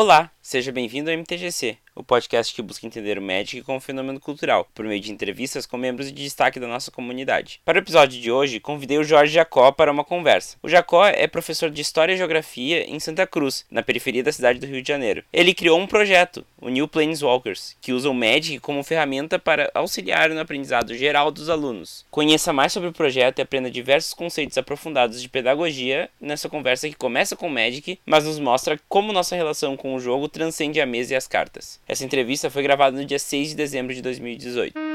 Olá, 0.00 0.30
seja 0.40 0.70
bem-vindo 0.70 1.10
ao 1.10 1.18
MTGC, 1.18 1.76
o 1.98 2.04
podcast 2.04 2.54
que 2.54 2.62
busca 2.62 2.86
entender 2.86 3.18
o 3.18 3.22
Magic 3.22 3.62
como 3.62 3.80
fenômeno 3.80 4.20
cultural, 4.20 4.68
por 4.72 4.84
meio 4.84 5.00
de 5.00 5.10
entrevistas 5.10 5.66
com 5.66 5.76
membros 5.76 6.06
de 6.12 6.22
destaque 6.22 6.60
da 6.60 6.68
nossa 6.68 6.92
comunidade. 6.92 7.60
Para 7.64 7.76
o 7.76 7.80
episódio 7.80 8.20
de 8.20 8.30
hoje, 8.30 8.60
convidei 8.60 8.98
o 8.98 9.04
Jorge 9.04 9.32
Jacó 9.32 9.72
para 9.72 9.90
uma 9.90 10.04
conversa. 10.04 10.56
O 10.62 10.68
Jacó 10.68 11.06
é 11.06 11.26
professor 11.26 11.70
de 11.70 11.82
História 11.82 12.12
e 12.12 12.16
Geografia 12.16 12.88
em 12.88 13.00
Santa 13.00 13.26
Cruz, 13.26 13.66
na 13.68 13.82
periferia 13.82 14.22
da 14.22 14.30
cidade 14.30 14.60
do 14.60 14.66
Rio 14.66 14.80
de 14.80 14.86
Janeiro. 14.86 15.24
Ele 15.32 15.52
criou 15.52 15.78
um 15.78 15.88
projeto, 15.88 16.46
o 16.60 16.68
New 16.68 16.86
Planeswalkers, 16.86 17.76
que 17.80 17.92
usa 17.92 18.08
o 18.08 18.14
Magic 18.14 18.60
como 18.60 18.84
ferramenta 18.84 19.36
para 19.36 19.68
auxiliar 19.74 20.30
no 20.30 20.40
aprendizado 20.40 20.94
geral 20.94 21.32
dos 21.32 21.50
alunos. 21.50 22.06
Conheça 22.12 22.52
mais 22.52 22.72
sobre 22.72 22.88
o 22.88 22.92
projeto 22.92 23.40
e 23.40 23.42
aprenda 23.42 23.68
diversos 23.68 24.14
conceitos 24.14 24.56
aprofundados 24.56 25.20
de 25.20 25.28
pedagogia 25.28 26.08
nessa 26.20 26.48
conversa 26.48 26.88
que 26.88 26.94
começa 26.94 27.34
com 27.34 27.48
Magic, 27.48 27.98
mas 28.06 28.24
nos 28.24 28.38
mostra 28.38 28.78
como 28.88 29.12
nossa 29.12 29.34
relação 29.34 29.76
com 29.76 29.96
o 29.96 30.00
jogo 30.00 30.28
transcende 30.28 30.80
a 30.80 30.86
mesa 30.86 31.14
e 31.14 31.16
as 31.16 31.26
cartas. 31.26 31.80
Essa 31.88 32.04
entrevista 32.04 32.50
foi 32.50 32.62
gravada 32.62 32.94
no 32.94 33.04
dia 33.06 33.18
6 33.18 33.48
de 33.48 33.54
dezembro 33.54 33.94
de 33.94 34.02
2018. 34.02 34.87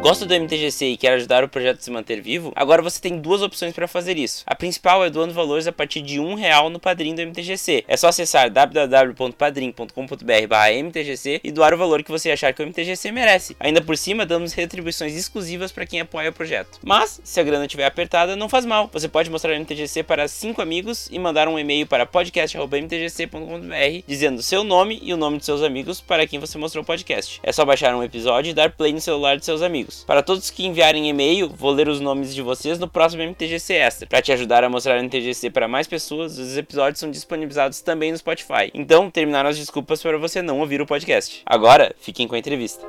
Gosta 0.00 0.24
do 0.24 0.34
MTGC 0.34 0.86
e 0.86 0.96
quer 0.96 1.12
ajudar 1.12 1.44
o 1.44 1.48
projeto 1.48 1.78
a 1.78 1.82
se 1.82 1.90
manter 1.90 2.22
vivo? 2.22 2.54
Agora 2.56 2.80
você 2.80 2.98
tem 2.98 3.18
duas 3.18 3.42
opções 3.42 3.74
para 3.74 3.86
fazer 3.86 4.16
isso. 4.16 4.42
A 4.46 4.54
principal 4.54 5.04
é 5.04 5.10
doando 5.10 5.34
valores 5.34 5.66
a 5.66 5.72
partir 5.72 6.00
de 6.00 6.18
um 6.18 6.32
real 6.34 6.70
no 6.70 6.80
padrinho 6.80 7.14
do 7.14 7.20
MTGC. 7.20 7.84
É 7.86 7.98
só 7.98 8.08
acessar 8.08 8.50
www.padrim.com.br/mtgc 8.50 11.40
e 11.44 11.52
doar 11.52 11.74
o 11.74 11.76
valor 11.76 12.02
que 12.02 12.10
você 12.10 12.30
achar 12.30 12.54
que 12.54 12.62
o 12.62 12.66
MTGC 12.66 13.12
merece. 13.12 13.54
Ainda 13.60 13.82
por 13.82 13.94
cima, 13.94 14.24
damos 14.24 14.54
retribuições 14.54 15.14
exclusivas 15.14 15.70
para 15.70 15.84
quem 15.84 16.00
apoia 16.00 16.30
o 16.30 16.32
projeto. 16.32 16.78
Mas, 16.82 17.20
se 17.22 17.38
a 17.38 17.42
grana 17.42 17.66
estiver 17.66 17.84
apertada, 17.84 18.34
não 18.34 18.48
faz 18.48 18.64
mal. 18.64 18.88
Você 18.94 19.06
pode 19.06 19.28
mostrar 19.28 19.52
o 19.52 19.60
MTGC 19.60 20.02
para 20.02 20.26
cinco 20.28 20.62
amigos 20.62 21.10
e 21.12 21.18
mandar 21.18 21.46
um 21.46 21.58
e-mail 21.58 21.86
para 21.86 22.06
podcast.mtgc.com.br 22.06 24.04
dizendo 24.06 24.42
seu 24.42 24.64
nome 24.64 24.98
e 25.02 25.12
o 25.12 25.18
nome 25.18 25.36
de 25.36 25.44
seus 25.44 25.62
amigos 25.62 26.00
para 26.00 26.26
quem 26.26 26.40
você 26.40 26.56
mostrou 26.56 26.82
o 26.82 26.86
podcast. 26.86 27.38
É 27.42 27.52
só 27.52 27.66
baixar 27.66 27.94
um 27.94 28.02
episódio 28.02 28.50
e 28.50 28.54
dar 28.54 28.70
play 28.70 28.94
no 28.94 29.00
celular 29.00 29.36
de 29.36 29.44
seus 29.44 29.60
amigos 29.60 29.89
amigos. 29.90 30.04
Para 30.04 30.22
todos 30.22 30.50
que 30.50 30.64
enviarem 30.64 31.08
e-mail, 31.08 31.48
vou 31.48 31.70
ler 31.70 31.88
os 31.88 32.00
nomes 32.00 32.34
de 32.34 32.40
vocês 32.40 32.78
no 32.78 32.88
próximo 32.88 33.22
MTGC 33.22 33.74
Extra. 33.74 34.06
Para 34.06 34.22
te 34.22 34.32
ajudar 34.32 34.64
a 34.64 34.70
mostrar 34.70 34.98
o 34.98 35.02
MTGC 35.02 35.50
para 35.50 35.68
mais 35.68 35.86
pessoas, 35.86 36.38
os 36.38 36.56
episódios 36.56 37.00
são 37.00 37.10
disponibilizados 37.10 37.80
também 37.80 38.12
no 38.12 38.18
Spotify. 38.18 38.70
Então, 38.72 39.10
terminaram 39.10 39.50
as 39.50 39.58
desculpas 39.58 40.00
para 40.00 40.16
você 40.16 40.40
não 40.40 40.60
ouvir 40.60 40.80
o 40.80 40.86
podcast. 40.86 41.42
Agora, 41.44 41.94
fiquem 42.00 42.28
com 42.28 42.34
a 42.34 42.38
entrevista. 42.38 42.86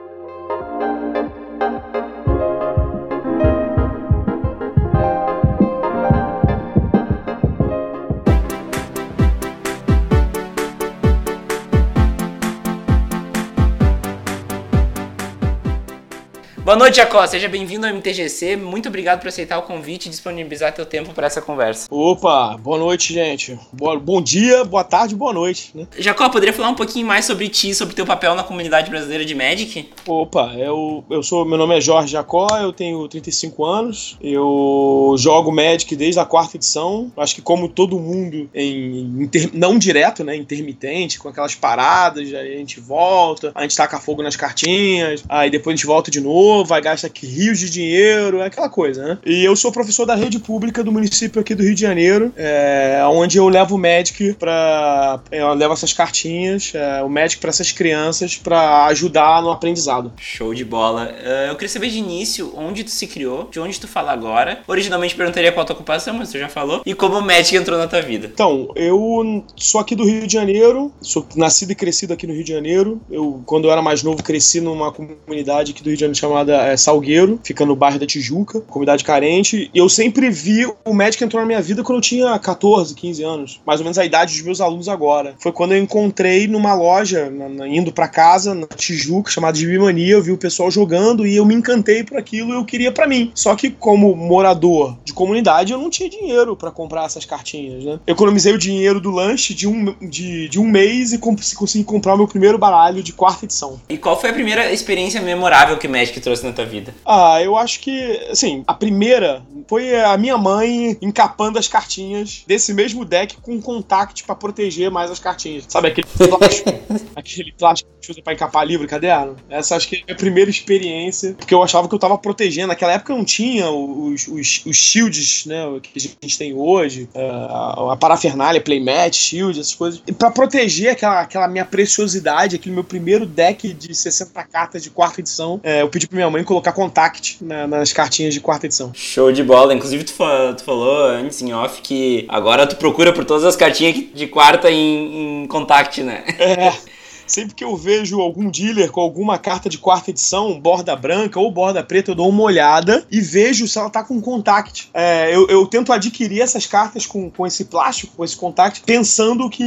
Boa 16.63 16.77
noite, 16.77 16.97
Jacó. 16.97 17.25
Seja 17.25 17.49
bem-vindo 17.49 17.87
ao 17.87 17.91
MTGC. 17.91 18.55
Muito 18.55 18.87
obrigado 18.87 19.19
por 19.19 19.27
aceitar 19.27 19.57
o 19.57 19.63
convite 19.63 20.05
e 20.05 20.09
disponibilizar 20.11 20.71
teu 20.71 20.85
tempo 20.85 21.11
para 21.11 21.25
essa 21.25 21.41
conversa. 21.41 21.87
Opa, 21.89 22.55
boa 22.55 22.77
noite, 22.77 23.11
gente. 23.11 23.57
Boa, 23.73 23.99
bom 23.99 24.21
dia, 24.21 24.63
boa 24.63 24.83
tarde, 24.83 25.15
boa 25.15 25.33
noite. 25.33 25.71
Né? 25.73 25.87
Jacó, 25.97 26.29
poderia 26.29 26.53
falar 26.53 26.69
um 26.69 26.75
pouquinho 26.75 27.07
mais 27.07 27.25
sobre 27.25 27.49
ti, 27.49 27.73
sobre 27.73 27.95
teu 27.95 28.05
papel 28.05 28.35
na 28.35 28.43
comunidade 28.43 28.91
brasileira 28.91 29.25
de 29.25 29.33
Magic? 29.33 29.89
Opa, 30.05 30.53
eu, 30.55 31.03
eu 31.09 31.23
sou, 31.23 31.43
meu 31.45 31.57
nome 31.57 31.75
é 31.75 31.81
Jorge 31.81 32.11
Jacó, 32.11 32.47
eu 32.59 32.71
tenho 32.71 33.07
35 33.07 33.65
anos, 33.65 34.17
eu 34.21 35.15
jogo 35.17 35.51
Magic 35.51 35.95
desde 35.95 36.19
a 36.19 36.25
quarta 36.25 36.57
edição. 36.57 37.11
Acho 37.17 37.33
que 37.33 37.41
como 37.41 37.69
todo 37.69 37.99
mundo, 37.99 38.47
em, 38.53 39.23
inter, 39.23 39.49
não 39.51 39.79
direto, 39.79 40.23
né, 40.23 40.35
intermitente, 40.35 41.17
com 41.17 41.27
aquelas 41.27 41.55
paradas, 41.55 42.31
aí 42.31 42.53
a 42.53 42.57
gente 42.57 42.79
volta, 42.79 43.51
a 43.55 43.63
gente 43.63 43.75
taca 43.75 43.99
fogo 43.99 44.21
nas 44.21 44.35
cartinhas, 44.35 45.23
aí 45.27 45.49
depois 45.49 45.73
a 45.73 45.75
gente 45.75 45.87
volta 45.87 46.11
de 46.11 46.21
novo 46.21 46.50
vai 46.65 46.81
gastar 46.81 47.07
aqui 47.07 47.25
rios 47.25 47.59
de 47.59 47.69
dinheiro, 47.69 48.39
é 48.39 48.45
aquela 48.45 48.69
coisa, 48.69 49.03
né? 49.03 49.17
E 49.25 49.43
eu 49.43 49.55
sou 49.55 49.71
professor 49.71 50.05
da 50.05 50.15
rede 50.15 50.39
pública 50.39 50.83
do 50.83 50.91
município 50.91 51.41
aqui 51.41 51.55
do 51.55 51.63
Rio 51.63 51.75
de 51.75 51.81
Janeiro, 51.81 52.33
é, 52.35 53.01
onde 53.09 53.37
eu 53.37 53.47
levo 53.47 53.75
o 53.75 53.77
Magic 53.77 54.33
para 54.33 55.19
eu 55.31 55.53
levo 55.53 55.73
essas 55.73 55.93
cartinhas, 55.93 56.73
é, 56.73 57.01
o 57.03 57.09
Magic 57.09 57.39
para 57.39 57.49
essas 57.49 57.71
crianças 57.71 58.35
para 58.37 58.85
ajudar 58.85 59.41
no 59.41 59.51
aprendizado. 59.51 60.11
Show 60.17 60.53
de 60.53 60.65
bola. 60.65 61.13
Uh, 61.23 61.49
eu 61.49 61.55
queria 61.55 61.69
saber 61.69 61.89
de 61.89 61.97
início 61.97 62.53
onde 62.55 62.83
tu 62.83 62.91
se 62.91 63.07
criou, 63.07 63.47
de 63.51 63.59
onde 63.59 63.79
tu 63.79 63.87
fala 63.87 64.11
agora. 64.11 64.61
Originalmente 64.67 65.15
perguntaria 65.15 65.51
qual 65.51 65.63
a 65.63 65.65
tua 65.65 65.75
ocupação, 65.75 66.13
mas 66.13 66.31
tu 66.31 66.39
já 66.39 66.49
falou. 66.49 66.81
E 66.85 66.93
como 66.93 67.17
o 67.17 67.21
Magic 67.21 67.55
entrou 67.55 67.77
na 67.77 67.87
tua 67.87 68.01
vida. 68.01 68.29
Então, 68.33 68.69
eu 68.75 69.45
sou 69.55 69.79
aqui 69.81 69.95
do 69.95 70.05
Rio 70.05 70.25
de 70.25 70.33
Janeiro, 70.33 70.91
sou 71.01 71.25
nascido 71.35 71.71
e 71.71 71.75
crescido 71.75 72.13
aqui 72.13 72.25
no 72.25 72.33
Rio 72.33 72.43
de 72.43 72.51
Janeiro. 72.51 73.01
Eu, 73.09 73.41
quando 73.45 73.65
eu 73.65 73.71
era 73.71 73.81
mais 73.81 74.03
novo, 74.03 74.23
cresci 74.23 74.61
numa 74.61 74.91
comunidade 74.91 75.71
aqui 75.71 75.83
do 75.83 75.87
Rio 75.87 75.97
de 75.97 76.01
Janeiro 76.01 76.19
chamada 76.19 76.40
chamada 76.41 76.53
é, 76.63 76.77
Salgueiro, 76.77 77.39
fica 77.43 77.65
no 77.65 77.75
bairro 77.75 77.99
da 77.99 78.05
Tijuca, 78.05 78.61
comunidade 78.61 79.03
carente. 79.03 79.69
E 79.73 79.77
eu 79.77 79.87
sempre 79.87 80.29
vi 80.29 80.65
o 80.85 80.93
médico 80.93 81.23
entrou 81.23 81.41
na 81.41 81.47
minha 81.47 81.61
vida 81.61 81.83
quando 81.83 81.97
eu 81.97 82.01
tinha 82.01 82.37
14, 82.37 82.95
15 82.95 83.23
anos, 83.23 83.61
mais 83.65 83.79
ou 83.79 83.83
menos 83.83 83.97
a 83.97 84.05
idade 84.05 84.33
dos 84.33 84.41
meus 84.41 84.61
alunos 84.61 84.89
agora. 84.89 85.35
Foi 85.39 85.51
quando 85.51 85.73
eu 85.73 85.77
encontrei 85.77 86.47
numa 86.47 86.73
loja, 86.73 87.29
na, 87.29 87.49
na, 87.49 87.67
indo 87.67 87.91
para 87.91 88.07
casa, 88.07 88.53
na 88.53 88.67
Tijuca, 88.67 89.31
chamada 89.31 89.57
de 89.57 89.65
Bimania, 89.65 90.13
eu 90.13 90.21
vi 90.21 90.31
o 90.31 90.37
pessoal 90.37 90.71
jogando 90.71 91.25
e 91.25 91.35
eu 91.35 91.45
me 91.45 91.53
encantei 91.53 92.03
por 92.03 92.17
aquilo 92.17 92.51
e 92.51 92.55
eu 92.55 92.65
queria 92.65 92.91
para 92.91 93.07
mim. 93.07 93.31
Só 93.35 93.55
que, 93.55 93.69
como 93.69 94.15
morador 94.15 94.97
de 95.03 95.13
comunidade, 95.13 95.73
eu 95.73 95.79
não 95.79 95.89
tinha 95.89 96.09
dinheiro 96.09 96.55
para 96.55 96.71
comprar 96.71 97.05
essas 97.05 97.25
cartinhas, 97.25 97.83
né? 97.83 97.99
Eu 98.05 98.13
economizei 98.13 98.53
o 98.53 98.57
dinheiro 98.57 98.99
do 98.99 99.11
lanche 99.11 99.53
de 99.53 99.67
um, 99.67 99.95
de, 100.01 100.49
de 100.49 100.59
um 100.59 100.65
mês 100.65 101.13
e 101.13 101.17
consegui 101.17 101.83
comprar 101.83 102.15
o 102.15 102.17
meu 102.17 102.27
primeiro 102.27 102.57
baralho 102.57 103.03
de 103.03 103.13
quarta 103.13 103.45
edição. 103.45 103.79
E 103.89 103.97
qual 103.97 104.19
foi 104.19 104.29
a 104.29 104.33
primeira 104.33 104.71
experiência 104.71 105.21
memorável 105.21 105.77
que 105.77 105.87
o 105.87 105.89
Magic 105.89 106.19
trouxe? 106.19 106.30
Trouxe 106.31 106.45
na 106.45 106.53
tua 106.53 106.65
vida? 106.65 106.93
Ah, 107.05 107.41
eu 107.41 107.57
acho 107.57 107.79
que, 107.81 108.27
assim, 108.29 108.63
a 108.65 108.73
primeira 108.73 109.41
foi 109.67 109.95
a 109.95 110.17
minha 110.17 110.37
mãe 110.37 110.97
encapando 111.01 111.59
as 111.59 111.67
cartinhas 111.67 112.43
desse 112.47 112.73
mesmo 112.73 113.05
deck 113.05 113.37
com 113.41 113.61
contact 113.61 114.23
para 114.23 114.35
proteger 114.35 114.89
mais 114.91 115.11
as 115.11 115.19
cartinhas. 115.19 115.65
Sabe 115.67 115.89
aquele 115.89 116.07
plástico, 116.27 116.69
aquele 117.15 117.51
plástico 117.51 117.89
que 118.01 118.11
usa 118.11 118.21
pra 118.21 118.33
encapar 118.33 118.65
livro 118.65 118.87
caderno? 118.87 119.35
Essa 119.49 119.75
acho 119.75 119.87
que 119.87 120.03
é 120.07 120.13
a 120.13 120.15
primeira 120.15 120.49
experiência, 120.49 121.33
porque 121.37 121.53
eu 121.53 121.61
achava 121.61 121.87
que 121.87 121.95
eu 121.95 121.99
tava 121.99 122.17
protegendo. 122.17 122.67
Naquela 122.67 122.93
época 122.93 123.13
não 123.13 123.23
tinha 123.23 123.69
os, 123.69 124.27
os, 124.27 124.61
os 124.65 124.75
shields, 124.75 125.45
né, 125.45 125.63
que 125.81 125.91
a 125.97 126.25
gente 126.25 126.37
tem 126.37 126.53
hoje, 126.53 127.09
a, 127.15 127.93
a 127.93 127.97
parafernália, 127.97 128.61
playmat, 128.61 129.15
shield, 129.15 129.59
essas 129.59 129.75
coisas. 129.75 130.01
E 130.07 130.11
pra 130.11 130.31
proteger 130.31 130.91
aquela, 130.91 131.21
aquela 131.21 131.47
minha 131.47 131.65
preciosidade, 131.65 132.55
aquele 132.55 132.73
meu 132.73 132.83
primeiro 132.83 133.25
deck 133.25 133.73
de 133.73 133.93
60 133.93 134.43
cartas 134.43 134.83
de 134.83 134.89
quarta 134.89 135.21
edição, 135.21 135.59
é, 135.63 135.81
eu 135.81 135.89
pedi 135.89 136.07
pra 136.07 136.15
minha 136.15 136.29
mãe 136.29 136.43
colocar 136.43 136.71
contact 136.71 137.37
na, 137.41 137.67
nas 137.67 137.93
cartinhas 137.93 138.33
de 138.33 138.39
quarta 138.39 138.65
edição. 138.65 138.91
Show 138.93 139.31
de 139.31 139.43
bola. 139.51 139.73
Inclusive, 139.73 140.03
tu, 140.05 140.13
tu, 140.13 140.63
falou 140.63 141.07
antes 141.07 141.41
em 141.41 141.53
off 141.53 141.81
que 141.81 142.25
agora 142.29 142.65
tu 142.65 142.77
procura 142.77 143.11
por 143.11 143.25
todas 143.25 143.43
as 143.43 143.55
cartinhas 143.55 143.95
de 144.13 144.27
quarta 144.27 144.71
em, 144.71 145.43
em 145.43 145.47
contact, 145.47 146.01
né? 146.01 146.23
É. 146.39 146.90
Sempre 147.31 147.55
que 147.55 147.63
eu 147.63 147.77
vejo 147.77 148.19
algum 148.19 148.51
dealer 148.51 148.91
com 148.91 148.99
alguma 148.99 149.37
carta 149.37 149.69
de 149.69 149.77
quarta 149.77 150.09
edição, 150.09 150.59
borda 150.59 150.93
branca 150.97 151.39
ou 151.39 151.49
borda 151.49 151.81
preta, 151.81 152.11
eu 152.11 152.15
dou 152.15 152.27
uma 152.27 152.43
olhada 152.43 153.05
e 153.09 153.21
vejo 153.21 153.69
se 153.69 153.79
ela 153.79 153.89
tá 153.89 154.03
com 154.03 154.19
contact. 154.19 154.89
É, 154.93 155.33
eu, 155.33 155.47
eu, 155.47 155.65
tento 155.65 155.93
adquirir 155.93 156.41
essas 156.41 156.65
cartas 156.65 157.05
com, 157.05 157.31
com 157.31 157.47
esse 157.47 157.63
plástico, 157.63 158.17
com 158.17 158.25
esse 158.25 158.35
contact, 158.35 158.81
pensando 158.85 159.49
que 159.49 159.63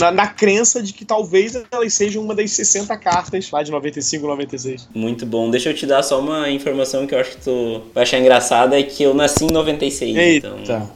na, 0.00 0.10
na, 0.10 0.26
crença 0.26 0.82
de 0.82 0.92
que 0.92 1.04
talvez 1.04 1.56
elas 1.70 1.94
sejam 1.94 2.20
uma 2.20 2.34
das 2.34 2.50
60 2.50 2.96
cartas 2.96 3.48
lá 3.48 3.62
de 3.62 3.70
95, 3.70 4.26
96. 4.26 4.88
Muito 4.92 5.24
bom. 5.24 5.48
Deixa 5.52 5.68
eu 5.68 5.74
te 5.74 5.86
dar 5.86 6.02
só 6.02 6.18
uma 6.18 6.50
informação 6.50 7.06
que 7.06 7.14
eu 7.14 7.20
acho 7.20 7.30
que 7.30 7.44
tu 7.44 7.82
vai 7.94 8.02
achar 8.02 8.18
engraçada, 8.18 8.76
é 8.76 8.82
que 8.82 9.04
eu 9.04 9.14
nasci 9.14 9.44
em 9.44 9.52
96. 9.52 10.16
Eita. 10.16 10.56
Então... 10.60 10.90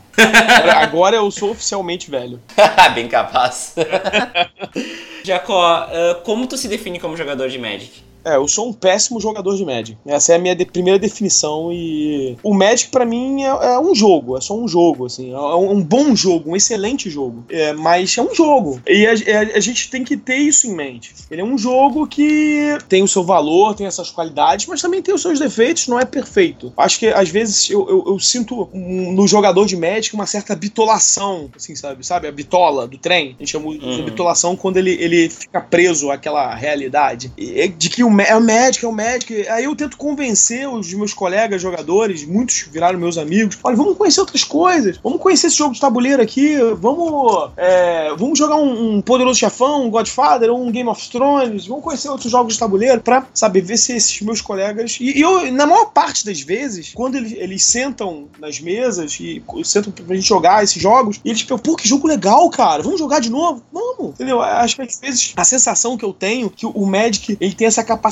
Agora 0.76 1.17
eu 1.17 1.31
sou 1.31 1.50
oficialmente 1.50 2.11
velho. 2.11 2.40
Bem 2.94 3.06
capaz. 3.06 3.75
Jacó, 5.25 5.59
uh, 5.59 6.23
como 6.23 6.47
tu 6.47 6.56
se 6.59 6.69
define 6.69 7.00
como 7.00 7.17
jogador 7.17 7.50
de 7.50 7.59
Magic? 7.59 7.93
É, 8.25 8.37
eu 8.37 8.49
sou 8.49 8.69
um 8.69 8.73
péssimo 8.73 9.21
jogador 9.21 9.56
de 9.56 9.65
Magic. 9.65 9.99
Essa 10.06 10.32
é 10.32 10.37
a 10.37 10.38
minha 10.38 10.56
de 10.56 10.65
primeira 10.65 10.99
definição 10.99 11.71
e 11.73 12.37
o 12.43 12.55
Magic 12.55 12.91
para 12.91 13.05
mim 13.05 13.43
é, 13.43 13.47
é, 13.47 13.79
um 13.79 13.94
jogo, 13.94 14.37
é 14.37 14.41
só 14.41 14.56
um 14.56 14.67
jogo, 14.67 15.06
assim, 15.06 15.32
é 15.32 15.38
um 15.38 15.82
bom 15.82 16.17
jogo, 16.17 16.50
um 16.50 16.56
excelente 16.56 17.11
jogo. 17.11 17.44
É, 17.50 17.73
mas 17.73 18.17
é 18.17 18.23
um 18.23 18.35
jogo 18.35 18.81
e 18.87 19.06
a, 19.06 19.11
a, 19.11 19.15
é, 19.15 19.56
a, 19.56 19.61
gente 19.61 19.91
tem 19.91 20.03
que 20.03 20.17
ter 20.17 20.37
isso 20.37 20.67
em 20.67 20.75
mente. 20.75 21.15
Ele 21.31 21.41
é 21.41 21.44
um 21.44 21.59
jogo 21.59 22.06
que 22.06 22.79
tem 22.88 23.03
o 23.03 23.09
seu 23.09 23.23
valor, 23.23 23.75
tem 23.75 23.87
essas 23.87 24.11
qualidades, 24.11 24.67
mas 24.67 24.81
também 24.81 25.03
tem 25.03 25.15
os 25.15 25.21
seus 25.21 25.38
defeitos, 25.38 25.88
não 25.88 26.00
é 26.00 26.05
perfeito. 26.05 26.73
Acho 26.76 26.99
que 26.99 27.09
às 27.09 27.29
vezes 27.29 27.69
eu, 27.71 27.88
eu, 27.88 28.05
eu 28.06 28.19
sinto 28.19 28.69
no 28.73 29.26
jogador 29.26 29.67
de 29.67 29.76
Magic 29.76 30.15
uma 30.15 30.26
certa 30.26 30.55
bitolação, 30.56 31.50
assim, 31.55 31.75
sabe? 31.75 32.05
Sabe 32.06 32.29
a 32.29 32.32
bitola 32.32 32.87
do 32.87 32.97
trem? 32.97 33.35
A 33.37 33.43
gente 33.43 33.50
chama 33.50 33.67
uhum. 33.67 33.79
de 33.79 34.03
bitolação 34.03 34.56
quando 34.56 34.79
ele, 34.79 34.93
ele 34.93 35.29
fica 35.29 35.61
preso 35.61 36.11
àquela 36.11 36.55
realidade. 36.55 37.32
E, 37.37 37.69
de 37.69 37.91
que 37.91 38.05
o 38.05 38.13
é 38.22 38.37
o 38.37 38.40
médico, 38.40 38.87
é 38.87 38.88
o 38.88 38.93
médico. 38.93 39.32
Aí 39.50 39.64
eu 39.64 39.75
tento 39.75 39.96
convencer 39.96 40.69
os 40.69 40.93
meus 40.94 41.12
colegas 41.12 41.61
jogadores, 41.61 42.25
muitos 42.25 42.66
viraram 42.70 42.99
meus 42.99 43.19
amigos. 43.19 43.58
Olha, 43.62 43.76
vamos 43.76 43.96
conhecer 43.96 44.20
outras 44.20 44.44
coisas. 44.44 44.99
Vamos 45.02 45.20
conhecer 45.20 45.49
esse 45.49 45.56
jogo 45.56 45.75
de 45.75 45.81
tabuleiro 45.81 46.22
aqui. 46.22 46.56
Vamos, 46.76 47.50
é, 47.56 48.14
vamos 48.16 48.38
jogar 48.38 48.56
um, 48.56 48.96
um, 48.96 49.02
Poderoso 49.02 49.38
Chefão, 49.38 49.87
um 49.87 49.90
Godfather, 49.90 50.52
um 50.52 50.70
Game 50.70 50.88
of 50.88 51.11
Thrones. 51.11 51.66
Vamos 51.66 51.84
conhecer 51.84 52.08
outros 52.08 52.31
jogos 52.31 52.55
de 52.55 52.61
tabuleiro 52.61 53.00
pra, 53.00 53.26
saber 53.34 53.61
ver 53.61 53.76
se 53.76 53.93
esses 53.93 54.20
meus 54.20 54.40
colegas. 54.40 54.96
E, 55.00 55.19
e 55.19 55.20
eu, 55.20 55.50
na 55.52 55.66
maior 55.66 55.87
parte 55.87 56.25
das 56.25 56.40
vezes, 56.40 56.93
quando 56.94 57.16
eles, 57.16 57.32
eles 57.32 57.64
sentam 57.64 58.28
nas 58.38 58.61
mesas 58.61 59.19
e 59.20 59.43
sentam 59.64 59.93
pra 59.93 60.14
gente 60.14 60.26
jogar 60.26 60.62
esses 60.62 60.81
jogos, 60.81 61.20
eles 61.25 61.43
pensam, 61.43 61.58
pô, 61.58 61.76
que 61.76 61.88
jogo 61.88 62.06
legal, 62.06 62.49
cara. 62.50 62.82
Vamos 62.82 62.99
jogar 62.99 63.20
de 63.20 63.31
novo? 63.31 63.62
Vamos. 63.72 64.14
Entendeu? 64.14 64.40
Acho 64.40 64.76
que 64.76 64.82
às 64.82 65.00
vezes 65.00 65.32
a 65.37 65.44
sensação 65.44 65.96
que 65.96 66.05
eu 66.05 66.12
tenho 66.12 66.50
que 66.50 66.66
o 66.66 66.87
Magic 66.87 67.37
ele 67.40 67.55
tem 67.55 67.66
essa 67.66 67.82
capacidade 67.82 68.03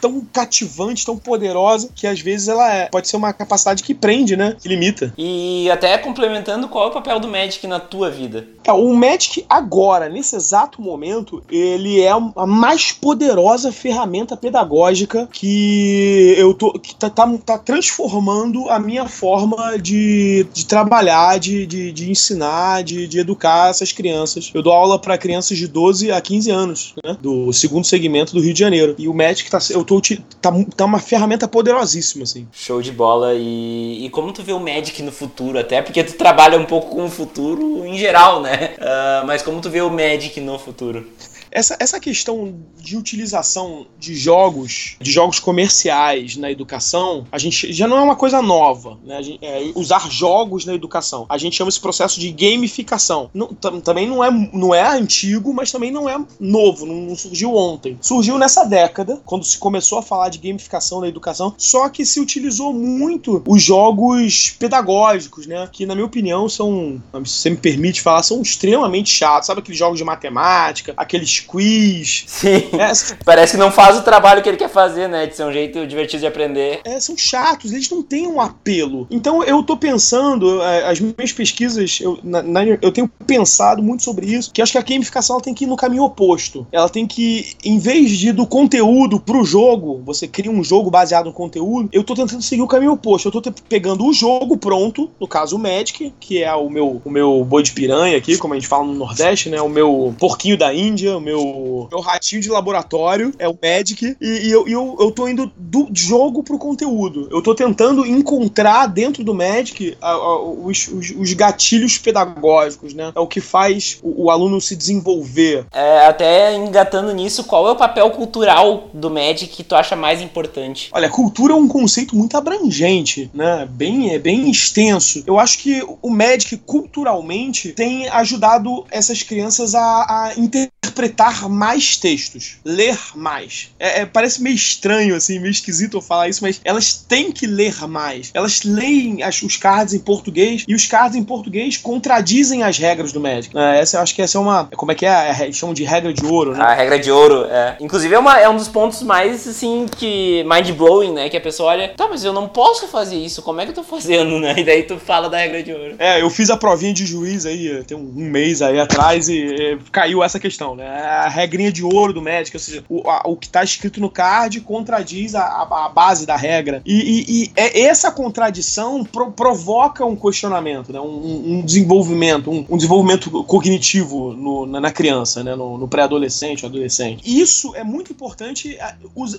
tão 0.00 0.20
cativante, 0.32 1.04
tão 1.04 1.16
poderosa, 1.16 1.90
que 1.94 2.06
às 2.06 2.20
vezes 2.20 2.48
ela 2.48 2.72
é, 2.72 2.86
pode 2.86 3.08
ser 3.08 3.16
uma 3.16 3.32
capacidade 3.32 3.82
que 3.82 3.94
prende, 3.94 4.36
né? 4.36 4.56
Que 4.60 4.68
limita. 4.68 5.12
E 5.16 5.70
até 5.70 5.96
complementando, 5.98 6.68
qual 6.68 6.84
é 6.84 6.88
o 6.88 6.92
papel 6.92 7.20
do 7.20 7.28
Magic 7.28 7.66
na 7.66 7.80
tua 7.80 8.10
vida? 8.10 8.46
É, 8.64 8.72
o 8.72 8.94
Magic 8.94 9.44
agora, 9.48 10.08
nesse 10.08 10.36
exato 10.36 10.82
momento, 10.82 11.42
ele 11.50 12.00
é 12.00 12.10
a 12.10 12.46
mais 12.46 12.92
poderosa 12.92 13.72
ferramenta 13.72 14.36
pedagógica 14.36 15.28
que 15.32 16.34
eu 16.36 16.54
tô. 16.54 16.72
que 16.72 16.94
tá, 16.94 17.08
tá, 17.08 17.26
tá 17.44 17.58
transformando 17.58 18.68
a 18.68 18.78
minha 18.78 19.06
forma 19.06 19.78
de, 19.78 20.46
de 20.52 20.66
trabalhar, 20.66 21.38
de, 21.38 21.66
de, 21.66 21.92
de 21.92 22.10
ensinar, 22.10 22.82
de, 22.82 23.06
de 23.06 23.18
educar 23.18 23.70
essas 23.70 23.92
crianças. 23.92 24.50
Eu 24.52 24.62
dou 24.62 24.72
aula 24.72 24.98
para 24.98 25.18
crianças 25.18 25.56
de 25.56 25.66
12 25.66 26.10
a 26.10 26.20
15 26.20 26.50
anos, 26.50 26.94
né? 27.04 27.16
Do 27.20 27.52
segundo 27.52 27.84
segmento 27.84 28.34
do 28.34 28.40
Rio 28.40 28.52
de 28.52 28.60
Janeiro. 28.60 28.94
E 28.98 29.08
o 29.08 29.14
Magic 29.14 29.37
tá, 29.44 29.58
eu 29.70 29.84
tô, 29.84 30.00
tá, 30.40 30.52
tá 30.76 30.84
uma 30.84 30.98
ferramenta 30.98 31.46
poderosíssima, 31.46 32.24
assim. 32.24 32.46
Show 32.52 32.82
de 32.82 32.92
bola. 32.92 33.34
E, 33.34 34.06
e 34.06 34.10
como 34.10 34.32
tu 34.32 34.42
vê 34.42 34.52
o 34.52 34.60
Magic 34.60 35.02
no 35.02 35.12
futuro? 35.12 35.58
Até 35.58 35.82
porque 35.82 36.02
tu 36.02 36.14
trabalha 36.14 36.58
um 36.58 36.64
pouco 36.64 36.94
com 36.94 37.04
o 37.04 37.10
futuro 37.10 37.84
em 37.86 37.98
geral, 37.98 38.40
né? 38.40 38.74
Uh, 38.78 39.26
mas 39.26 39.42
como 39.42 39.60
tu 39.60 39.70
vê 39.70 39.80
o 39.80 39.90
Magic 39.90 40.40
no 40.40 40.58
futuro? 40.58 41.06
Essa, 41.50 41.76
essa 41.80 42.00
questão 42.00 42.54
de 42.76 42.96
utilização 42.96 43.86
de 43.98 44.14
jogos, 44.14 44.96
de 45.00 45.10
jogos 45.10 45.38
comerciais 45.38 46.36
na 46.36 46.50
educação, 46.50 47.26
a 47.30 47.38
gente 47.38 47.72
já 47.72 47.86
não 47.86 47.98
é 47.98 48.02
uma 48.02 48.16
coisa 48.16 48.40
nova, 48.42 48.98
né? 49.04 49.22
Gente, 49.22 49.44
é, 49.44 49.72
usar 49.74 50.10
jogos 50.10 50.64
na 50.64 50.74
educação. 50.74 51.26
A 51.28 51.38
gente 51.38 51.56
chama 51.56 51.68
esse 51.68 51.80
processo 51.80 52.20
de 52.20 52.30
gamificação. 52.30 53.30
Não, 53.32 53.48
também 53.48 54.06
não 54.06 54.22
é, 54.22 54.30
não 54.52 54.74
é 54.74 54.86
antigo, 54.88 55.52
mas 55.52 55.72
também 55.72 55.90
não 55.90 56.08
é 56.08 56.18
novo, 56.38 56.86
não, 56.86 56.96
não 56.96 57.16
surgiu 57.16 57.54
ontem. 57.54 57.98
Surgiu 58.00 58.38
nessa 58.38 58.64
década, 58.64 59.20
quando 59.24 59.44
se 59.44 59.58
começou 59.58 59.98
a 59.98 60.02
falar 60.02 60.28
de 60.28 60.38
gamificação 60.38 61.00
na 61.00 61.08
educação, 61.08 61.54
só 61.56 61.88
que 61.88 62.04
se 62.04 62.20
utilizou 62.20 62.72
muito 62.72 63.42
os 63.46 63.62
jogos 63.62 64.50
pedagógicos, 64.58 65.46
né? 65.46 65.68
Que, 65.70 65.86
na 65.86 65.94
minha 65.94 66.06
opinião, 66.06 66.48
são, 66.48 67.02
se 67.24 67.32
você 67.32 67.50
me 67.50 67.56
permite 67.56 68.00
falar, 68.00 68.22
são 68.22 68.40
extremamente 68.42 69.10
chatos. 69.10 69.46
Sabe 69.46 69.60
aqueles 69.60 69.78
jogos 69.78 69.98
de 69.98 70.04
matemática, 70.04 70.94
aqueles 70.96 71.40
quiz. 71.48 72.24
Sim. 72.26 72.68
É, 72.78 72.92
Parece 73.24 73.52
que 73.52 73.58
não 73.58 73.72
faz 73.72 73.96
o 73.96 74.02
trabalho 74.02 74.42
que 74.42 74.48
ele 74.48 74.56
quer 74.56 74.68
fazer, 74.68 75.08
né? 75.08 75.26
De 75.26 75.34
ser 75.34 75.44
um 75.44 75.52
jeito 75.52 75.86
divertido 75.86 76.20
de 76.20 76.26
aprender. 76.26 76.80
É, 76.84 77.00
são 77.00 77.16
chatos, 77.16 77.72
eles 77.72 77.90
não 77.90 78.02
têm 78.02 78.26
um 78.26 78.40
apelo. 78.40 79.06
Então 79.10 79.42
eu 79.42 79.62
tô 79.62 79.76
pensando, 79.76 80.62
é, 80.62 80.88
as 80.88 81.00
minhas 81.00 81.32
pesquisas, 81.32 81.98
eu, 82.00 82.18
na, 82.22 82.42
na, 82.42 82.64
eu 82.64 82.92
tenho 82.92 83.08
pensado 83.26 83.82
muito 83.82 84.02
sobre 84.02 84.26
isso, 84.26 84.52
que 84.52 84.60
acho 84.60 84.72
que 84.72 84.78
a 84.78 84.82
gamificação 84.82 85.36
ela 85.36 85.42
tem 85.42 85.54
que 85.54 85.64
ir 85.64 85.66
no 85.66 85.76
caminho 85.76 86.04
oposto. 86.04 86.66
Ela 86.70 86.88
tem 86.88 87.06
que, 87.06 87.54
em 87.64 87.78
vez 87.78 88.10
de 88.10 88.32
do 88.32 88.46
conteúdo 88.46 89.18
pro 89.18 89.44
jogo, 89.44 90.02
você 90.04 90.28
cria 90.28 90.50
um 90.50 90.62
jogo 90.62 90.90
baseado 90.90 91.26
no 91.26 91.32
conteúdo, 91.32 91.88
eu 91.92 92.04
tô 92.04 92.14
tentando 92.14 92.42
seguir 92.42 92.62
o 92.62 92.66
caminho 92.66 92.92
oposto. 92.92 93.28
Eu 93.28 93.32
tô 93.32 93.52
pegando 93.68 94.04
o 94.04 94.12
jogo 94.12 94.56
pronto, 94.56 95.10
no 95.20 95.26
caso 95.26 95.56
o 95.56 95.58
Magic, 95.58 96.12
que 96.20 96.42
é 96.42 96.54
o 96.54 96.68
meu, 96.68 97.00
o 97.04 97.10
meu 97.10 97.44
boi 97.44 97.62
de 97.62 97.72
piranha 97.72 98.16
aqui, 98.16 98.36
como 98.36 98.54
a 98.54 98.56
gente 98.56 98.68
fala 98.68 98.84
no 98.84 98.94
Nordeste, 98.94 99.48
né? 99.48 99.60
O 99.60 99.68
meu 99.68 100.14
porquinho 100.18 100.56
da 100.56 100.74
Índia, 100.74 101.16
o 101.16 101.20
meu, 101.28 101.88
meu 101.90 102.00
ratinho 102.00 102.40
de 102.40 102.48
laboratório, 102.48 103.34
é 103.38 103.46
o 103.46 103.56
Magic, 103.62 104.16
e, 104.18 104.26
e 104.26 104.50
eu, 104.50 104.66
eu, 104.66 104.96
eu 104.98 105.10
tô 105.10 105.28
indo 105.28 105.52
do 105.56 105.88
jogo 105.92 106.42
pro 106.42 106.58
conteúdo. 106.58 107.28
Eu 107.30 107.42
tô 107.42 107.54
tentando 107.54 108.06
encontrar 108.06 108.86
dentro 108.86 109.22
do 109.22 109.34
Magic 109.34 109.96
a, 110.00 110.10
a, 110.10 110.42
os, 110.42 110.88
os, 110.88 111.10
os, 111.10 111.32
gatilhos 111.34 111.98
pedagógicos, 111.98 112.94
né? 112.94 113.12
É 113.14 113.20
o 113.20 113.26
que 113.26 113.40
faz 113.40 113.98
o, 114.02 114.24
o 114.24 114.30
aluno 114.30 114.60
se 114.60 114.74
desenvolver. 114.74 115.66
É, 115.72 116.06
até 116.06 116.56
engatando 116.56 117.12
nisso, 117.12 117.44
qual 117.44 117.68
é 117.68 117.72
o 117.72 117.76
papel 117.76 118.10
cultural 118.10 118.88
do 118.94 119.10
Magic 119.10 119.48
que 119.48 119.64
tu 119.64 119.74
acha 119.74 119.94
mais 119.94 120.22
importante? 120.22 120.88
Olha, 120.92 121.10
cultura 121.10 121.52
é 121.52 121.56
um 121.56 121.68
conceito 121.68 122.16
muito 122.16 122.36
abrangente, 122.36 123.30
né? 123.34 123.68
Bem, 123.70 124.14
é 124.14 124.18
bem 124.18 124.50
extenso. 124.50 125.22
Eu 125.26 125.38
acho 125.38 125.58
que 125.58 125.82
o 126.00 126.08
Magic, 126.08 126.56
culturalmente, 126.58 127.72
tem 127.72 128.08
ajudado 128.08 128.86
essas 128.90 129.22
crianças 129.22 129.74
a, 129.74 129.80
a 129.80 130.32
interpretar 130.38 131.17
interpretar 131.18 131.48
mais 131.48 131.96
textos, 131.96 132.58
ler 132.64 132.96
mais. 133.14 133.70
É, 133.78 134.02
é, 134.02 134.06
parece 134.06 134.40
meio 134.40 134.54
estranho, 134.54 135.16
assim, 135.16 135.40
meio 135.40 135.50
esquisito 135.50 135.96
eu 135.96 136.00
falar 136.00 136.28
isso, 136.28 136.42
mas 136.42 136.60
elas 136.64 136.94
têm 136.94 137.32
que 137.32 137.46
ler 137.46 137.74
mais. 137.88 138.30
Elas 138.32 138.62
leem 138.62 139.22
as, 139.22 139.42
os 139.42 139.56
cards 139.56 139.94
em 139.94 139.98
português 139.98 140.64
e 140.66 140.74
os 140.74 140.86
cards 140.86 141.16
em 141.16 141.24
português 141.24 141.76
contradizem 141.76 142.62
as 142.62 142.78
regras 142.78 143.12
do 143.12 143.20
Magic. 143.20 143.56
É, 143.56 143.80
essa, 143.80 143.96
eu 143.96 144.02
acho 144.02 144.14
que 144.14 144.22
essa 144.22 144.38
é 144.38 144.40
uma. 144.40 144.64
Como 144.76 144.92
é 144.92 144.94
que 144.94 145.04
é? 145.04 145.30
é 145.30 145.52
chamam 145.52 145.74
de 145.74 145.82
regra 145.82 146.12
de 146.12 146.24
ouro, 146.24 146.52
né? 146.52 146.62
A 146.62 146.74
regra 146.74 146.98
de 146.98 147.10
ouro, 147.10 147.46
é. 147.46 147.76
Inclusive 147.80 148.14
é, 148.14 148.18
uma, 148.18 148.38
é 148.38 148.48
um 148.48 148.56
dos 148.56 148.68
pontos 148.68 149.02
mais, 149.02 149.46
assim, 149.48 149.86
que. 149.96 150.44
mind-blowing, 150.44 151.12
né? 151.12 151.28
Que 151.28 151.36
a 151.36 151.40
pessoa 151.40 151.70
olha, 151.70 151.88
tá, 151.88 152.06
mas 152.08 152.24
eu 152.24 152.32
não 152.32 152.48
posso 152.48 152.86
fazer 152.86 153.16
isso, 153.16 153.42
como 153.42 153.60
é 153.60 153.64
que 153.64 153.70
eu 153.70 153.74
tô 153.74 153.82
fazendo, 153.82 154.38
né? 154.38 154.54
E 154.58 154.64
daí 154.64 154.82
tu 154.82 154.98
fala 154.98 155.28
da 155.28 155.38
regra 155.38 155.62
de 155.62 155.72
ouro. 155.72 155.96
É, 155.98 156.22
eu 156.22 156.30
fiz 156.30 156.50
a 156.50 156.56
provinha 156.56 156.92
de 156.92 157.06
juiz 157.06 157.46
aí, 157.46 157.82
tem 157.84 157.96
um, 157.96 158.12
um 158.16 158.30
mês 158.30 158.62
aí 158.62 158.78
atrás 158.78 159.28
e, 159.28 159.38
e 159.38 159.78
caiu 159.90 160.22
essa 160.22 160.38
questão, 160.38 160.74
né? 160.74 161.07
A 161.08 161.28
regrinha 161.28 161.72
de 161.72 161.84
ouro 161.84 162.12
do 162.12 162.22
Magic, 162.22 162.56
ou 162.56 162.60
seja, 162.60 162.84
o, 162.88 163.08
a, 163.08 163.22
o 163.24 163.36
que 163.36 163.46
está 163.46 163.62
escrito 163.64 164.00
no 164.00 164.10
card 164.10 164.60
contradiz 164.60 165.34
a, 165.34 165.42
a, 165.42 165.86
a 165.86 165.88
base 165.88 166.26
da 166.26 166.36
regra. 166.36 166.82
E, 166.84 166.94
e, 166.94 167.42
e 167.44 167.52
é, 167.56 167.82
essa 167.82 168.10
contradição 168.10 169.04
pro, 169.04 169.32
provoca 169.32 170.04
um 170.04 170.14
questionamento, 170.14 170.92
né? 170.92 171.00
um, 171.00 171.58
um 171.58 171.62
desenvolvimento, 171.62 172.50
um, 172.50 172.66
um, 172.68 172.76
desenvolvimento 172.76 173.30
cognitivo 173.44 174.32
no, 174.34 174.66
na, 174.66 174.80
na, 174.80 174.90
criança, 174.90 175.42
né? 175.42 175.54
no, 175.54 175.78
no 175.78 175.88
pré-adolescente, 175.88 176.66
adolescente. 176.66 177.22
Isso 177.24 177.74
é 177.74 177.82
muito 177.82 178.12
importante 178.12 178.78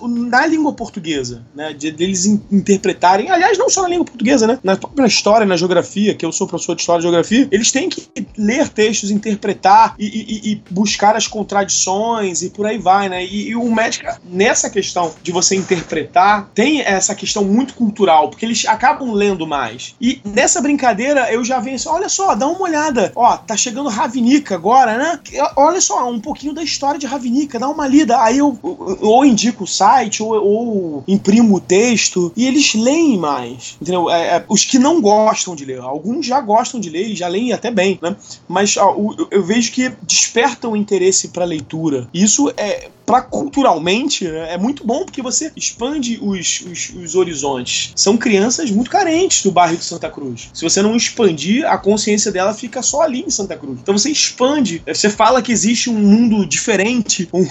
na 0.02 0.46
língua 0.46 0.74
portuguesa, 0.74 1.46
né? 1.56 1.74
de, 1.74 1.92
de 1.92 2.04
eles 2.04 2.26
interpretarem, 2.26 3.30
aliás, 3.30 3.58
não 3.58 3.70
só 3.70 3.84
na 3.84 3.90
língua 3.90 4.06
portuguesa, 4.06 4.48
né? 4.48 4.60
na 4.64 4.76
própria 4.76 5.06
história, 5.06 5.46
na 5.46 5.58
geografia, 5.58 6.16
que 6.16 6.26
eu 6.26 6.32
sou 6.32 6.48
professor 6.48 6.76
de 6.76 6.82
história 6.82 7.00
e 7.00 7.04
geografia, 7.04 7.48
eles 7.52 7.72
têm 7.72 7.90
que 7.90 8.08
ler 8.38 8.70
textos, 8.70 9.12
interpretar 9.12 9.96
e, 10.00 10.52
e 10.52 10.64
buscar 10.70 11.16
as 11.16 11.28
contradições 11.28 11.59
contradições 11.60 12.42
e 12.42 12.50
por 12.50 12.66
aí 12.66 12.78
vai, 12.78 13.10
né? 13.10 13.26
E, 13.26 13.50
e 13.50 13.56
o 13.56 13.70
Magic, 13.70 14.06
nessa 14.24 14.70
questão 14.70 15.14
de 15.22 15.32
você 15.32 15.56
interpretar, 15.56 16.50
tem 16.54 16.82
essa 16.82 17.14
questão 17.14 17.44
muito 17.44 17.74
cultural, 17.74 18.30
porque 18.30 18.46
eles 18.46 18.66
acabam 18.66 19.12
lendo 19.14 19.46
mais. 19.46 19.96
E 20.00 20.22
nessa 20.24 20.62
brincadeira 20.62 21.32
eu 21.32 21.44
já 21.44 21.60
venho 21.60 21.76
assim: 21.76 21.90
olha 21.90 22.10
só, 22.10 22.36
dá 22.36 22.48
uma 22.48 22.62
olhada. 22.62 23.12
Ó, 23.16 23.38
tá 23.38 23.58
chegando 23.58 23.90
Ravnica 23.90 24.56
agora, 24.56 24.98
né? 24.98 25.20
Olha 25.56 25.82
só, 25.82 26.10
um 26.10 26.20
pouquinho 26.20 26.54
da 26.54 26.64
história 26.64 27.00
de 27.00 27.06
Ravnica, 27.06 27.60
dá 27.60 27.68
uma 27.68 27.88
lida. 27.88 28.22
Aí 28.22 28.38
eu 28.38 28.58
ou 28.62 29.26
indico 29.26 29.64
o 29.64 29.68
site, 29.68 30.24
ou, 30.24 30.34
ou 30.34 31.04
imprimo 31.08 31.56
o 31.56 31.60
texto, 31.60 32.32
e 32.36 32.48
eles 32.48 32.74
leem 32.74 33.18
mais. 33.18 33.78
Entendeu? 33.82 34.10
É, 34.10 34.38
é, 34.38 34.46
os 34.48 34.64
que 34.64 34.80
não 34.80 35.02
gostam 35.02 35.56
de 35.56 35.66
ler, 35.66 35.80
alguns 35.80 36.26
já 36.26 36.40
gostam 36.40 36.80
de 36.80 36.90
ler 36.90 37.10
e 37.10 37.16
já 37.16 37.28
leem 37.28 37.54
até 37.54 37.72
bem, 37.72 38.00
né? 38.02 38.16
Mas 38.48 38.78
ó, 38.78 38.96
eu 39.32 39.44
vejo 39.44 39.72
que 39.72 39.92
despertam 40.04 40.76
interesse 40.76 41.30
para 41.30 41.46
leitura. 41.50 42.08
Isso 42.14 42.52
é 42.56 42.90
para 43.10 43.24
culturalmente 43.24 44.28
né, 44.28 44.54
é 44.54 44.58
muito 44.60 44.86
bom 44.86 45.04
porque 45.04 45.20
você 45.20 45.52
expande 45.56 46.20
os, 46.22 46.62
os, 46.62 46.94
os, 46.96 47.16
horizontes. 47.16 47.92
São 47.96 48.16
crianças 48.16 48.70
muito 48.70 48.92
carentes 48.92 49.42
do 49.42 49.52
bairro 49.52 49.76
de 49.76 49.84
Santa 49.84 50.08
Cruz. 50.12 50.52
Se 50.54 50.64
você 50.64 50.80
não 50.84 50.96
expandir, 50.96 51.66
a 51.66 51.76
consciência 51.76 52.32
dela 52.32 52.54
fica 52.54 52.84
só 52.84 53.02
ali 53.02 53.22
em 53.26 53.32
Santa 53.32 53.58
Cruz. 53.58 53.80
Então 53.82 53.98
você 53.98 54.12
expande, 54.12 54.84
você 54.86 55.10
fala 55.10 55.42
que 55.42 55.52
existe 55.52 55.90
um 55.90 55.96
mundo 55.96 56.46
diferente, 56.46 57.28
um, 57.34 57.48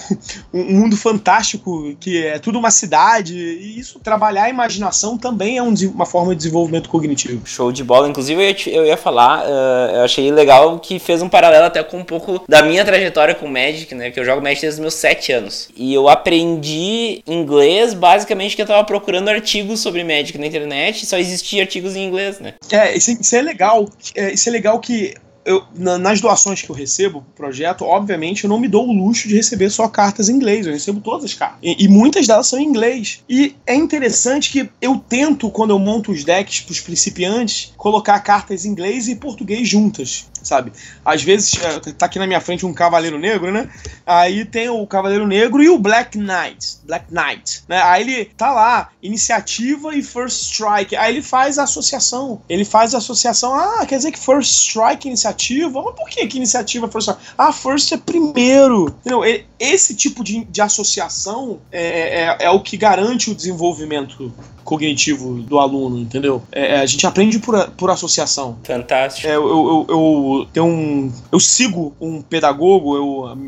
um 0.55 0.75
mundo 0.79 0.97
fantástico, 0.97 1.93
que 1.99 2.25
é 2.25 2.39
tudo 2.39 2.57
uma 2.57 2.71
cidade, 2.71 3.37
e 3.37 3.81
isso, 3.81 3.99
trabalhar 3.99 4.45
a 4.45 4.51
imaginação 4.51 5.19
também 5.19 5.59
é 5.59 5.63
um, 5.63 5.75
uma 5.93 6.07
forma 6.07 6.37
de 6.37 6.39
desenvolvimento 6.39 6.89
cognitivo. 6.89 7.45
Show 7.45 7.73
de 7.73 7.83
bola. 7.83 8.09
Inclusive, 8.09 8.41
eu 8.41 8.49
ia, 8.49 8.57
eu 8.69 8.87
ia 8.87 8.97
falar, 8.97 9.45
uh, 9.45 9.97
eu 9.97 10.05
achei 10.05 10.31
legal 10.31 10.79
que 10.79 11.01
fez 11.01 11.21
um 11.21 11.29
paralelo 11.29 11.65
até 11.65 11.83
com 11.83 11.99
um 11.99 12.05
pouco 12.05 12.45
da 12.49 12.63
minha 12.63 12.85
trajetória 12.85 13.35
com 13.35 13.49
Magic, 13.49 13.93
né? 13.93 14.13
Que 14.13 14.21
eu 14.21 14.25
jogo 14.25 14.41
Magic 14.41 14.61
desde 14.61 14.79
os 14.79 14.81
meus 14.81 14.95
7 14.95 15.33
anos 15.33 15.48
anos. 15.49 15.69
E 15.75 15.93
eu 15.93 16.09
aprendi 16.09 17.23
inglês 17.27 17.95
basicamente 17.95 18.55
que 18.55 18.63
eu 18.63 18.67
tava 18.67 18.85
procurando 18.85 19.29
artigos 19.29 19.81
sobre 19.81 20.05
Magic 20.05 20.39
na 20.39 20.47
internet 20.47 21.07
só 21.07 21.19
existia 21.19 21.63
artigos 21.63 21.97
em 21.97 22.07
inglês, 22.07 22.39
né? 22.39 22.55
É, 22.71 22.97
isso, 22.97 23.11
isso 23.11 23.35
é 23.35 23.43
legal. 23.43 23.89
É, 24.15 24.33
isso 24.33 24.49
é 24.49 24.53
legal 24.53 24.79
que 24.79 25.15
eu, 25.45 25.65
nas 25.75 26.21
doações 26.21 26.61
que 26.61 26.69
eu 26.69 26.77
recebo 26.77 27.23
pro 27.23 27.47
projeto, 27.47 27.83
obviamente 27.83 28.45
eu 28.45 28.51
não 28.51 28.61
me 28.61 28.69
dou 28.69 28.87
o 28.87 28.93
luxo 28.93 29.27
de 29.27 29.35
receber 29.35 29.71
só 29.71 29.89
cartas 29.89 30.29
em 30.29 30.35
inglês, 30.35 30.67
eu 30.67 30.73
recebo 30.75 31.01
todas 31.01 31.25
as 31.25 31.33
cartas. 31.33 31.59
E, 31.63 31.85
e 31.85 31.89
muitas 31.89 32.27
delas 32.27 32.47
são 32.47 32.59
em 32.59 32.65
inglês. 32.65 33.25
E 33.27 33.57
é 33.67 33.75
interessante 33.75 34.51
que 34.51 34.69
eu 34.83 35.03
tento, 35.09 35.51
quando 35.51 35.71
eu 35.71 35.79
monto 35.79 36.13
os 36.13 36.23
decks 36.23 36.61
pros 36.61 36.81
principiantes, 36.81 37.73
colocar 37.79 38.21
cartas 38.21 38.67
em 38.67 38.69
inglês 38.69 39.09
e 39.09 39.17
português 39.17 39.67
juntas 39.67 40.27
sabe? 40.43 40.73
Às 41.05 41.23
vezes 41.23 41.55
é, 41.63 41.93
tá 41.93 42.07
aqui 42.07 42.19
na 42.19 42.27
minha 42.27 42.41
frente 42.41 42.67
um 42.67 42.73
cavaleiro 42.73 43.19
negro, 43.19 43.51
né? 43.51 43.69
Aí 44.07 44.45
tem 44.45 44.69
o 44.69 44.87
cavaleiro 44.87 45.27
negro 45.27 45.63
e 45.63 45.69
o 45.69 45.79
Black 45.79 46.19
Knight, 46.19 46.79
Black 46.85 47.07
Knight, 47.13 47.63
né? 47.69 47.81
Aí 47.83 48.03
ele 48.03 48.25
tá 48.25 48.53
lá, 48.53 48.91
iniciativa 49.03 49.95
e 49.95 50.03
first 50.03 50.43
strike. 50.43 50.97
Aí 50.97 51.15
ele 51.15 51.23
faz 51.23 51.59
a 51.59 51.65
associação. 51.65 52.41
Ele 52.49 52.65
faz 52.65 52.95
a 52.95 52.99
associação. 52.99 53.55
Ah, 53.55 53.85
quer 53.87 53.97
dizer 53.97 54.13
que 54.13 54.19
first 54.19 54.69
strike 54.69 55.07
é 55.07 55.11
iniciativa? 55.11 55.83
Mas 55.83 55.95
por 55.95 56.09
que 56.09 56.27
que 56.27 56.37
iniciativa 56.37 56.87
é 56.87 56.91
first 56.91 57.09
strike? 57.09 57.35
Ah, 57.37 57.53
first 57.53 57.93
é 57.93 57.97
primeiro. 57.97 58.87
Entendeu? 59.01 59.25
Esse 59.59 59.95
tipo 59.95 60.23
de, 60.23 60.45
de 60.45 60.61
associação 60.61 61.59
é, 61.73 62.23
é, 62.23 62.37
é 62.41 62.51
o 62.51 62.61
que 62.61 62.77
garante 62.77 63.31
o 63.31 63.35
desenvolvimento 63.35 64.33
cognitivo 64.63 65.41
do 65.41 65.59
aluno, 65.59 65.99
entendeu? 65.99 66.43
É, 66.53 66.77
é, 66.77 66.81
a 66.81 66.87
gente 66.87 67.07
aprende 67.07 67.39
por, 67.39 67.71
por 67.71 67.91
associação. 67.91 68.59
Fantástico. 68.63 69.27
É, 69.27 69.35
eu, 69.35 69.47
eu, 69.49 69.87
eu, 69.89 70.49
tenho 70.53 70.67
um, 70.67 71.13
eu 71.33 71.41
sigo 71.41 71.95
um 72.01 72.21
pedagogo, 72.21 72.95
eu 72.97 73.39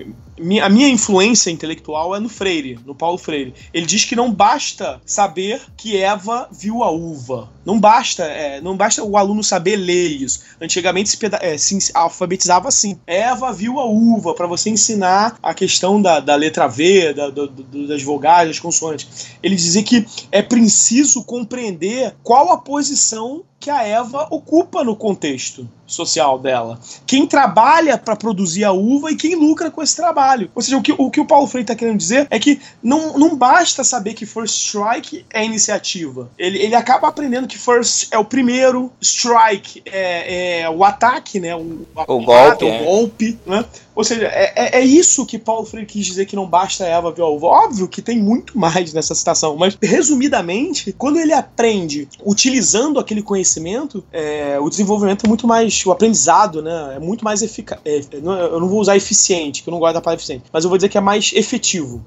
a 0.63 0.69
minha 0.69 0.89
influência 0.89 1.51
intelectual 1.51 2.15
é 2.17 2.21
no 2.21 2.29
Freire, 2.29 2.79
no 2.87 2.95
Paulo 2.95 3.19
Freire. 3.19 3.55
Ele 3.75 3.87
diz 3.87 4.05
que 4.05 4.17
não 4.17 4.33
basta 4.33 5.01
saber 5.05 5.61
que 5.77 5.97
Eva 5.97 6.49
viu 6.51 6.83
a 6.83 6.91
uva. 6.91 7.51
Não 7.65 7.79
basta, 7.79 8.25
é, 8.25 8.61
não 8.61 8.77
basta 8.77 9.05
o 9.05 9.17
aluno 9.17 9.45
saber 9.45 9.77
ler 9.77 10.09
isso. 10.09 10.41
Antigamente 10.61 11.11
se, 11.11 11.19
é, 11.41 11.59
se 11.59 11.91
alfabetizava 11.95 12.69
assim. 12.69 12.99
Eva 13.07 13.53
viu 13.53 13.79
a 13.79 13.85
uva 13.85 14.35
para 14.35 14.47
você 14.47 14.71
ensinar 14.71 15.39
a 15.43 15.53
questão 15.53 16.01
da, 16.01 16.21
da 16.21 16.35
letra 16.35 16.67
V, 16.67 17.13
da, 17.13 17.29
do, 17.29 17.47
do, 17.47 17.87
das 17.87 18.03
vogais, 18.03 18.49
das 18.49 18.59
consoantes. 18.59 19.29
Ele 19.43 19.55
dizia 19.55 19.83
que 19.83 20.07
é 20.33 20.43
preciso 20.43 21.23
compreender 21.23 22.15
qual 22.23 22.51
a 22.51 22.59
posição 22.59 23.45
que 23.61 23.69
a 23.69 23.83
Eva 23.83 24.26
ocupa 24.31 24.83
no 24.83 24.97
contexto 24.97 25.69
social 25.87 26.38
dela. 26.38 26.81
Quem 27.07 27.26
trabalha 27.26 27.99
para 27.99 28.17
produzir 28.17 28.64
a 28.64 28.73
uva 28.73 29.11
e 29.11 29.17
quem 29.17 29.35
lucra 29.35 29.71
com 29.71 29.83
esse 29.83 29.95
trabalho. 29.95 30.50
Ou 30.55 30.62
seja, 30.62 30.79
o 30.79 30.83
que 30.83 30.95
o, 30.97 31.11
que 31.11 31.21
o 31.21 31.26
Paulo 31.26 31.47
Freire 31.47 31.64
está 31.64 31.75
querendo 31.75 31.99
dizer 31.99 32.26
é 32.31 32.38
que 32.38 32.59
não, 32.83 33.19
não 33.19 33.37
basta 33.37 33.85
saber 33.85 34.14
que 34.14 34.25
first 34.25 34.55
strike 34.55 35.26
é 35.31 35.45
iniciativa. 35.45 36.31
Ele, 36.38 36.59
ele 36.59 36.75
acaba 36.75 37.09
aprendendo 37.09 37.47
que 37.47 37.59
first 37.59 38.09
é 38.11 38.19
o 38.19 38.25
primeiro, 38.25 38.90
strike 39.00 39.83
é, 39.85 40.61
é 40.62 40.71
o 40.71 40.83
ataque, 40.83 41.38
né? 41.38 41.55
O, 41.55 41.87
o 41.95 42.25
golpe. 42.25 42.64
O 42.64 42.85
golpe, 42.85 43.38
né? 43.45 43.64
Ou 43.95 44.05
seja, 44.05 44.27
é, 44.27 44.53
é, 44.57 44.79
é, 44.79 44.85
isso 44.85 45.27
que 45.27 45.39
Paulo 45.39 45.67
Freire 45.67 45.87
quis 45.87 46.07
dizer 46.07 46.27
que 46.27 46.37
não 46.37 46.47
basta 46.47 46.85
Eva 46.85 47.15
uva. 47.25 47.47
Óbvio 47.47 47.89
que 47.89 48.01
tem 48.01 48.19
muito 48.19 48.59
mais 48.59 48.93
nessa 48.93 49.15
citação, 49.15 49.57
mas 49.57 49.77
resumidamente, 49.83 50.93
quando 50.93 51.19
ele 51.19 51.33
aprende 51.33 52.09
utilizando 52.25 52.99
aquele 52.99 53.23
conhecimento, 53.23 54.05
é, 54.13 54.59
o 54.61 54.69
desenvolvimento 54.69 55.27
é 55.27 55.29
muito 55.29 55.47
mais. 55.47 55.85
O 55.85 55.91
aprendizado, 55.91 56.63
né? 56.63 56.95
É 56.97 56.99
muito 56.99 57.25
mais 57.25 57.43
eficaz. 57.43 57.81
É, 57.85 58.01
eu 58.13 58.61
não 58.61 58.69
vou 58.69 58.81
usar 58.81 58.97
eficiente, 58.97 59.63
que 59.63 59.69
eu 59.69 59.73
não 59.73 59.79
gosto 59.79 59.95
da 59.95 60.01
palavra 60.01 60.21
eficiente, 60.21 60.45
mas 60.53 60.65
eu 60.65 60.71
vou 60.71 60.79
dizer 60.79 60.89
que 60.89 60.99
é 60.99 61.01
mais 61.01 61.33
efetivo. 61.35 62.05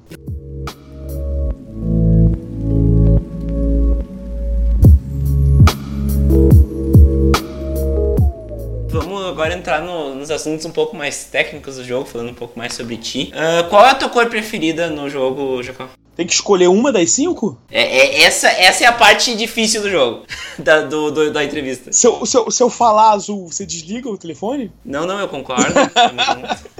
Agora 9.00 9.54
entrar 9.54 9.82
no, 9.82 10.16
nos 10.16 10.30
assuntos 10.30 10.66
um 10.66 10.72
pouco 10.72 10.96
mais 10.96 11.26
técnicos 11.26 11.78
do 11.78 11.84
jogo, 11.84 12.06
falando 12.06 12.32
um 12.32 12.36
pouco 12.36 12.58
mais 12.58 12.74
sobre 12.74 12.98
ti. 12.98 13.32
Uh, 13.34 13.70
qual 13.70 13.86
é 13.86 13.92
a 13.92 13.96
tua 13.96 14.10
cor 14.10 14.28
preferida 14.28 14.90
no 14.90 15.10
jogo, 15.10 15.62
Jacó? 15.64 15.88
Tem 16.16 16.28
que 16.28 16.34
escolher 16.34 16.68
uma 16.68 16.92
das 16.92 17.10
cinco? 17.10 17.58
É, 17.72 17.82
é, 17.82 18.22
essa, 18.22 18.48
essa 18.48 18.84
é 18.84 18.88
a 18.88 18.92
parte 18.92 19.36
difícil 19.36 19.82
do 19.82 19.90
jogo, 19.90 20.26
da, 20.60 20.82
do, 20.82 21.10
do, 21.10 21.34
da 21.34 21.44
entrevista. 21.44 21.92
Se 21.92 22.06
eu, 22.06 22.24
se, 22.26 22.38
eu, 22.38 22.52
se 22.52 22.62
eu 22.62 22.70
falar 22.70 23.14
azul, 23.14 23.48
você 23.52 23.66
desliga 23.66 24.10
o 24.10 24.18
telefone? 24.18 24.72
Não, 24.86 25.08
não, 25.08 25.20
eu 25.20 25.28
concordo. 25.28 25.74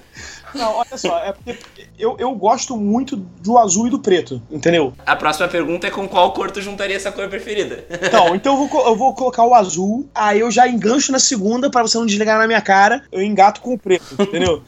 Não, 0.54 0.76
olha 0.76 0.98
só, 0.98 1.20
é 1.20 1.32
porque 1.32 1.58
eu, 1.98 2.16
eu 2.20 2.34
gosto 2.36 2.78
muito 2.78 3.16
do 3.16 3.58
azul 3.58 3.88
e 3.88 3.90
do 3.90 4.00
preto, 4.00 4.42
entendeu? 4.52 4.94
A 5.06 5.16
próxima 5.16 5.48
pergunta 5.48 5.88
é 5.88 5.92
com 5.92 6.08
qual 6.08 6.32
cor 6.34 6.52
tu 6.52 6.62
juntaria 6.62 6.96
essa 6.96 7.12
cor 7.12 7.28
preferida? 7.30 7.86
Então, 7.90 8.36
então 8.36 8.54
eu 8.54 8.68
vou, 8.68 8.88
eu 8.88 8.96
vou 8.96 9.14
colocar 9.14 9.46
o 9.46 9.54
azul, 9.54 10.08
aí 10.14 10.40
eu 10.40 10.52
já 10.52 10.68
engancho 10.68 11.12
na 11.12 11.20
segunda 11.20 11.70
para 11.70 11.82
você 11.82 11.98
não 11.98 12.06
desligar 12.06 12.38
na 12.38 12.48
minha 12.48 12.62
cara, 12.62 13.04
eu 13.12 13.22
engato 13.22 13.62
com 13.62 13.74
o 13.74 13.78
preto, 13.78 14.16
entendeu? 14.20 14.62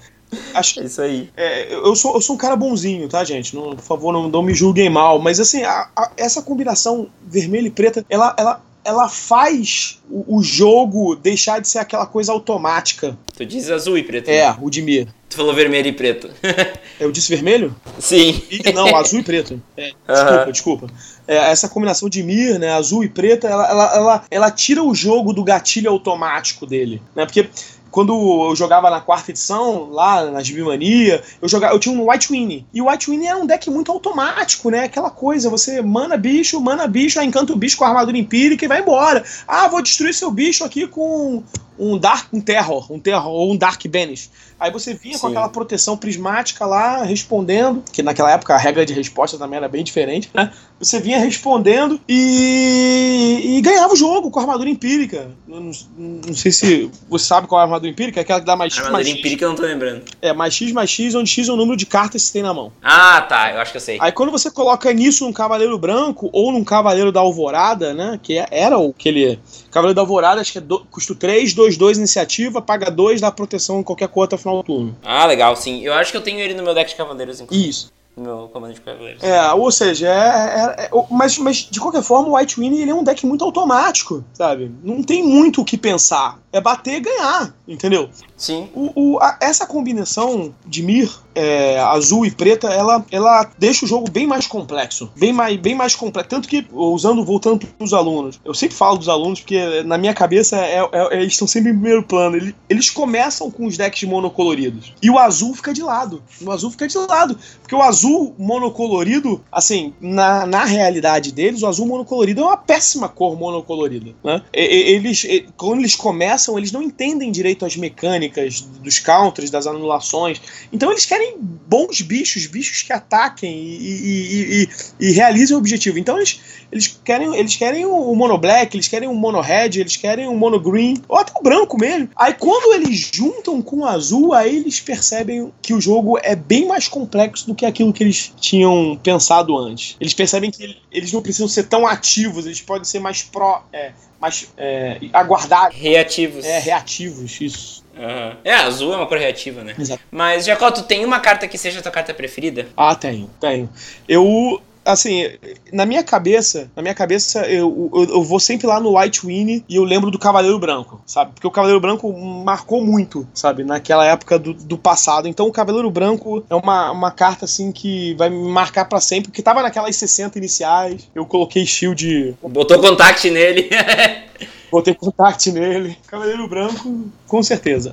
Acho 0.53 0.83
Isso 0.83 1.01
aí. 1.01 1.29
É, 1.35 1.73
eu, 1.73 1.95
sou, 1.95 2.15
eu 2.15 2.21
sou 2.21 2.35
um 2.35 2.37
cara 2.37 2.55
bonzinho, 2.55 3.07
tá, 3.07 3.23
gente? 3.23 3.55
Não, 3.55 3.75
por 3.75 3.83
favor, 3.83 4.11
não, 4.11 4.27
não 4.27 4.41
me 4.41 4.53
julguem 4.53 4.89
mal. 4.89 5.19
Mas 5.19 5.39
assim, 5.39 5.63
a, 5.63 5.87
a, 5.95 6.11
essa 6.17 6.41
combinação 6.41 7.07
vermelho 7.21 7.67
e 7.67 7.71
preta, 7.71 8.05
ela, 8.09 8.35
ela, 8.37 8.61
ela 8.85 9.09
faz 9.09 9.99
o, 10.09 10.37
o, 10.37 10.43
jogo 10.43 11.15
deixar 11.15 11.59
de 11.59 11.67
ser 11.67 11.79
aquela 11.79 12.05
coisa 12.05 12.31
automática. 12.31 13.17
Tu 13.35 13.45
diz 13.45 13.69
azul 13.71 13.97
e 13.97 14.03
preto. 14.03 14.29
É, 14.29 14.47
né? 14.47 14.57
o 14.61 14.69
Dimir. 14.69 15.07
Tu 15.27 15.35
falou 15.35 15.53
vermelho 15.53 15.87
e 15.87 15.91
preto. 15.91 16.29
Eu 16.99 17.11
disse 17.11 17.33
vermelho? 17.33 17.75
Sim. 17.99 18.41
E, 18.49 18.71
não, 18.71 18.95
azul 18.95 19.19
e 19.19 19.23
preto. 19.23 19.61
É, 19.75 19.91
desculpa, 20.13 20.51
desculpa. 20.51 20.87
É, 21.27 21.35
essa 21.35 21.67
combinação 21.67 22.07
de 22.07 22.21
Mir, 22.21 22.59
né, 22.59 22.71
azul 22.71 23.03
e 23.03 23.09
preta, 23.09 23.47
ela, 23.47 23.67
ela, 23.69 23.95
ela, 23.95 24.23
ela 24.29 24.51
tira 24.51 24.83
o 24.83 24.93
jogo 24.93 25.33
do 25.33 25.43
gatilho 25.43 25.89
automático 25.89 26.65
dele. 26.65 27.01
Né? 27.15 27.25
Porque 27.25 27.49
quando 27.95 28.11
eu 28.49 28.53
jogava 28.57 28.89
na 28.89 28.99
quarta 28.99 29.31
edição, 29.31 29.89
lá 29.89 30.29
na 30.29 30.43
Gibimania, 30.43 31.23
eu 31.41 31.47
jogava, 31.47 31.73
eu 31.73 31.79
tinha 31.79 31.97
um 31.97 32.11
White 32.11 32.29
Winnie. 32.29 32.67
E 32.73 32.81
o 32.81 32.89
White 32.89 33.09
Winnie 33.09 33.25
era 33.25 33.37
um 33.37 33.45
deck 33.45 33.69
muito 33.69 33.89
automático, 33.89 34.69
né? 34.69 34.83
Aquela 34.83 35.09
coisa, 35.09 35.49
você 35.49 35.81
mana 35.81 36.17
bicho, 36.17 36.59
mana 36.59 36.87
bicho, 36.87 37.21
aí 37.21 37.25
encanta 37.25 37.53
o 37.53 37.55
bicho 37.55 37.77
com 37.77 37.85
a 37.85 37.87
armadura 37.87 38.17
empírica 38.17 38.65
e 38.65 38.67
vai 38.67 38.81
embora. 38.81 39.23
Ah, 39.47 39.69
vou 39.69 39.81
destruir 39.81 40.13
seu 40.13 40.29
bicho 40.29 40.65
aqui 40.65 40.85
com 40.85 41.41
um 41.79 41.97
Dark, 41.97 42.33
um 42.33 42.41
Terror, 42.41 42.91
um 42.91 42.99
Terror 42.99 43.31
ou 43.31 43.53
um 43.53 43.57
Dark 43.57 43.81
Banish. 43.87 44.29
Aí 44.59 44.71
você 44.71 44.93
vinha 44.93 45.15
Sim. 45.15 45.21
com 45.21 45.27
aquela 45.27 45.47
proteção 45.47 45.95
prismática 45.95 46.65
lá, 46.65 47.03
respondendo, 47.03 47.83
que 47.91 48.03
naquela 48.03 48.31
época 48.31 48.53
a 48.53 48.57
regra 48.57 48.85
de 48.85 48.93
resposta 48.93 49.37
também 49.37 49.57
era 49.57 49.69
bem 49.69 49.83
diferente, 49.83 50.29
né? 50.33 50.51
Você 50.79 50.99
vinha 50.99 51.19
respondendo 51.19 51.99
e, 52.07 53.57
e 53.57 53.61
ganhava 53.61 53.93
o 53.93 53.95
jogo 53.95 54.29
com 54.29 54.39
a 54.39 54.43
armadura 54.43 54.69
empírica. 54.69 55.31
Não, 55.47 55.71
não, 55.97 56.33
sei 56.33 56.51
se 56.51 56.91
você 57.07 57.25
sabe 57.25 57.47
qual 57.47 57.59
é 57.59 57.63
a 57.63 57.65
armadura 57.65 57.89
empírica, 57.89 58.19
é 58.19 58.21
aquela 58.21 58.39
que 58.41 58.45
dá 58.45 58.55
mais 58.55 58.73
X. 58.73 58.83
A 58.83 58.87
armadura 58.87 59.09
empírica 59.09 59.45
eu 59.45 59.49
não 59.49 59.55
tô 59.55 59.63
lembrando. 59.63 60.03
É, 60.21 60.33
mais 60.33 60.53
X 60.53 60.71
mais 60.73 60.89
X, 60.89 61.15
onde 61.15 61.29
X 61.29 61.47
é 61.47 61.51
o 61.51 61.55
número 61.55 61.77
de 61.77 61.85
cartas 61.85 62.23
que 62.23 62.27
você 62.27 62.33
tem 62.33 62.43
na 62.43 62.53
mão. 62.53 62.73
Ah, 62.83 63.21
tá, 63.21 63.53
eu 63.53 63.61
acho 63.61 63.71
que 63.71 63.77
eu 63.77 63.81
sei. 63.81 63.97
Aí 64.01 64.11
quando 64.11 64.31
você 64.31 64.51
coloca 64.51 64.91
nisso 64.91 65.25
num 65.25 65.31
Cavaleiro 65.31 65.77
Branco 65.77 66.29
ou 66.33 66.51
num 66.51 66.63
Cavaleiro 66.63 67.11
da 67.11 67.21
Alvorada, 67.21 67.93
né? 67.93 68.19
Que 68.21 68.37
é, 68.37 68.47
era 68.51 68.77
o 68.77 68.93
que 68.93 69.07
ele. 69.07 69.39
Cavaleiro 69.71 69.95
da 69.95 70.01
Alvorada, 70.01 70.41
acho 70.41 70.51
que 70.51 70.57
é 70.57 70.61
do, 70.61 70.85
custa 70.91 71.15
3, 71.15 71.53
2, 71.53 71.77
2 71.77 71.97
iniciativa, 71.97 72.61
paga 72.61 72.91
2, 72.91 73.21
dá 73.21 73.31
proteção 73.31 73.79
em 73.79 73.83
qualquer 73.83 74.09
cor 74.09 74.25
até 74.25 74.35
o 74.35 74.39
final 74.39 74.57
do 74.57 74.63
turno. 74.63 74.97
Ah, 75.03 75.25
legal, 75.25 75.55
sim. 75.55 75.81
Eu 75.83 75.93
acho 75.93 76.11
que 76.11 76.17
eu 76.17 76.21
tenho 76.21 76.39
ele 76.39 76.53
no 76.53 76.63
meu 76.63 76.73
deck 76.73 76.89
de 76.89 76.95
cavaleiros, 76.95 77.39
inclusive. 77.39 77.69
Isso. 77.69 77.95
No 78.15 78.47
comando 78.47 78.73
de. 78.73 78.81
É, 79.21 79.51
ou 79.51 79.69
seja, 79.71 80.07
é, 80.07 80.11
é, 80.11 80.85
é, 80.85 80.89
mas, 81.11 81.37
mas 81.37 81.57
de 81.57 81.79
qualquer 81.79 82.01
forma, 82.01 82.29
o 82.29 82.37
White 82.37 82.57
Winnie 82.59 82.81
ele 82.81 82.91
é 82.91 82.95
um 82.95 83.03
deck 83.03 83.25
muito 83.25 83.43
automático, 83.43 84.23
sabe? 84.33 84.71
Não 84.81 85.03
tem 85.03 85.21
muito 85.21 85.61
o 85.61 85.65
que 85.65 85.77
pensar. 85.77 86.39
É 86.51 86.61
bater 86.61 86.95
e 86.95 86.99
ganhar, 87.01 87.53
entendeu? 87.67 88.09
Sim. 88.37 88.69
O, 88.73 88.91
o 88.95 89.19
a, 89.19 89.37
essa 89.41 89.67
combinação 89.67 90.53
de 90.65 90.81
Mir, 90.81 91.11
é, 91.35 91.79
azul 91.79 92.25
e 92.25 92.31
preta, 92.31 92.67
ela, 92.69 93.05
ela 93.11 93.49
deixa 93.59 93.85
o 93.85 93.87
jogo 93.87 94.09
bem 94.09 94.25
mais 94.25 94.47
complexo. 94.47 95.11
Bem 95.17 95.33
mais, 95.33 95.57
bem 95.57 95.75
mais 95.75 95.93
complexo. 95.93 96.29
Tanto 96.29 96.47
que, 96.47 96.65
usando, 96.71 97.23
voltando 97.23 97.59
para 97.59 97.83
os 97.83 97.93
alunos, 97.93 98.39
eu 98.43 98.53
sempre 98.53 98.75
falo 98.75 98.97
dos 98.97 99.09
alunos, 99.09 99.41
porque 99.41 99.83
na 99.83 99.97
minha 99.97 100.13
cabeça 100.13 100.57
é, 100.57 100.79
é, 100.79 100.89
é, 100.93 101.21
eles 101.21 101.33
estão 101.33 101.47
sempre 101.47 101.71
em 101.71 101.73
primeiro 101.73 102.03
plano. 102.03 102.37
Eles, 102.37 102.53
eles 102.69 102.89
começam 102.89 103.51
com 103.51 103.65
os 103.65 103.77
decks 103.77 104.07
monocoloridos. 104.07 104.93
E 105.01 105.09
o 105.09 105.19
azul 105.19 105.53
fica 105.53 105.73
de 105.73 105.83
lado. 105.83 106.23
O 106.41 106.51
azul 106.51 106.71
fica 106.71 106.87
de 106.87 106.97
lado. 106.97 107.37
Porque 107.61 107.75
o 107.75 107.81
azul 107.81 108.33
monocolorido, 108.37 109.43
assim, 109.51 109.93
na, 109.99 110.45
na 110.45 110.63
realidade 110.63 111.31
deles, 111.31 111.61
o 111.61 111.67
azul 111.67 111.85
monocolorido 111.85 112.41
é 112.41 112.45
uma 112.45 112.57
péssima 112.57 113.09
cor 113.09 113.37
monocolorida. 113.37 114.13
Né? 114.23 114.41
Eles, 114.53 115.25
quando 115.57 115.79
eles 115.79 115.95
começam, 115.95 116.57
eles 116.57 116.71
não 116.71 116.81
entendem 116.81 117.31
direito 117.31 117.65
as 117.65 117.75
mecânicas, 117.75 118.61
dos 118.61 118.99
counters, 118.99 119.49
das 119.49 119.67
anulações. 119.67 120.41
Então 120.71 120.91
eles 120.91 121.05
querem 121.05 121.24
bons 121.37 122.01
bichos, 122.01 122.45
bichos 122.47 122.83
que 122.83 122.93
ataquem 122.93 123.55
e, 123.55 123.87
e, 123.87 124.69
e, 124.99 125.07
e 125.07 125.11
realizem 125.11 125.55
o 125.55 125.59
objetivo. 125.59 125.97
Então 125.97 126.17
eles, 126.17 126.39
eles 126.71 126.99
querem 127.03 127.35
eles 127.35 127.55
querem 127.55 127.85
o 127.85 128.15
mono 128.15 128.37
black, 128.37 128.75
eles 128.75 128.87
querem 128.87 129.07
o 129.07 129.13
mono 129.13 129.41
red, 129.41 129.71
eles 129.75 129.95
querem 129.95 130.27
o 130.27 130.35
mono 130.35 130.59
green, 130.59 131.01
ou 131.07 131.17
até 131.17 131.31
o 131.37 131.43
branco 131.43 131.77
mesmo. 131.77 132.09
Aí 132.15 132.33
quando 132.33 132.73
eles 132.73 133.09
juntam 133.13 133.61
com 133.61 133.77
o 133.77 133.85
azul, 133.85 134.33
aí 134.33 134.57
eles 134.57 134.79
percebem 134.79 135.51
que 135.61 135.73
o 135.73 135.81
jogo 135.81 136.17
é 136.21 136.35
bem 136.35 136.67
mais 136.67 136.87
complexo 136.87 137.47
do 137.47 137.55
que 137.55 137.65
aquilo 137.65 137.93
que 137.93 138.03
eles 138.03 138.33
tinham 138.39 138.99
pensado 139.01 139.57
antes. 139.57 139.95
Eles 139.99 140.13
percebem 140.13 140.51
que 140.51 140.77
eles 140.91 141.11
não 141.11 141.21
precisam 141.21 141.47
ser 141.47 141.63
tão 141.63 141.85
ativos, 141.85 142.45
eles 142.45 142.61
podem 142.61 142.85
ser 142.85 142.99
mais 142.99 143.21
pró, 143.23 143.63
é, 143.71 143.91
mais 144.19 144.47
é, 144.57 144.99
aguardar. 145.13 145.71
Reativos. 145.71 146.45
É, 146.45 146.59
reativos, 146.59 147.39
isso. 147.41 147.84
Uhum. 147.97 148.37
É, 148.43 148.53
azul 148.53 148.93
é 148.93 148.97
uma 148.97 149.07
cor 149.07 149.17
reativa, 149.17 149.63
né? 149.63 149.73
Exato. 149.77 150.01
Mas, 150.11 150.45
Jacó, 150.45 150.69
tu 150.71 150.83
tem 150.83 151.05
uma 151.05 151.19
carta 151.19 151.47
que 151.47 151.57
seja 151.57 151.79
a 151.79 151.81
tua 151.81 151.91
carta 151.91 152.13
preferida? 152.13 152.67
Ah, 152.75 152.95
tenho, 152.95 153.29
tenho. 153.39 153.69
Eu 154.07 154.61
assim, 154.85 155.27
na 155.73 155.85
minha 155.85 156.03
cabeça, 156.03 156.69
na 156.75 156.81
minha 156.81 156.93
cabeça, 156.93 157.45
eu, 157.47 157.89
eu, 157.93 158.03
eu, 158.03 158.23
vou 158.23 158.39
sempre 158.39 158.67
lá 158.67 158.79
no 158.79 158.97
White 158.97 159.25
Winnie 159.25 159.65
e 159.67 159.75
eu 159.75 159.83
lembro 159.83 160.11
do 160.11 160.19
Cavaleiro 160.19 160.59
Branco, 160.59 161.01
sabe? 161.05 161.31
Porque 161.33 161.47
o 161.47 161.51
Cavaleiro 161.51 161.81
Branco 161.81 162.13
marcou 162.13 162.85
muito, 162.85 163.27
sabe? 163.33 163.63
Naquela 163.63 164.05
época 164.05 164.37
do, 164.37 164.53
do 164.53 164.77
passado. 164.77 165.27
Então 165.27 165.47
o 165.47 165.51
Cavaleiro 165.51 165.89
Branco 165.89 166.45
é 166.49 166.55
uma, 166.55 166.91
uma 166.91 167.11
carta, 167.11 167.45
assim, 167.45 167.71
que 167.71 168.13
vai 168.13 168.29
me 168.29 168.47
marcar 168.47 168.85
para 168.85 168.99
sempre, 168.99 169.29
porque 169.29 169.41
tava 169.41 169.63
naquelas 169.63 169.95
60 169.95 170.37
iniciais, 170.37 171.09
eu 171.15 171.25
coloquei 171.25 171.65
shield... 171.65 172.35
Botou 172.43 172.79
contact 172.79 173.29
nele. 173.31 173.69
Botei 174.71 174.93
contact 174.93 175.51
nele. 175.51 175.97
Cavaleiro 176.07 176.47
Branco, 176.47 177.09
com 177.27 177.43
certeza. 177.43 177.91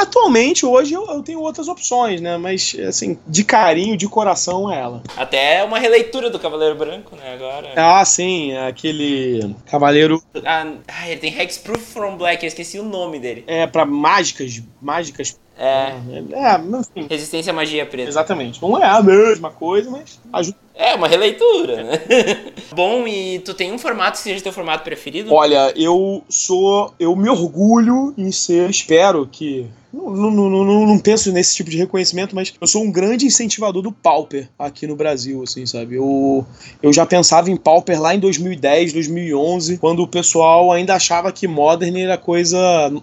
Atualmente, 0.00 0.66
hoje, 0.66 0.94
eu, 0.94 1.06
eu, 1.06 1.22
tenho 1.22 1.40
outras 1.40 1.68
opções, 1.68 2.20
né? 2.20 2.36
Mas, 2.36 2.76
assim, 2.86 3.18
de 3.26 3.44
carinho, 3.44 3.96
de 3.96 4.08
coração, 4.08 4.70
é 4.70 4.80
ela. 4.80 5.02
Até 5.16 5.64
uma 5.64 5.78
releitura 5.78 6.30
do 6.30 6.38
Cavaleiro 6.38 6.74
Branco, 6.76 7.16
né? 7.16 7.34
Agora. 7.34 7.72
Ah, 7.76 8.04
sim. 8.04 8.56
Aquele 8.56 9.54
Cavaleiro. 9.66 10.22
Ah, 10.44 10.66
ele 11.06 11.20
tem 11.20 11.38
Hexproof 11.38 11.80
from 11.80 12.16
Black, 12.16 12.42
eu 12.44 12.48
esqueci 12.48 12.78
o 12.78 12.84
nome 12.84 13.18
dele. 13.18 13.44
É, 13.46 13.66
pra 13.66 13.84
mágicas. 13.84 14.62
Mágicas 14.80 15.38
é. 15.58 15.92
É, 16.32 16.56
enfim. 16.56 17.06
Resistência 17.10 17.50
à 17.50 17.54
magia 17.54 17.84
preta. 17.84 18.08
Exatamente. 18.08 18.62
Não 18.62 18.82
é 18.82 18.86
a 18.86 19.02
mesma 19.02 19.50
coisa, 19.50 19.90
mas 19.90 20.20
ajuda. 20.32 20.56
É, 20.74 20.94
uma 20.94 21.08
releitura, 21.08 21.82
né? 21.82 22.00
Bom, 22.72 23.06
e 23.08 23.40
tu 23.40 23.52
tem 23.52 23.72
um 23.72 23.78
formato 23.78 24.12
que 24.12 24.22
seja 24.22 24.40
teu 24.42 24.52
formato 24.52 24.84
preferido? 24.84 25.34
Olha, 25.34 25.72
eu 25.76 26.22
sou. 26.28 26.94
Eu 27.00 27.16
me 27.16 27.28
orgulho 27.28 28.14
em 28.16 28.30
ser, 28.30 28.70
espero 28.70 29.26
que 29.26 29.66
não, 29.92 30.30
não, 30.30 30.50
não, 30.50 30.86
não, 30.86 30.98
penso 30.98 31.32
nesse 31.32 31.56
tipo 31.56 31.70
de 31.70 31.78
reconhecimento, 31.78 32.34
mas 32.34 32.52
eu 32.60 32.66
sou 32.66 32.84
um 32.84 32.90
grande 32.90 33.26
incentivador 33.26 33.80
do 33.80 33.90
Pauper 33.90 34.48
aqui 34.58 34.86
no 34.86 34.94
Brasil, 34.94 35.42
assim, 35.42 35.64
sabe? 35.64 35.96
Eu, 35.96 36.44
eu 36.82 36.92
já 36.92 37.06
pensava 37.06 37.50
em 37.50 37.56
Pauper 37.56 38.00
lá 38.00 38.14
em 38.14 38.20
2010, 38.20 38.92
2011, 38.92 39.78
quando 39.78 40.02
o 40.02 40.08
pessoal 40.08 40.70
ainda 40.72 40.94
achava 40.94 41.32
que 41.32 41.48
Modern 41.48 41.96
era 41.96 42.18
coisa. 42.18 42.58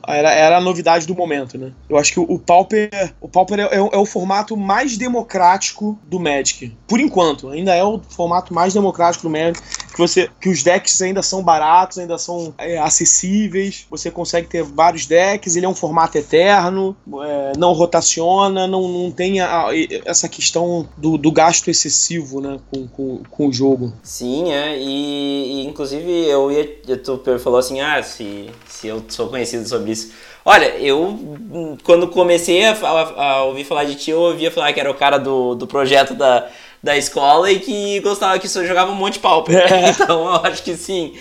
era, 0.08 0.32
era 0.32 0.58
a 0.58 0.62
novidade 0.62 1.08
do 1.08 1.16
momento, 1.16 1.58
né? 1.58 1.72
Eu 1.90 1.98
acho 1.98 2.14
que 2.14 2.20
o, 2.20 2.24
o 2.24 2.38
Pauper, 2.38 3.14
o 3.20 3.28
Pauper 3.28 3.62
é, 3.62 3.64
é, 3.64 3.78
é, 3.78 3.98
o 3.98 4.06
formato 4.06 4.56
mais 4.56 4.96
democrático 4.96 5.98
do 6.08 6.20
Magic. 6.20 6.72
Por 6.88 7.00
enquanto, 7.00 7.50
ainda 7.50 7.74
é 7.74 7.84
o 7.84 8.00
formato 8.10 8.54
mais 8.54 8.74
democrático 8.74 9.24
do 9.24 9.30
Magic. 9.30 9.60
Que, 9.92 9.98
você, 9.98 10.30
que 10.40 10.50
os 10.50 10.62
decks 10.62 11.02
ainda 11.02 11.24
são 11.24 11.42
baratos, 11.42 11.98
ainda 11.98 12.18
são 12.18 12.54
é, 12.58 12.78
acessíveis, 12.78 13.88
você 13.90 14.12
consegue 14.12 14.48
ter 14.48 14.62
vários 14.62 15.06
decks, 15.06 15.56
ele 15.56 15.66
é 15.66 15.70
um 15.70 15.74
formato 15.74 16.18
eterno 16.18 16.85
é, 17.24 17.54
não 17.58 17.72
rotaciona, 17.72 18.68
não, 18.68 18.88
não 18.88 19.12
tem 19.12 19.40
a, 19.40 19.70
essa 20.06 20.28
questão 20.28 20.88
do, 20.98 21.18
do, 21.18 21.32
gasto 21.32 21.70
excessivo 21.70 22.42
né, 22.42 22.60
com, 22.70 22.88
com, 22.88 23.22
com, 23.30 23.48
o 23.48 23.54
jogo. 23.54 23.94
Sim, 24.04 24.52
é, 24.52 24.78
e, 24.78 25.62
e 25.62 25.66
inclusive 25.66 26.12
eu 26.28 26.52
ia. 26.52 26.66
Tu 26.98 27.40
falou 27.40 27.60
assim, 27.60 27.80
ah, 27.82 28.02
se, 28.04 28.50
se 28.68 28.88
eu 28.88 29.04
sou 29.08 29.30
conhecido 29.30 29.68
sobre 29.68 29.92
isso. 29.92 30.12
Olha, 30.44 30.78
eu 30.78 31.78
quando 31.84 32.08
comecei 32.08 32.66
a, 32.66 32.74
a, 32.74 33.24
a, 33.24 33.44
ouvir 33.46 33.64
falar 33.64 33.86
de 33.86 33.96
ti, 33.96 34.12
eu 34.12 34.20
ouvia 34.20 34.52
falar 34.52 34.72
que 34.74 34.80
era 34.80 34.92
o 34.92 34.96
cara 34.96 35.18
do, 35.18 35.56
do 35.56 35.66
projeto 35.66 36.14
da, 36.14 36.48
da 36.84 36.96
escola 36.96 37.52
e 37.52 37.60
que 37.60 38.00
gostava 38.02 38.38
que 38.38 38.48
só 38.48 38.64
jogava 38.64 38.92
um 38.92 38.96
monte 38.96 39.14
de 39.14 39.20
pau. 39.20 39.44
É. 39.50 39.90
Então 39.90 40.26
eu 40.26 40.36
acho 40.46 40.62
que 40.62 40.76
sim. 40.78 41.14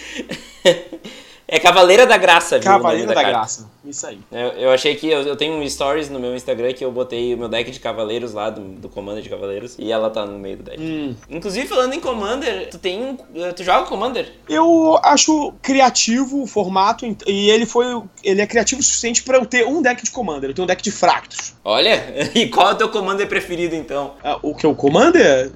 É 1.54 1.60
Cavaleira 1.60 2.04
da 2.04 2.16
Graça, 2.16 2.58
viu? 2.58 2.64
Cavaleira 2.64 3.06
da, 3.06 3.14
da 3.14 3.22
Graça, 3.22 3.70
isso 3.84 4.04
aí. 4.04 4.18
Eu, 4.32 4.48
eu 4.58 4.70
achei 4.72 4.96
que 4.96 5.08
eu, 5.08 5.22
eu, 5.22 5.36
tenho 5.36 5.54
um 5.54 5.68
stories 5.68 6.10
no 6.10 6.18
meu 6.18 6.34
Instagram 6.34 6.72
que 6.72 6.84
eu 6.84 6.90
botei 6.90 7.32
o 7.32 7.38
meu 7.38 7.48
deck 7.48 7.70
de 7.70 7.78
cavaleiros 7.78 8.32
lá, 8.32 8.50
do, 8.50 8.60
do 8.60 8.88
Commander 8.88 9.22
de 9.22 9.28
Cavaleiros, 9.28 9.76
e 9.78 9.92
ela 9.92 10.10
tá 10.10 10.26
no 10.26 10.36
meio 10.36 10.56
do 10.56 10.64
deck. 10.64 10.82
Hum. 10.82 11.14
Inclusive, 11.30 11.68
falando 11.68 11.94
em 11.94 12.00
Commander, 12.00 12.68
tu 12.70 12.78
tem 12.78 13.04
um. 13.04 13.16
Tu 13.52 13.62
joga 13.62 13.86
Commander? 13.86 14.32
Eu 14.48 14.98
acho 15.04 15.54
criativo 15.62 16.42
o 16.42 16.46
formato, 16.48 17.06
e 17.24 17.48
ele 17.48 17.66
foi. 17.66 18.02
Ele 18.24 18.42
é 18.42 18.46
criativo 18.48 18.80
o 18.80 18.84
suficiente 18.84 19.22
para 19.22 19.38
eu 19.38 19.46
ter 19.46 19.64
um 19.64 19.80
deck 19.80 20.02
de 20.02 20.10
Commander. 20.10 20.50
Eu 20.50 20.54
tenho 20.54 20.64
um 20.64 20.68
deck 20.68 20.82
de 20.82 20.90
Fractos. 20.90 21.54
Olha, 21.64 22.02
e 22.34 22.48
qual 22.48 22.70
é 22.70 22.72
o 22.72 22.76
teu 22.76 22.88
Commander 22.88 23.28
preferido 23.28 23.76
então? 23.76 24.14
Ah, 24.24 24.40
o 24.42 24.56
que? 24.56 24.66
O 24.66 24.74
Commander? 24.74 25.52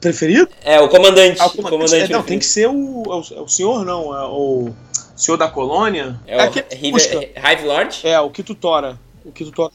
Preferido? 0.00 0.48
É, 0.64 0.80
o 0.80 0.88
comandante. 0.88 1.40
Ah, 1.40 1.46
o 1.46 1.50
comandante. 1.50 1.66
O 1.66 1.78
comandante 1.78 2.12
é, 2.12 2.16
não, 2.16 2.22
tem 2.22 2.38
que 2.38 2.46
ser 2.46 2.68
o, 2.68 3.02
é 3.06 3.14
o, 3.14 3.38
é 3.38 3.40
o 3.42 3.48
senhor, 3.48 3.84
não. 3.84 4.16
É 4.16 4.26
o. 4.26 4.70
Senhor 5.22 5.36
da 5.36 5.48
Colônia. 5.48 6.18
É, 6.26 6.36
é 6.36 6.48
o 6.48 6.52
Hive 6.52 7.64
Lord? 7.64 8.00
É, 8.02 8.18
o 8.20 8.28
que 8.28 8.42
tutora. 8.42 8.98
O 9.24 9.30
que 9.30 9.44
tu 9.44 9.62
uhum. 9.62 9.70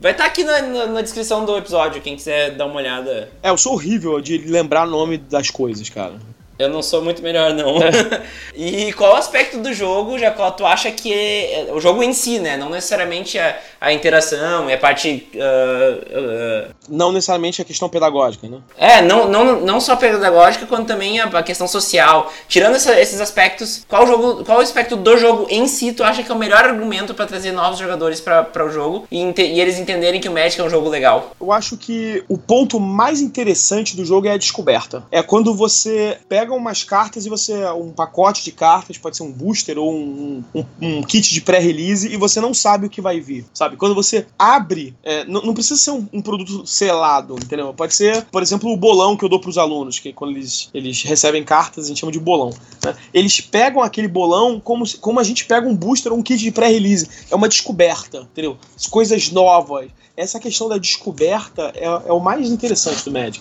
Vai 0.00 0.12
estar 0.12 0.22
tá 0.22 0.26
aqui 0.26 0.44
na, 0.44 0.62
na, 0.62 0.86
na, 0.86 1.02
descrição 1.02 1.44
do 1.44 1.56
episódio, 1.56 2.00
quem 2.00 2.14
quiser 2.14 2.52
dar 2.52 2.66
uma 2.66 2.76
olhada. 2.76 3.28
É, 3.42 3.50
eu 3.50 3.58
sou 3.58 3.72
horrível 3.72 4.20
de 4.20 4.38
lembrar 4.38 4.86
o 4.86 4.90
nome 4.90 5.18
das 5.18 5.50
coisas, 5.50 5.88
cara. 5.88 6.14
Eu 6.56 6.68
não 6.68 6.80
sou 6.80 7.02
muito 7.02 7.20
melhor, 7.20 7.52
não. 7.52 7.78
e 8.54 8.92
qual 8.92 9.16
aspecto 9.16 9.58
do 9.58 9.74
jogo, 9.74 10.16
Jacó, 10.16 10.52
tu 10.52 10.64
acha 10.64 10.92
que 10.92 11.12
é, 11.12 11.68
é, 11.68 11.72
o 11.72 11.80
jogo 11.80 12.00
em 12.04 12.12
si, 12.12 12.38
né? 12.38 12.56
Não 12.56 12.70
necessariamente 12.70 13.36
a, 13.36 13.58
a 13.84 13.92
interação 13.92 14.68
e 14.68 14.72
a 14.72 14.78
parte. 14.78 15.28
Uh, 15.34 16.70
uh, 16.70 16.74
não 16.88 17.12
necessariamente 17.12 17.60
a 17.62 17.64
questão 17.64 17.88
pedagógica, 17.88 18.48
né? 18.48 18.58
É, 18.76 19.02
não, 19.02 19.28
não, 19.28 19.60
não 19.60 19.80
só 19.80 19.96
pedagógica, 19.96 20.66
quanto 20.66 20.86
também 20.86 21.20
a, 21.20 21.26
a 21.26 21.42
questão 21.42 21.66
social. 21.66 22.32
Tirando 22.48 22.76
essa, 22.76 22.98
esses 22.98 23.20
aspectos, 23.20 23.84
qual 23.88 24.06
jogo, 24.06 24.44
qual 24.44 24.60
aspecto 24.60 24.96
do 24.96 25.16
jogo 25.16 25.46
em 25.50 25.66
si 25.68 25.92
tu 25.92 26.02
acha 26.02 26.22
que 26.22 26.30
é 26.30 26.34
o 26.34 26.38
melhor 26.38 26.64
argumento 26.64 27.14
para 27.14 27.26
trazer 27.26 27.52
novos 27.52 27.78
jogadores 27.78 28.20
para 28.20 28.64
o 28.64 28.70
jogo 28.70 29.06
e, 29.10 29.22
e, 29.22 29.60
eles 29.60 29.78
entenderem 29.78 30.20
que 30.20 30.28
o 30.28 30.32
Magic 30.32 30.60
é 30.60 30.64
um 30.64 30.70
jogo 30.70 30.88
legal? 30.88 31.32
Eu 31.40 31.52
acho 31.52 31.76
que 31.76 32.24
o 32.28 32.38
ponto 32.38 32.80
mais 32.80 33.20
interessante 33.20 33.96
do 33.96 34.04
jogo 34.04 34.26
é 34.26 34.32
a 34.32 34.36
descoberta. 34.36 35.04
É 35.10 35.22
quando 35.22 35.54
você 35.54 36.18
pega 36.28 36.54
umas 36.54 36.84
cartas 36.84 37.26
e 37.26 37.28
você. 37.28 37.64
Um 37.74 37.90
pacote 37.90 38.44
de 38.44 38.52
cartas, 38.52 38.98
pode 38.98 39.16
ser 39.16 39.22
um 39.22 39.32
booster 39.32 39.78
ou 39.78 39.92
um, 39.92 40.44
um, 40.54 40.64
um 40.80 41.02
kit 41.02 41.32
de 41.32 41.40
pré-release, 41.40 42.12
e 42.12 42.16
você 42.16 42.40
não 42.40 42.54
sabe 42.54 42.86
o 42.86 42.90
que 42.90 43.00
vai 43.00 43.20
vir. 43.20 43.44
Sabe? 43.52 43.73
Quando 43.76 43.94
você 43.94 44.26
abre, 44.38 44.94
é, 45.02 45.24
não, 45.24 45.42
não, 45.42 45.54
precisa 45.54 45.80
ser 45.80 45.90
um, 45.90 46.06
um, 46.12 46.22
produto 46.22 46.66
selado, 46.66 47.34
entendeu? 47.34 47.72
Pode 47.74 47.94
ser, 47.94 48.24
por 48.26 48.42
exemplo, 48.42 48.72
o 48.72 48.76
bolão 48.76 49.16
que 49.16 49.24
eu 49.24 49.28
dou 49.28 49.40
pros 49.40 49.58
alunos, 49.58 49.98
que 49.98 50.12
quando 50.12 50.32
eles, 50.32 50.70
eles 50.72 51.02
recebem 51.02 51.44
cartas, 51.44 51.84
a 51.84 51.88
gente 51.88 52.00
chama 52.00 52.12
de 52.12 52.20
bolão. 52.20 52.50
Né? 52.84 52.94
Eles 53.12 53.40
pegam 53.40 53.82
aquele 53.82 54.08
bolão 54.08 54.60
como, 54.60 54.84
como 54.98 55.20
a 55.20 55.24
gente 55.24 55.44
pega 55.44 55.66
um 55.66 55.74
booster 55.74 56.12
ou 56.12 56.18
um 56.18 56.22
kit 56.22 56.42
de 56.42 56.50
pré-release. 56.50 57.08
É 57.30 57.34
uma 57.34 57.48
descoberta, 57.48 58.28
entendeu? 58.32 58.56
Coisas 58.90 59.30
novas 59.30 59.90
essa 60.16 60.38
questão 60.38 60.68
da 60.68 60.78
descoberta 60.78 61.72
é, 61.74 61.84
é 61.84 62.12
o 62.12 62.20
mais 62.20 62.48
interessante 62.48 63.04
do 63.04 63.10
Magic. 63.10 63.40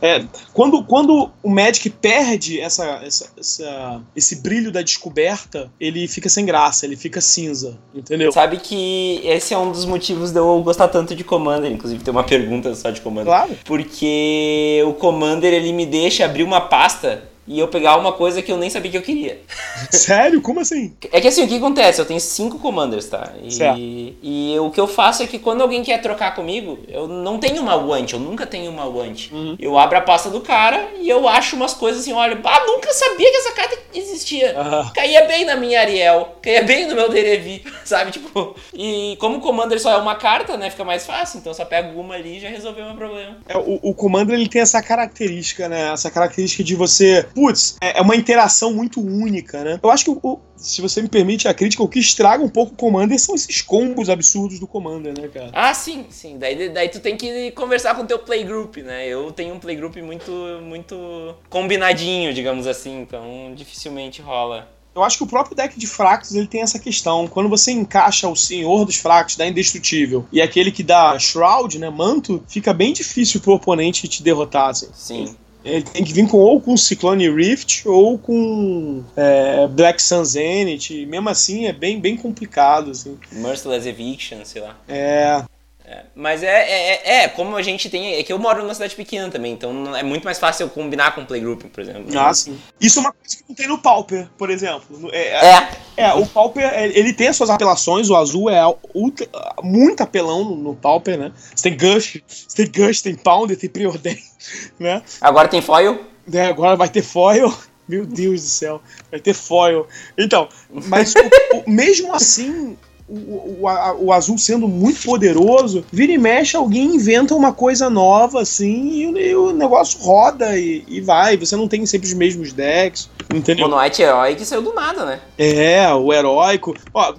É, 0.00 0.24
quando, 0.52 0.82
quando 0.84 1.30
o 1.42 1.50
Magic 1.50 1.88
perde 1.90 2.60
essa, 2.60 3.00
essa, 3.04 3.30
essa, 3.38 4.02
esse 4.14 4.36
brilho 4.36 4.70
da 4.70 4.82
descoberta, 4.82 5.70
ele 5.80 6.06
fica 6.08 6.28
sem 6.28 6.44
graça, 6.44 6.86
ele 6.86 6.96
fica 6.96 7.20
cinza, 7.20 7.78
entendeu? 7.94 8.32
Sabe 8.32 8.58
que 8.58 9.20
esse 9.24 9.54
é 9.54 9.58
um 9.58 9.70
dos 9.70 9.84
motivos 9.84 10.30
de 10.32 10.38
eu 10.38 10.62
gostar 10.62 10.88
tanto 10.88 11.14
de 11.14 11.24
Commander, 11.24 11.70
inclusive 11.70 12.02
tem 12.02 12.12
uma 12.12 12.24
pergunta 12.24 12.74
só 12.74 12.90
de 12.90 13.00
Commander. 13.00 13.26
Claro. 13.26 13.56
Porque 13.64 14.82
o 14.86 14.92
Commander 14.94 15.52
ele 15.52 15.72
me 15.72 15.86
deixa 15.86 16.24
abrir 16.24 16.42
uma 16.42 16.60
pasta 16.60 17.22
e 17.46 17.58
eu 17.60 17.68
pegar 17.68 17.96
uma 17.96 18.12
coisa 18.12 18.42
que 18.42 18.50
eu 18.50 18.56
nem 18.56 18.68
sabia 18.68 18.90
que 18.90 18.96
eu 18.96 19.02
queria. 19.02 19.40
Sério? 19.90 20.42
Como 20.42 20.60
assim? 20.60 20.94
É 21.12 21.20
que 21.20 21.28
assim, 21.28 21.44
o 21.44 21.48
que 21.48 21.56
acontece? 21.56 22.00
Eu 22.00 22.04
tenho 22.04 22.20
cinco 22.20 22.58
commanders, 22.58 23.06
tá? 23.06 23.32
E, 23.42 23.52
certo. 23.52 23.78
e 23.78 24.56
o 24.58 24.70
que 24.70 24.80
eu 24.80 24.88
faço 24.88 25.22
é 25.22 25.26
que 25.26 25.38
quando 25.38 25.60
alguém 25.60 25.82
quer 25.82 26.00
trocar 26.02 26.34
comigo, 26.34 26.78
eu 26.88 27.06
não 27.06 27.38
tenho 27.38 27.62
uma 27.62 27.76
want, 27.76 28.12
eu 28.12 28.18
nunca 28.18 28.46
tenho 28.46 28.70
uma 28.70 28.84
want. 28.84 29.30
Uhum. 29.30 29.56
Eu 29.60 29.78
abro 29.86 29.98
a 29.98 30.02
pasta 30.02 30.30
do 30.30 30.40
cara 30.40 30.88
e 31.00 31.08
eu 31.08 31.28
acho 31.28 31.56
umas 31.56 31.74
coisas 31.74 32.02
assim, 32.02 32.12
olha, 32.12 32.38
ah, 32.44 32.66
nunca 32.66 32.92
sabia 32.92 33.30
que 33.30 33.36
essa 33.36 33.52
carta 33.52 33.78
existia. 33.94 34.54
Uhum. 34.58 34.90
Caía 34.92 35.26
bem 35.26 35.44
na 35.44 35.56
minha 35.56 35.80
Ariel, 35.80 36.36
caía 36.42 36.62
bem 36.62 36.86
no 36.86 36.94
meu 36.94 37.08
Derevi, 37.08 37.64
sabe? 37.84 38.10
Tipo, 38.10 38.54
e 38.74 39.16
como 39.18 39.38
o 39.38 39.40
commander 39.40 39.80
só 39.80 39.92
é 39.92 39.96
uma 39.96 40.16
carta, 40.16 40.56
né, 40.56 40.70
fica 40.70 40.84
mais 40.84 41.06
fácil, 41.06 41.38
então 41.38 41.54
só 41.54 41.64
pego 41.64 41.98
uma 41.98 42.14
ali 42.14 42.36
e 42.36 42.40
já 42.40 42.48
resolveu 42.48 42.84
o 42.84 42.88
meu 42.88 42.96
problema. 42.96 43.38
É, 43.48 43.56
o, 43.56 43.78
o 43.82 43.94
commander 43.94 44.34
ele 44.34 44.48
tem 44.48 44.60
essa 44.60 44.82
característica, 44.82 45.68
né? 45.68 45.92
Essa 45.92 46.10
característica 46.10 46.62
de 46.62 46.74
você 46.74 47.26
putz, 47.34 47.76
é, 47.80 47.98
é 47.98 48.02
uma 48.02 48.16
interação 48.16 48.72
muito 48.72 49.00
única, 49.00 49.62
né? 49.62 49.80
Eu 49.82 49.90
acho 49.90 50.04
que, 50.04 50.10
o, 50.10 50.40
se 50.56 50.80
você 50.80 51.02
me 51.02 51.08
permite 51.08 51.46
a 51.46 51.54
crítica, 51.54 51.82
o 51.82 51.88
que 51.88 51.98
estraga 51.98 52.42
um 52.42 52.48
pouco 52.48 52.72
o 52.72 52.76
Commander 52.76 53.18
são 53.18 53.34
esses 53.34 53.60
combos 53.62 54.08
absurdos 54.08 54.58
do 54.58 54.66
Commander, 54.66 55.14
né, 55.18 55.28
cara? 55.28 55.50
Ah, 55.52 55.74
sim, 55.74 56.06
sim. 56.10 56.38
Daí, 56.38 56.68
daí 56.68 56.88
tu 56.88 57.00
tem 57.00 57.16
que 57.16 57.50
conversar 57.52 57.94
com 57.94 58.02
o 58.02 58.06
teu 58.06 58.18
playgroup, 58.18 58.78
né? 58.78 59.06
Eu 59.06 59.30
tenho 59.32 59.54
um 59.54 59.58
playgroup 59.58 59.96
muito, 59.96 60.32
muito 60.62 61.34
combinadinho, 61.48 62.32
digamos 62.32 62.66
assim, 62.66 63.00
então 63.02 63.52
dificilmente 63.54 64.20
rola. 64.22 64.68
Eu 64.94 65.04
acho 65.04 65.18
que 65.18 65.24
o 65.24 65.26
próprio 65.26 65.54
deck 65.54 65.78
de 65.78 65.86
fracos 65.86 66.34
ele 66.34 66.46
tem 66.46 66.62
essa 66.62 66.78
questão. 66.78 67.28
Quando 67.28 67.50
você 67.50 67.70
encaixa 67.70 68.26
o 68.28 68.34
Senhor 68.34 68.86
dos 68.86 68.96
Fracos, 68.96 69.36
da 69.36 69.46
Indestrutível, 69.46 70.26
e 70.32 70.40
aquele 70.40 70.72
que 70.72 70.82
dá 70.82 71.18
Shroud, 71.18 71.78
né, 71.78 71.90
manto, 71.90 72.42
fica 72.48 72.72
bem 72.72 72.94
difícil 72.94 73.42
pro 73.42 73.52
oponente 73.52 74.08
te 74.08 74.22
derrotar, 74.22 74.70
assim. 74.70 74.88
Sim. 74.94 75.36
Ele 75.66 75.82
tem 75.82 76.04
que 76.04 76.12
vir 76.12 76.28
com, 76.28 76.38
ou 76.38 76.60
com 76.60 76.76
Cyclone 76.76 77.28
Rift 77.28 77.88
ou 77.88 78.16
com 78.16 79.02
é, 79.16 79.66
Black 79.66 80.00
Sun 80.00 80.24
Zenith. 80.24 80.90
Mesmo 81.08 81.28
assim, 81.28 81.66
é 81.66 81.72
bem, 81.72 82.00
bem 82.00 82.16
complicado. 82.16 82.92
Assim. 82.92 83.18
Merciless 83.32 83.88
Eviction, 83.88 84.44
sei 84.44 84.62
lá. 84.62 84.78
É. 84.88 85.42
É, 85.88 86.02
mas 86.16 86.42
é, 86.42 86.48
é, 86.48 86.90
é, 86.94 87.22
é, 87.22 87.28
como 87.28 87.54
a 87.56 87.62
gente 87.62 87.88
tem. 87.88 88.14
É 88.14 88.22
que 88.24 88.32
eu 88.32 88.40
moro 88.40 88.60
numa 88.60 88.74
cidade 88.74 88.96
pequena 88.96 89.30
também, 89.30 89.52
então 89.52 89.94
é 89.94 90.02
muito 90.02 90.24
mais 90.24 90.36
fácil 90.36 90.64
eu 90.64 90.70
combinar 90.70 91.14
com 91.14 91.20
o 91.20 91.26
Playgroup, 91.26 91.62
por 91.66 91.80
exemplo. 91.80 92.06
Ah, 92.18 92.34
sim. 92.34 92.58
Isso 92.80 92.98
é 92.98 93.02
uma 93.02 93.12
coisa 93.12 93.36
que 93.36 93.44
não 93.48 93.54
tem 93.54 93.68
no 93.68 93.78
Pauper, 93.78 94.28
por 94.36 94.50
exemplo. 94.50 95.08
É. 95.12 95.46
É, 95.46 95.68
é 95.96 96.14
o 96.14 96.26
Pauper, 96.26 96.68
ele 96.74 97.12
tem 97.12 97.28
as 97.28 97.36
suas 97.36 97.50
apelações, 97.50 98.10
o 98.10 98.16
azul 98.16 98.50
é 98.50 98.60
ultra, 98.92 99.28
muito 99.62 100.02
apelão 100.02 100.42
no, 100.44 100.56
no 100.56 100.74
Pauper, 100.74 101.16
né? 101.16 101.30
Você 101.54 101.70
tem 101.70 101.78
Gush, 101.78 102.20
você 102.26 102.66
tem 102.66 102.86
Gush, 102.86 103.02
tem 103.02 103.14
Pounder, 103.14 103.56
tem 103.56 103.70
Preordain, 103.70 104.18
né? 104.80 105.00
Agora 105.20 105.46
tem 105.46 105.62
foil? 105.62 106.04
É, 106.32 106.46
agora 106.46 106.74
vai 106.74 106.88
ter 106.88 107.02
foil. 107.02 107.56
Meu 107.88 108.04
Deus 108.04 108.42
do 108.42 108.48
céu, 108.48 108.82
vai 109.12 109.20
ter 109.20 109.32
foil. 109.32 109.86
Então, 110.18 110.48
mas 110.68 111.14
o, 111.14 111.58
o, 111.58 111.70
mesmo 111.70 112.12
assim, 112.12 112.76
o, 113.08 113.60
o, 113.60 113.68
a, 113.68 113.94
o, 113.94 114.12
azul 114.12 114.36
sendo 114.36 114.66
muito 114.66 115.02
poderoso, 115.02 115.84
vira 115.92 116.12
e 116.12 116.18
mexe, 116.18 116.56
alguém 116.56 116.96
inventa 116.96 117.34
uma 117.34 117.52
coisa 117.52 117.88
nova, 117.88 118.40
assim, 118.40 119.14
e, 119.14 119.28
e 119.28 119.36
o 119.36 119.52
negócio 119.52 120.00
roda 120.00 120.58
e, 120.58 120.84
e, 120.88 121.00
vai. 121.00 121.36
Você 121.36 121.54
não 121.54 121.68
tem 121.68 121.86
sempre 121.86 122.08
os 122.08 122.14
mesmos 122.14 122.52
decks, 122.52 123.08
entendeu? 123.32 123.66
O 123.66 123.80
Knight 123.80 124.02
Herói 124.02 124.34
que 124.34 124.44
saiu 124.44 124.62
do 124.62 124.74
nada, 124.74 125.04
né? 125.04 125.20
É, 125.38 125.92
o 125.94 126.12
heróico. 126.12 126.74
Ó, 126.92 127.14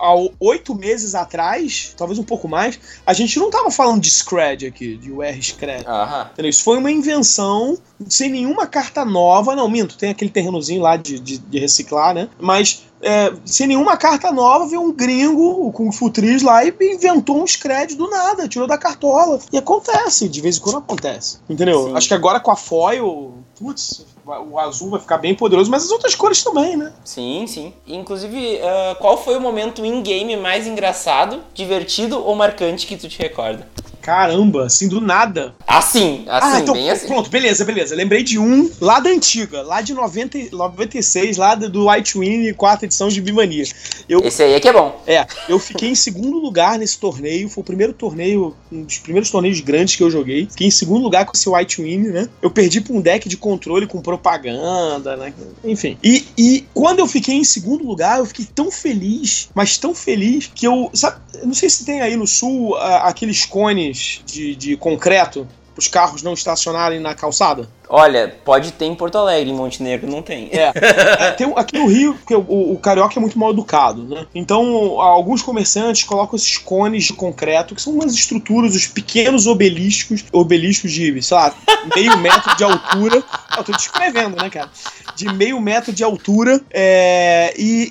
há 0.00 0.14
oito 0.40 0.74
meses 0.74 1.14
atrás, 1.14 1.94
talvez 1.96 2.18
um 2.18 2.24
pouco 2.24 2.48
mais, 2.48 2.78
a 3.06 3.12
gente 3.12 3.38
não 3.38 3.50
tava 3.50 3.70
falando 3.70 4.00
de 4.00 4.10
Scred 4.10 4.66
aqui, 4.66 4.96
de 4.96 5.12
UR 5.12 5.42
Scred. 5.42 5.84
Entendeu? 6.32 6.50
Isso 6.50 6.64
foi 6.64 6.78
uma 6.78 6.90
invenção 6.90 7.78
sem 8.08 8.30
nenhuma 8.30 8.66
carta 8.66 9.04
nova. 9.04 9.54
Não, 9.54 9.68
minto, 9.68 9.96
tem 9.96 10.10
aquele 10.10 10.30
terrenozinho 10.30 10.80
lá 10.80 10.96
de, 10.96 11.18
de, 11.18 11.38
de 11.38 11.58
reciclar, 11.58 12.14
né? 12.14 12.28
Mas 12.38 12.89
é, 13.02 13.32
sem 13.44 13.66
nenhuma 13.66 13.96
carta 13.96 14.30
nova, 14.30 14.66
veio 14.66 14.82
um 14.82 14.92
gringo, 14.92 15.66
o 15.66 15.72
Kung 15.72 15.90
Fu 15.90 16.10
Tris 16.10 16.42
lá, 16.42 16.64
e 16.64 16.74
inventou 16.80 17.42
um 17.42 17.46
Scred 17.46 17.94
do 17.94 18.08
nada, 18.08 18.48
tirou 18.48 18.66
da 18.66 18.76
cartola. 18.76 19.38
E 19.52 19.58
acontece, 19.58 20.28
de 20.28 20.40
vez 20.40 20.56
em 20.58 20.60
quando 20.60 20.78
acontece. 20.78 21.38
Entendeu? 21.48 21.88
Sim. 21.88 21.96
Acho 21.96 22.08
que 22.08 22.14
agora 22.14 22.40
com 22.40 22.50
a 22.50 22.56
foil, 22.56 23.34
putz, 23.58 24.04
o 24.24 24.58
azul 24.58 24.90
vai 24.90 25.00
ficar 25.00 25.18
bem 25.18 25.34
poderoso, 25.34 25.70
mas 25.70 25.84
as 25.84 25.90
outras 25.90 26.14
cores 26.14 26.42
também, 26.42 26.76
né? 26.76 26.92
Sim, 27.04 27.46
sim. 27.46 27.72
Inclusive, 27.86 28.56
uh, 28.56 28.94
qual 29.00 29.16
foi 29.16 29.36
o 29.36 29.40
momento 29.40 29.84
in-game 29.84 30.36
mais 30.36 30.66
engraçado, 30.66 31.42
divertido 31.54 32.22
ou 32.22 32.34
marcante 32.34 32.86
que 32.86 32.96
tu 32.96 33.08
te 33.08 33.18
recorda? 33.18 33.66
Caramba, 34.00 34.66
assim, 34.66 34.88
do 34.88 35.00
nada. 35.00 35.54
Assim, 35.66 36.24
assim, 36.26 36.46
ah, 36.56 36.60
então, 36.60 36.74
bem 36.74 36.90
assim. 36.90 37.06
Pronto, 37.06 37.30
beleza, 37.30 37.64
beleza. 37.64 37.94
Lembrei 37.94 38.22
de 38.22 38.38
um 38.38 38.70
lá 38.80 38.98
da 38.98 39.10
antiga, 39.10 39.62
lá 39.62 39.80
de 39.80 39.94
90, 39.94 40.38
96, 40.52 41.36
lá 41.36 41.54
do 41.54 41.88
White 41.88 42.18
Win, 42.18 42.52
quarta 42.54 42.86
edição 42.86 43.08
de 43.08 43.20
Bimania. 43.20 43.64
Eu, 44.08 44.20
Esse 44.20 44.42
aí 44.42 44.54
é 44.54 44.60
que 44.60 44.68
é 44.68 44.72
bom. 44.72 45.00
É, 45.06 45.26
eu 45.48 45.58
fiquei 45.58 45.90
em 45.90 45.94
segundo 45.94 46.38
lugar 46.38 46.78
nesse 46.78 46.98
torneio, 46.98 47.48
foi 47.48 47.60
o 47.62 47.64
primeiro 47.64 47.92
torneio, 47.92 48.56
um 48.72 48.82
dos 48.82 48.98
primeiros 48.98 49.30
torneios 49.30 49.60
grandes 49.60 49.96
que 49.96 50.02
eu 50.02 50.10
joguei. 50.10 50.46
Fiquei 50.50 50.66
em 50.66 50.70
segundo 50.70 51.02
lugar 51.02 51.26
com 51.26 51.32
esse 51.34 51.48
White 51.48 51.82
Win, 51.82 51.98
né? 51.98 52.28
Eu 52.40 52.50
perdi 52.50 52.80
pra 52.80 52.94
um 52.94 53.00
deck 53.00 53.28
de 53.28 53.36
controle 53.36 53.86
com 53.86 54.00
propaganda, 54.00 55.16
né? 55.16 55.32
Enfim. 55.62 55.98
E, 56.02 56.26
e 56.36 56.64
quando 56.72 57.00
eu 57.00 57.06
fiquei 57.06 57.34
em 57.34 57.44
segundo 57.44 57.86
lugar, 57.86 58.18
eu 58.18 58.26
fiquei 58.26 58.46
tão 58.54 58.70
feliz, 58.70 59.50
mas 59.54 59.76
tão 59.78 59.94
feliz, 59.94 60.50
que 60.54 60.66
eu. 60.66 60.90
Sabe, 60.94 61.20
não 61.44 61.54
sei 61.54 61.68
se 61.70 61.84
tem 61.84 62.00
aí 62.00 62.16
no 62.16 62.26
sul 62.26 62.72
uh, 62.72 62.76
aqueles 63.02 63.44
cones 63.44 63.89
de, 63.92 64.54
de 64.54 64.76
concreto 64.76 65.46
os 65.80 65.88
carros 65.88 66.22
não 66.22 66.34
estacionarem 66.34 67.00
na 67.00 67.14
calçada? 67.14 67.68
Olha, 67.88 68.36
pode 68.44 68.72
ter 68.72 68.84
em 68.84 68.94
Porto 68.94 69.16
Alegre, 69.16 69.50
em 69.50 69.54
Montenegro 69.54 70.08
não 70.08 70.22
tem. 70.22 70.48
É. 70.52 70.70
é 70.74 71.30
tem, 71.32 71.52
aqui 71.56 71.78
no 71.78 71.86
Rio, 71.86 72.14
porque 72.14 72.34
o, 72.34 72.72
o, 72.72 72.78
carioca 72.78 73.18
é 73.18 73.20
muito 73.20 73.38
mal 73.38 73.50
educado, 73.50 74.04
né? 74.04 74.26
Então, 74.34 75.00
alguns 75.00 75.42
comerciantes 75.42 76.04
colocam 76.04 76.36
esses 76.36 76.58
cones 76.58 77.04
de 77.04 77.14
concreto, 77.14 77.74
que 77.74 77.82
são 77.82 77.94
umas 77.94 78.12
estruturas, 78.12 78.76
os 78.76 78.86
pequenos 78.86 79.46
obeliscos, 79.46 80.24
obeliscos 80.32 80.92
de, 80.92 81.20
sei 81.22 81.36
lá, 81.36 81.54
meio 81.96 82.16
metro 82.18 82.56
de 82.56 82.62
altura. 82.62 83.24
Eu 83.56 83.64
tô 83.64 83.72
descrevendo, 83.72 84.36
né, 84.36 84.50
cara? 84.50 84.70
De 85.16 85.32
meio 85.32 85.60
metro 85.60 85.92
de 85.92 86.04
altura. 86.04 86.60
É, 86.70 87.54
e, 87.58 87.90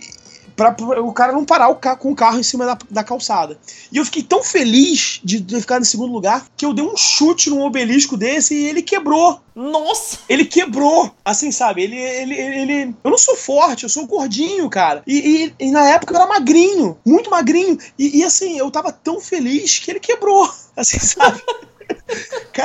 para 0.60 1.02
o 1.02 1.14
cara 1.14 1.32
não 1.32 1.46
parar 1.46 1.70
o 1.70 1.76
carro, 1.76 1.98
com 1.98 2.12
o 2.12 2.16
carro 2.16 2.38
em 2.38 2.44
cima 2.44 2.66
da, 2.66 2.78
da 2.90 3.04
calçada. 3.04 3.58
E 3.90 3.96
eu 3.98 4.04
fiquei 4.04 4.22
tão 4.22 4.44
feliz 4.44 5.22
de, 5.24 5.40
de 5.40 5.62
ficar 5.62 5.80
em 5.80 5.86
segundo 5.86 6.12
lugar 6.12 6.46
que 6.58 6.66
eu 6.66 6.74
dei 6.74 6.84
um 6.84 6.98
chute 6.98 7.50
num 7.50 7.62
obelisco 7.62 8.18
desse 8.18 8.54
e 8.54 8.68
ele 8.68 8.82
quebrou. 8.82 9.40
Nossa! 9.56 10.20
Ele 10.28 10.44
quebrou, 10.44 11.12
assim, 11.24 11.52
sabe? 11.52 11.84
Ele, 11.84 11.96
ele, 11.98 12.36
ele, 12.36 12.96
Eu 13.04 13.12
não 13.12 13.18
sou 13.18 13.38
forte, 13.38 13.84
eu 13.84 13.90
sou 13.90 14.06
gordinho, 14.06 14.70
cara. 14.70 15.02
E, 15.08 15.54
e, 15.60 15.68
e 15.68 15.72
na 15.72 15.90
época 15.90 16.14
eu 16.14 16.18
era 16.18 16.28
magrinho, 16.28 16.98
muito 17.06 17.30
magrinho. 17.30 17.78
E, 17.98 18.20
e, 18.20 18.24
assim, 18.24 18.58
eu 18.58 18.70
tava 18.70 18.92
tão 18.92 19.22
feliz 19.22 19.80
que 19.80 19.92
ele 19.92 20.00
quebrou, 20.00 20.50
assim, 20.76 21.00
sabe? 21.00 21.42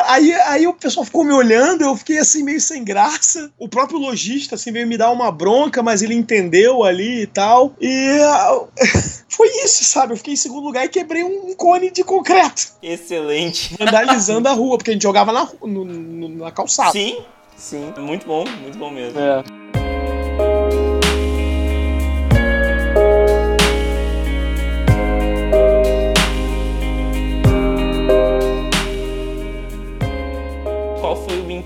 Aí, 0.07 0.33
aí 0.33 0.67
o 0.67 0.73
pessoal 0.73 1.05
ficou 1.05 1.25
me 1.25 1.33
olhando, 1.33 1.83
eu 1.83 1.97
fiquei 1.97 2.19
assim 2.19 2.43
meio 2.43 2.61
sem 2.61 2.85
graça. 2.85 3.51
O 3.59 3.69
próprio 3.69 3.99
lojista 3.99 4.55
assim 4.55 4.73
veio 4.73 4.87
me 4.87 4.97
dar 4.97 5.11
uma 5.11 5.31
bronca, 5.31 5.83
mas 5.83 6.03
ele 6.03 6.15
entendeu 6.15 6.85
ali 6.85 7.23
e 7.23 7.27
tal. 7.27 7.75
E 7.81 8.19
foi 9.29 9.49
isso, 9.65 9.85
sabe? 9.85 10.13
Eu 10.13 10.17
fiquei 10.17 10.35
em 10.35 10.37
segundo 10.37 10.65
lugar 10.65 10.85
e 10.85 10.89
quebrei 10.89 11.25
um 11.25 11.55
cone 11.55 11.91
de 11.91 12.03
concreto. 12.03 12.75
Excelente. 12.83 13.77
Vandalizando 13.79 14.49
a 14.49 14.53
rua, 14.53 14.79
porque 14.79 14.91
a 14.91 14.95
gente 14.95 15.03
jogava 15.03 15.33
na, 15.33 15.49
no, 15.63 15.85
no, 15.85 16.29
na 16.29 16.51
calçada. 16.51 16.93
Sim, 16.93 17.19
sim. 17.57 17.93
Muito 17.99 18.27
bom, 18.27 18.45
muito 18.63 18.79
bom 18.79 18.91
mesmo. 18.91 19.19
É. 19.19 19.45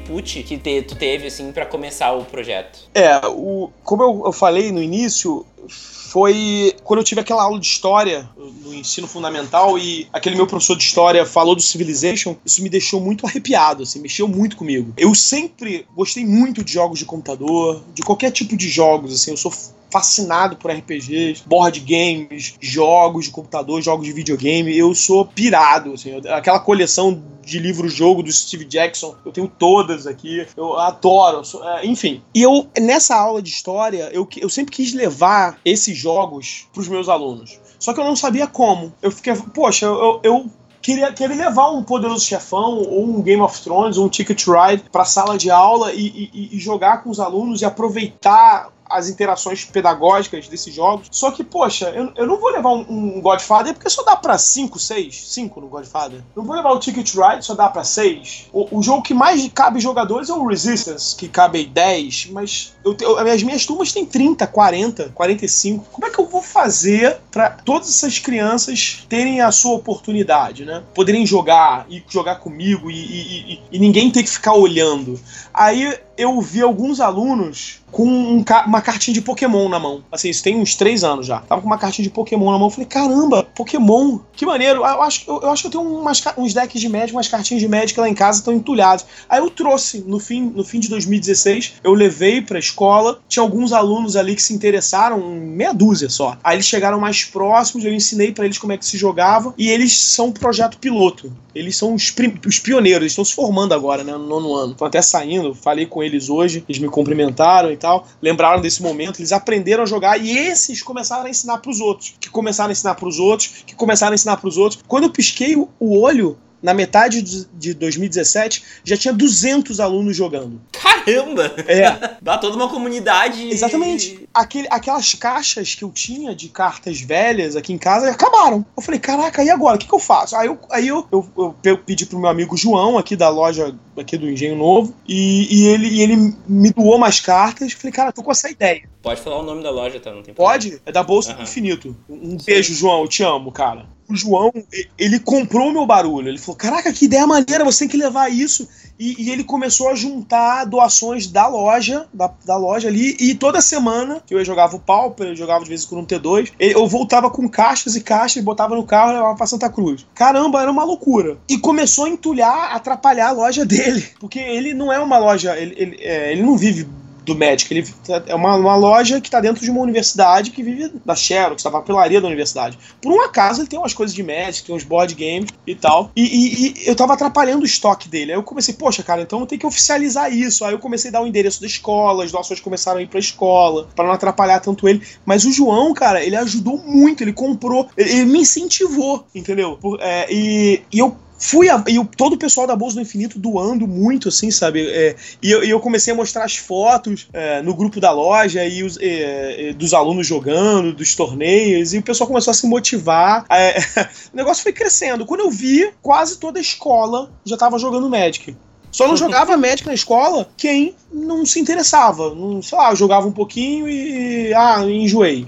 input 0.08 0.42
que 0.42 0.56
te, 0.56 0.82
tu 0.82 0.96
teve, 0.96 1.26
assim, 1.26 1.52
para 1.52 1.66
começar 1.66 2.12
o 2.12 2.24
projeto? 2.24 2.80
É, 2.94 3.20
o, 3.26 3.70
como 3.84 4.02
eu, 4.02 4.22
eu 4.26 4.32
falei 4.32 4.72
no 4.72 4.82
início, 4.82 5.44
foi 5.68 6.74
quando 6.82 7.00
eu 7.00 7.04
tive 7.04 7.20
aquela 7.20 7.42
aula 7.42 7.60
de 7.60 7.66
história 7.66 8.28
no 8.36 8.74
ensino 8.74 9.06
fundamental 9.06 9.78
e 9.78 10.08
aquele 10.12 10.36
meu 10.36 10.46
professor 10.46 10.76
de 10.76 10.82
história 10.82 11.24
falou 11.26 11.54
do 11.54 11.60
Civilization, 11.60 12.34
isso 12.44 12.62
me 12.62 12.70
deixou 12.70 13.00
muito 13.00 13.26
arrepiado, 13.26 13.82
assim, 13.82 14.00
mexeu 14.00 14.26
muito 14.26 14.56
comigo. 14.56 14.94
Eu 14.96 15.14
sempre 15.14 15.86
gostei 15.94 16.24
muito 16.24 16.64
de 16.64 16.72
jogos 16.72 16.98
de 16.98 17.04
computador, 17.04 17.82
de 17.92 18.02
qualquer 18.02 18.30
tipo 18.30 18.56
de 18.56 18.68
jogos, 18.68 19.12
assim, 19.12 19.30
eu 19.32 19.36
sou 19.36 19.52
fascinado 19.90 20.56
por 20.56 20.70
RPGs, 20.70 21.42
board 21.46 21.80
games, 21.80 22.54
jogos 22.60 23.26
de 23.26 23.30
computador, 23.30 23.80
jogos 23.82 24.06
de 24.06 24.12
videogame. 24.12 24.76
Eu 24.76 24.94
sou 24.94 25.24
pirado, 25.24 25.92
assim, 25.92 26.20
aquela 26.28 26.60
coleção 26.60 27.22
de 27.48 27.58
livro-jogo 27.58 28.22
do 28.22 28.30
Steve 28.30 28.66
Jackson, 28.66 29.16
eu 29.24 29.32
tenho 29.32 29.48
todas 29.48 30.06
aqui, 30.06 30.46
eu 30.54 30.78
adoro, 30.78 31.40
é, 31.64 31.86
enfim. 31.86 32.22
E 32.34 32.42
eu, 32.42 32.68
nessa 32.78 33.16
aula 33.16 33.40
de 33.40 33.48
história, 33.48 34.10
eu, 34.12 34.28
eu 34.36 34.50
sempre 34.50 34.74
quis 34.74 34.92
levar 34.92 35.58
esses 35.64 35.96
jogos 35.96 36.68
para 36.72 36.82
os 36.82 36.88
meus 36.88 37.08
alunos. 37.08 37.58
Só 37.78 37.94
que 37.94 38.00
eu 38.00 38.04
não 38.04 38.16
sabia 38.16 38.46
como. 38.46 38.92
Eu 39.00 39.10
fiquei, 39.10 39.34
poxa, 39.54 39.86
eu, 39.86 40.20
eu 40.22 40.50
queria, 40.82 41.12
queria 41.12 41.36
levar 41.36 41.70
um 41.70 41.82
Poderoso 41.82 42.24
Chefão 42.24 42.78
ou 42.78 43.04
um 43.04 43.22
Game 43.22 43.42
of 43.42 43.60
Thrones 43.62 43.96
ou 43.96 44.06
um 44.06 44.08
Ticket 44.08 44.44
Ride 44.46 44.84
para 44.90 45.04
sala 45.04 45.38
de 45.38 45.50
aula 45.50 45.92
e, 45.92 46.30
e, 46.32 46.56
e, 46.56 46.58
jogar 46.58 47.02
com 47.02 47.10
os 47.10 47.20
alunos 47.20 47.62
e 47.62 47.64
aproveitar 47.64 48.70
as 48.88 49.08
interações 49.08 49.64
pedagógicas 49.64 50.48
desses 50.48 50.74
jogos. 50.74 51.08
Só 51.10 51.30
que, 51.30 51.44
poxa, 51.44 51.90
eu, 51.90 52.12
eu 52.16 52.26
não 52.26 52.38
vou 52.38 52.50
levar 52.50 52.70
um, 52.70 52.86
um 52.88 53.20
Godfather 53.20 53.74
porque 53.74 53.90
só 53.90 54.02
dá 54.02 54.16
pra 54.16 54.38
5, 54.38 54.78
6, 54.78 55.32
5 55.32 55.60
no 55.60 55.68
Godfather. 55.68 56.22
Não 56.34 56.44
vou 56.44 56.54
levar 56.54 56.72
o 56.72 56.78
Ticket 56.78 57.14
Ride, 57.14 57.44
só 57.44 57.54
dá 57.54 57.68
pra 57.68 57.84
6. 57.84 58.48
O, 58.52 58.78
o, 58.78 58.82
jogo 58.82 59.02
que 59.02 59.14
mais 59.14 59.46
cabe 59.48 59.80
jogadores 59.80 60.28
é 60.28 60.32
o 60.32 60.46
Resistance, 60.46 61.14
que 61.14 61.28
cabe 61.28 61.64
10, 61.64 62.28
mas 62.30 62.74
eu, 62.84 62.96
eu, 63.00 63.18
as 63.18 63.42
minhas 63.42 63.66
turmas 63.66 63.92
têm 63.92 64.06
30, 64.06 64.46
40, 64.46 65.10
45. 65.14 65.86
Como 65.92 66.06
é 66.06 66.10
que 66.10 66.18
eu 66.18 66.26
vou 66.26 66.42
fazer 66.42 67.18
para 67.30 67.50
todas 67.50 67.88
essas 67.88 68.18
crianças 68.18 69.04
terem 69.08 69.40
a 69.40 69.50
sua 69.50 69.74
oportunidade, 69.74 70.64
né? 70.64 70.82
Poderem 70.94 71.26
jogar 71.26 71.86
e 71.88 72.02
jogar 72.08 72.36
comigo 72.36 72.90
e, 72.90 72.94
e, 72.94 73.52
e, 73.52 73.62
e 73.72 73.78
ninguém 73.78 74.10
ter 74.10 74.22
que 74.22 74.30
ficar 74.30 74.54
olhando. 74.54 75.18
Aí 75.52 75.98
eu 76.18 76.40
vi 76.40 76.60
alguns 76.60 76.98
alunos 77.00 77.80
com 77.90 78.06
um 78.06 78.44
uma 78.66 78.80
cartinha 78.80 79.14
de 79.14 79.22
Pokémon 79.22 79.68
na 79.68 79.78
mão. 79.78 80.02
Assim, 80.10 80.28
isso 80.28 80.42
tem 80.42 80.56
uns 80.56 80.74
três 80.74 81.04
anos 81.04 81.26
já. 81.26 81.38
Tava 81.40 81.60
com 81.60 81.66
uma 81.66 81.78
cartinha 81.78 82.04
de 82.04 82.10
Pokémon 82.10 82.50
na 82.50 82.58
mão. 82.58 82.66
Eu 82.66 82.70
falei, 82.70 82.86
caramba, 82.86 83.44
Pokémon, 83.54 84.18
que 84.32 84.44
maneiro. 84.44 84.80
Eu 84.80 85.02
acho, 85.02 85.24
eu, 85.28 85.40
eu 85.42 85.50
acho 85.50 85.62
que 85.62 85.66
eu 85.68 85.80
tenho 85.80 85.98
umas, 86.00 86.22
uns 86.36 86.52
decks 86.52 86.80
de 86.80 86.88
Magic, 86.88 87.12
umas 87.12 87.28
cartinhas 87.28 87.62
de 87.62 87.68
Magic 87.68 87.98
lá 87.98 88.08
em 88.08 88.14
casa 88.14 88.38
estão 88.38 88.52
entulhadas. 88.52 89.06
Aí 89.28 89.38
eu 89.38 89.48
trouxe, 89.50 90.04
no 90.06 90.18
fim, 90.18 90.42
no 90.54 90.64
fim 90.64 90.80
de 90.80 90.88
2016, 90.88 91.74
eu 91.82 91.94
levei 91.94 92.42
pra 92.42 92.58
escola. 92.58 93.20
Tinha 93.28 93.42
alguns 93.42 93.72
alunos 93.72 94.16
ali 94.16 94.34
que 94.34 94.42
se 94.42 94.52
interessaram, 94.52 95.20
meia 95.20 95.72
dúzia 95.72 96.08
só. 96.08 96.36
Aí 96.42 96.56
eles 96.56 96.66
chegaram 96.66 97.00
mais 97.00 97.24
próximos, 97.24 97.84
eu 97.84 97.92
ensinei 97.92 98.32
para 98.32 98.44
eles 98.44 98.58
como 98.58 98.72
é 98.72 98.76
que 98.76 98.84
se 98.84 98.98
jogava. 98.98 99.54
E 99.56 99.68
eles 99.68 99.98
são 99.98 100.26
um 100.26 100.32
projeto 100.32 100.78
piloto. 100.78 101.32
Eles 101.54 101.76
são 101.76 101.94
os, 101.94 102.14
os 102.46 102.58
pioneiros, 102.58 103.02
eles 103.02 103.12
estão 103.12 103.24
se 103.24 103.34
formando 103.34 103.72
agora, 103.72 104.04
né, 104.04 104.12
no 104.12 104.26
nono 104.26 104.54
ano. 104.54 104.72
Estão 104.72 104.86
até 104.86 105.02
saindo, 105.02 105.54
falei 105.54 105.86
com 105.86 106.02
eles 106.02 106.07
hoje, 106.30 106.64
eles 106.68 106.80
me 106.80 106.88
cumprimentaram 106.88 107.70
e 107.70 107.76
tal. 107.76 108.06
Lembraram 108.22 108.60
desse 108.60 108.82
momento, 108.82 109.20
eles 109.20 109.32
aprenderam 109.32 109.82
a 109.82 109.86
jogar 109.86 110.18
e 110.18 110.36
esses 110.36 110.82
começaram 110.82 111.26
a 111.26 111.30
ensinar 111.30 111.58
para 111.58 111.70
os 111.70 111.80
outros, 111.80 112.14
que 112.20 112.28
começaram 112.28 112.70
a 112.70 112.72
ensinar 112.72 112.94
para 112.94 113.08
os 113.08 113.18
outros, 113.18 113.64
que 113.66 113.74
começaram 113.74 114.12
a 114.12 114.14
ensinar 114.14 114.36
para 114.36 114.48
os 114.48 114.56
outros. 114.56 114.82
Quando 114.86 115.04
eu 115.04 115.10
pisquei 115.10 115.56
o 115.56 115.98
olho, 115.98 116.38
na 116.62 116.74
metade 116.74 117.22
de 117.22 117.74
2017, 117.74 118.64
já 118.84 118.96
tinha 118.96 119.14
200 119.14 119.80
alunos 119.80 120.16
jogando. 120.16 120.60
Caramba! 120.72 121.52
É. 121.66 122.16
Dá 122.20 122.36
toda 122.36 122.56
uma 122.56 122.68
comunidade. 122.68 123.48
Exatamente. 123.48 124.27
Aquele, 124.32 124.68
aquelas 124.70 125.14
caixas 125.14 125.74
que 125.74 125.82
eu 125.82 125.90
tinha 125.90 126.34
de 126.34 126.48
cartas 126.48 127.00
velhas 127.00 127.56
aqui 127.56 127.72
em 127.72 127.78
casa 127.78 128.10
acabaram. 128.10 128.64
Eu 128.76 128.82
falei, 128.82 129.00
caraca, 129.00 129.42
e 129.42 129.50
agora? 129.50 129.76
O 129.76 129.78
que, 129.78 129.88
que 129.88 129.94
eu 129.94 129.98
faço? 129.98 130.36
Aí, 130.36 130.46
eu, 130.46 130.58
aí 130.70 130.88
eu, 130.88 131.06
eu, 131.10 131.54
eu, 131.64 131.78
pedi 131.78 132.06
pro 132.06 132.18
meu 132.18 132.28
amigo 132.28 132.56
João, 132.56 132.98
aqui 132.98 133.16
da 133.16 133.28
loja 133.28 133.74
aqui 133.96 134.16
do 134.16 134.30
Engenho 134.30 134.56
Novo, 134.56 134.94
e, 135.06 135.48
e, 135.50 135.66
ele, 135.66 135.88
e 135.88 136.02
ele 136.02 136.34
me 136.46 136.70
doou 136.70 136.98
mais 136.98 137.20
cartas. 137.20 137.72
Falei, 137.72 137.92
cara, 137.92 138.12
tô 138.12 138.22
com 138.22 138.30
essa 138.30 138.48
ideia. 138.48 138.88
Pode 139.02 139.20
falar 139.20 139.40
o 139.40 139.42
nome 139.42 139.62
da 139.62 139.70
loja, 139.70 139.98
tá? 139.98 140.12
Não 140.12 140.22
tem 140.22 140.34
problema. 140.34 140.52
Pode? 140.52 140.82
É 140.86 140.92
da 140.92 141.02
Bolsa 141.02 141.30
uhum. 141.30 141.36
do 141.36 141.42
Infinito. 141.42 141.96
Um 142.08 142.36
beijo, 142.36 142.74
João. 142.74 143.02
Eu 143.02 143.08
te 143.08 143.22
amo, 143.22 143.50
cara 143.50 143.98
o 144.08 144.16
João, 144.16 144.50
ele 144.98 145.20
comprou 145.20 145.68
o 145.68 145.72
meu 145.72 145.84
barulho. 145.84 146.28
Ele 146.28 146.38
falou: 146.38 146.56
Caraca, 146.56 146.92
que 146.92 147.04
ideia 147.04 147.26
maneira, 147.26 147.64
você 147.64 147.80
tem 147.80 147.88
que 147.88 147.96
levar 147.96 148.32
isso. 148.32 148.66
E, 148.98 149.22
e, 149.22 149.30
ele 149.30 149.44
começou 149.44 149.88
a 149.88 149.94
juntar 149.94 150.64
doações 150.64 151.26
da 151.26 151.46
loja, 151.46 152.06
da, 152.12 152.30
da 152.44 152.56
loja 152.56 152.88
ali, 152.88 153.16
e 153.20 153.34
toda 153.34 153.60
semana 153.60 154.20
que 154.26 154.34
eu 154.34 154.44
jogava 154.44 154.76
o 154.76 154.80
Pauper, 154.80 155.28
eu 155.28 155.36
jogava 155.36 155.62
de 155.62 155.68
vez 155.68 155.84
em 155.84 155.86
quando 155.86 156.02
um 156.02 156.06
T2, 156.06 156.52
eu 156.58 156.86
voltava 156.86 157.30
com 157.30 157.48
caixas 157.48 157.94
e 157.94 158.00
caixas, 158.00 158.42
botava 158.42 158.74
no 158.74 158.84
carro 158.84 159.12
e 159.12 159.14
levava 159.14 159.36
pra 159.36 159.46
Santa 159.46 159.70
Cruz. 159.70 160.06
Caramba, 160.14 160.60
era 160.60 160.70
uma 160.70 160.84
loucura. 160.84 161.38
E 161.48 161.58
começou 161.58 162.06
a 162.06 162.10
entulhar, 162.10 162.74
atrapalhar 162.74 163.28
a 163.28 163.32
loja 163.32 163.64
dele. 163.66 164.04
Porque 164.18 164.38
ele 164.38 164.74
não 164.74 164.92
é 164.92 164.98
uma 164.98 165.18
loja, 165.18 165.56
ele, 165.56 165.74
ele, 165.76 165.96
é, 166.00 166.32
ele 166.32 166.42
não 166.42 166.56
vive 166.56 166.88
do 167.28 167.38
Magic. 167.38 167.72
Ele 167.72 167.86
é 168.26 168.34
uma, 168.34 168.56
uma 168.56 168.76
loja 168.76 169.20
que 169.20 169.28
está 169.28 169.40
dentro 169.40 169.62
de 169.62 169.70
uma 169.70 169.80
universidade 169.80 170.50
que 170.50 170.62
vive 170.62 170.92
da 171.04 171.14
Xerox, 171.14 171.62
da 171.62 171.70
papelaria 171.70 172.20
da 172.20 172.26
universidade. 172.26 172.78
Por 173.00 173.12
um 173.12 173.20
acaso 173.22 173.60
ele 173.60 173.68
tem 173.68 173.78
umas 173.78 173.94
coisas 173.94 174.14
de 174.14 174.22
Magic, 174.22 174.64
tem 174.64 174.74
uns 174.74 174.84
board 174.84 175.14
games 175.14 175.50
e 175.66 175.74
tal. 175.74 176.10
E, 176.16 176.22
e, 176.22 176.84
e 176.84 176.88
eu 176.88 176.96
tava 176.96 177.14
atrapalhando 177.14 177.62
o 177.62 177.66
estoque 177.66 178.08
dele. 178.08 178.32
Aí 178.32 178.38
eu 178.38 178.42
comecei, 178.42 178.74
poxa, 178.74 179.02
cara, 179.02 179.22
então 179.22 179.40
eu 179.40 179.46
tenho 179.46 179.60
que 179.60 179.66
oficializar 179.66 180.32
isso. 180.32 180.64
Aí 180.64 180.72
eu 180.72 180.78
comecei 180.78 181.10
a 181.10 181.12
dar 181.12 181.22
o 181.22 181.26
endereço 181.26 181.60
da 181.60 181.66
escola, 181.66 182.24
as 182.24 182.32
doações 182.32 182.60
começaram 182.60 182.98
a 182.98 183.02
ir 183.02 183.08
pra 183.08 183.20
escola, 183.20 183.88
para 183.94 184.06
não 184.06 184.12
atrapalhar 184.12 184.60
tanto 184.60 184.88
ele. 184.88 185.02
Mas 185.24 185.44
o 185.44 185.52
João, 185.52 185.92
cara, 185.94 186.24
ele 186.24 186.36
ajudou 186.36 186.78
muito, 186.78 187.22
ele 187.22 187.32
comprou, 187.32 187.88
ele, 187.96 188.10
ele 188.10 188.24
me 188.24 188.40
incentivou, 188.40 189.26
entendeu? 189.34 189.76
Por, 189.76 189.98
é, 190.00 190.26
e, 190.30 190.82
e 190.92 190.98
eu 190.98 191.16
fui 191.38 191.70
a, 191.70 191.82
e 191.86 191.98
o, 191.98 192.04
todo 192.04 192.34
o 192.34 192.38
pessoal 192.38 192.66
da 192.66 192.74
Bolsa 192.74 192.96
do 192.96 193.02
Infinito 193.02 193.38
doando 193.38 193.86
muito, 193.86 194.28
assim, 194.28 194.50
sabe? 194.50 194.86
É, 194.86 195.16
e, 195.42 195.50
eu, 195.50 195.64
e, 195.64 195.70
eu, 195.70 195.80
comecei 195.80 196.12
a 196.12 196.16
mostrar 196.16 196.44
as 196.44 196.56
fotos 196.56 197.28
é, 197.32 197.62
no 197.62 197.74
grupo 197.74 198.00
da 198.00 198.10
loja 198.10 198.64
e 198.64 198.82
os, 198.82 198.98
é, 198.98 199.68
é 199.68 199.72
dos 199.72 199.94
alunos 199.94 200.26
jogando, 200.26 200.92
dos 200.92 201.14
torneios, 201.14 201.94
e 201.94 201.98
o 201.98 202.02
pessoal 202.02 202.26
começou 202.26 202.50
a 202.50 202.54
se 202.54 202.66
motivar. 202.66 203.44
É, 203.48 203.78
o 204.32 204.36
negócio 204.36 204.62
foi 204.62 204.72
crescendo. 204.72 205.24
Quando 205.24 205.40
eu 205.40 205.50
vi, 205.50 205.90
quase 206.02 206.38
toda 206.38 206.58
a 206.58 206.62
escola 206.62 207.30
já 207.44 207.54
estava 207.54 207.78
jogando 207.78 208.08
Magic. 208.08 208.56
Só 208.90 209.06
não 209.06 209.16
jogava 209.16 209.56
Magic 209.56 209.86
na 209.86 209.94
escola 209.94 210.48
quem 210.56 210.94
não 211.12 211.44
se 211.44 211.60
interessava. 211.60 212.34
Não, 212.34 212.62
sei 212.62 212.76
lá, 212.76 212.94
jogava 212.94 213.26
um 213.26 213.32
pouquinho 213.32 213.88
e. 213.88 214.52
Ah, 214.54 214.82
enjoei. 214.84 215.46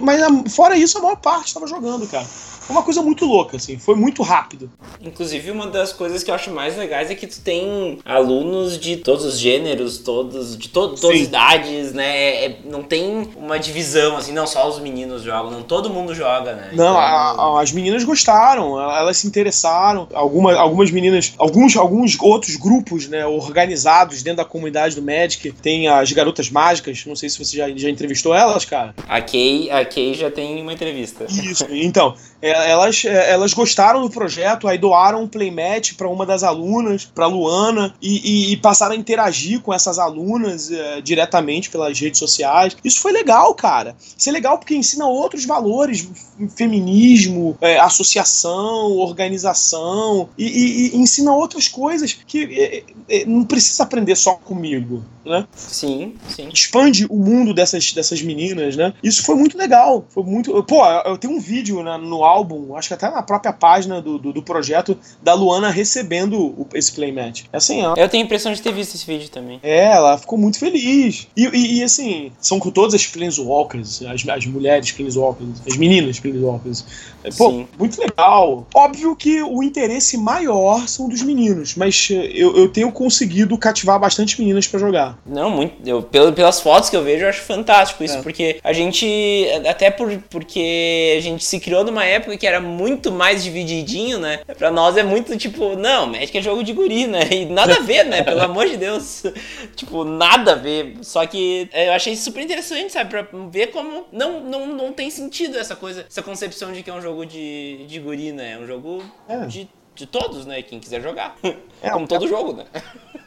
Mas 0.00 0.52
fora 0.52 0.76
isso, 0.76 0.98
a 0.98 1.02
maior 1.02 1.16
parte 1.16 1.48
estava 1.48 1.66
jogando, 1.66 2.06
cara. 2.06 2.26
Foi 2.62 2.76
uma 2.76 2.82
coisa 2.82 3.02
muito 3.02 3.24
louca, 3.24 3.56
assim, 3.56 3.78
foi 3.78 3.94
muito 3.94 4.22
rápido. 4.22 4.70
Inclusive, 5.00 5.50
uma 5.50 5.66
das 5.66 5.92
coisas 5.92 6.22
que 6.22 6.30
eu 6.30 6.34
acho 6.34 6.50
mais 6.50 6.76
legais 6.76 7.10
é 7.10 7.14
que 7.14 7.26
tu 7.26 7.40
tem 7.40 7.98
alunos 8.04 8.78
de 8.78 8.96
todos 8.98 9.24
os 9.24 9.38
gêneros, 9.38 9.98
todos, 9.98 10.56
de 10.56 10.68
to 10.68 10.88
todas 10.88 11.04
as 11.04 11.26
idades, 11.26 11.92
né? 11.92 12.06
É, 12.06 12.46
é, 12.46 12.56
não 12.64 12.82
tem 12.82 13.28
uma 13.36 13.58
divisão, 13.58 14.16
assim, 14.16 14.32
não 14.32 14.46
só 14.46 14.68
os 14.68 14.78
meninos 14.78 15.22
jogam, 15.22 15.50
não 15.50 15.62
todo 15.62 15.90
mundo 15.90 16.14
joga, 16.14 16.54
né? 16.54 16.68
Não, 16.72 16.90
então... 16.90 16.98
a, 16.98 17.58
a, 17.58 17.62
as 17.62 17.72
meninas 17.72 18.04
gostaram, 18.04 18.80
elas 18.80 19.16
se 19.16 19.26
interessaram. 19.26 20.08
Alguma, 20.14 20.54
algumas 20.54 20.90
meninas, 20.90 21.34
alguns, 21.38 21.76
alguns 21.76 22.18
outros 22.20 22.56
grupos, 22.56 23.08
né, 23.08 23.26
organizados 23.26 24.22
dentro 24.22 24.38
da 24.38 24.44
comunidade 24.44 24.94
do 24.94 25.02
Magic, 25.02 25.52
tem 25.52 25.88
as 25.88 26.12
Garotas 26.12 26.50
Mágicas, 26.50 27.04
não 27.06 27.16
sei 27.16 27.28
se 27.28 27.38
você 27.38 27.56
já, 27.56 27.68
já 27.70 27.90
entrevistou 27.90 28.34
elas, 28.34 28.64
cara. 28.64 28.94
A 29.08 29.20
Kay, 29.20 29.70
a 29.70 29.84
Kay 29.84 30.14
já 30.14 30.30
tem 30.30 30.60
uma 30.62 30.72
entrevista. 30.72 31.24
Isso, 31.28 31.66
então, 31.70 32.14
é, 32.40 32.51
elas, 32.52 33.04
é, 33.04 33.32
elas 33.32 33.52
gostaram 33.52 34.02
do 34.02 34.10
projeto, 34.10 34.68
aí 34.68 34.78
doaram 34.78 35.22
um 35.22 35.28
playmat 35.28 35.94
para 35.94 36.08
uma 36.08 36.26
das 36.26 36.42
alunas, 36.42 37.04
para 37.04 37.26
Luana, 37.26 37.94
e, 38.00 38.50
e, 38.50 38.52
e, 38.52 38.56
passaram 38.56 38.94
a 38.94 38.98
interagir 38.98 39.60
com 39.60 39.72
essas 39.72 39.98
alunas 39.98 40.70
é, 40.70 41.00
diretamente 41.00 41.70
pelas 41.70 41.98
redes 41.98 42.18
sociais. 42.18 42.76
Isso 42.84 43.00
foi 43.00 43.12
legal, 43.12 43.54
cara. 43.54 43.96
Isso 44.16 44.28
é 44.28 44.32
legal 44.32 44.58
porque 44.58 44.74
ensina 44.74 45.06
outros 45.06 45.44
valores, 45.44 46.08
feminismo, 46.56 47.56
é, 47.60 47.78
associação, 47.78 48.96
organização, 48.98 50.28
e, 50.36 50.92
e, 50.92 50.96
ensina 50.96 51.34
outras 51.34 51.68
coisas 51.68 52.12
que 52.12 52.44
é, 52.44 52.82
é, 53.08 53.24
não 53.24 53.44
precisa 53.44 53.82
aprender 53.82 54.16
só 54.16 54.34
comigo, 54.34 55.02
né? 55.24 55.46
Sim, 55.54 56.14
sim. 56.28 56.48
Expande 56.52 57.06
o 57.08 57.16
mundo 57.16 57.54
dessas, 57.54 57.92
dessas 57.92 58.22
meninas, 58.22 58.76
né? 58.76 58.92
Isso 59.02 59.22
foi 59.22 59.34
muito 59.34 59.56
legal. 59.56 60.04
Foi 60.08 60.22
muito. 60.22 60.62
Pô, 60.64 60.84
eu 61.04 61.16
tenho 61.16 61.34
um 61.34 61.40
vídeo 61.40 61.82
né, 61.82 61.96
no 61.96 62.24
álbum, 62.42 62.76
acho 62.76 62.88
que 62.88 62.94
até 62.94 63.08
na 63.08 63.22
própria 63.22 63.52
página 63.52 64.02
do, 64.02 64.18
do, 64.18 64.32
do 64.32 64.42
projeto, 64.42 64.98
da 65.22 65.32
Luana 65.34 65.70
recebendo 65.70 66.38
o, 66.38 66.66
esse 66.74 66.92
playmat. 66.92 67.44
É 67.52 67.56
assim, 67.56 67.82
ó. 67.82 67.94
Eu 67.96 68.08
tenho 68.08 68.22
a 68.22 68.26
impressão 68.26 68.52
de 68.52 68.60
ter 68.60 68.72
visto 68.72 68.94
esse 68.94 69.06
vídeo 69.06 69.28
também. 69.30 69.60
É, 69.62 69.92
ela 69.92 70.18
ficou 70.18 70.38
muito 70.38 70.58
feliz. 70.58 71.28
E, 71.36 71.46
e, 71.46 71.78
e 71.78 71.82
assim, 71.82 72.32
são 72.40 72.58
com 72.58 72.70
todas 72.70 72.94
as 72.94 73.06
Planeswalkers, 73.06 74.02
as, 74.02 74.28
as 74.28 74.46
mulheres 74.46 74.90
Planeswalkers, 74.90 75.62
as 75.66 75.76
meninas 75.76 76.18
Planeswalkers. 76.18 76.84
É, 77.24 77.30
pô, 77.30 77.50
Sim. 77.50 77.68
muito 77.78 78.00
legal. 78.00 78.66
Óbvio 78.74 79.14
que 79.14 79.42
o 79.42 79.62
interesse 79.62 80.16
maior 80.16 80.88
são 80.88 81.08
dos 81.08 81.22
meninos, 81.22 81.74
mas 81.76 82.08
eu, 82.10 82.56
eu 82.56 82.68
tenho 82.68 82.90
conseguido 82.90 83.56
cativar 83.56 83.98
bastante 83.98 84.38
meninas 84.40 84.66
para 84.66 84.80
jogar. 84.80 85.18
Não, 85.24 85.50
muito. 85.50 85.74
Eu, 85.88 86.02
pelas 86.02 86.60
fotos 86.60 86.90
que 86.90 86.96
eu 86.96 87.04
vejo, 87.04 87.24
eu 87.24 87.28
acho 87.28 87.42
fantástico 87.42 88.02
isso, 88.02 88.18
é. 88.18 88.22
porque 88.22 88.58
a 88.62 88.72
gente. 88.72 89.46
Até 89.68 89.90
por, 89.90 90.10
porque 90.28 91.14
a 91.16 91.20
gente 91.20 91.44
se 91.44 91.60
criou 91.60 91.84
numa 91.84 92.04
época 92.04 92.31
que 92.36 92.46
era 92.46 92.60
muito 92.60 93.10
mais 93.10 93.42
divididinho, 93.42 94.18
né? 94.18 94.40
Pra 94.58 94.70
nós 94.70 94.96
é 94.96 95.02
muito 95.02 95.36
tipo, 95.36 95.76
não, 95.76 96.06
Magic 96.06 96.36
é 96.36 96.42
jogo 96.42 96.62
de 96.62 96.72
guri, 96.72 97.06
né? 97.06 97.28
E 97.30 97.44
nada 97.46 97.76
a 97.76 97.80
ver, 97.80 98.04
né? 98.04 98.22
Pelo 98.22 98.42
amor 98.42 98.68
de 98.68 98.76
Deus. 98.76 99.22
tipo, 99.74 100.04
nada 100.04 100.52
a 100.52 100.56
ver. 100.56 100.96
Só 101.02 101.26
que 101.26 101.68
é, 101.72 101.88
eu 101.88 101.92
achei 101.92 102.16
super 102.16 102.42
interessante, 102.42 102.92
sabe? 102.92 103.10
Pra 103.10 103.26
ver 103.50 103.68
como 103.68 104.06
não, 104.12 104.40
não, 104.40 104.66
não 104.66 104.92
tem 104.92 105.10
sentido 105.10 105.58
essa 105.58 105.76
coisa, 105.76 106.06
essa 106.08 106.22
concepção 106.22 106.72
de 106.72 106.82
que 106.82 106.90
é 106.90 106.94
um 106.94 107.00
jogo 107.00 107.24
de, 107.24 107.86
de 107.86 107.98
guri, 107.98 108.32
né? 108.32 108.52
É 108.52 108.58
um 108.58 108.66
jogo 108.66 109.02
é. 109.28 109.46
de 109.46 109.68
de 109.94 110.06
todos, 110.06 110.46
né? 110.46 110.62
Quem 110.62 110.80
quiser 110.80 111.00
jogar. 111.00 111.36
É, 111.82 111.90
Como 111.90 112.06
todo 112.06 112.24
é, 112.24 112.28
jogo, 112.28 112.52
né? 112.52 112.64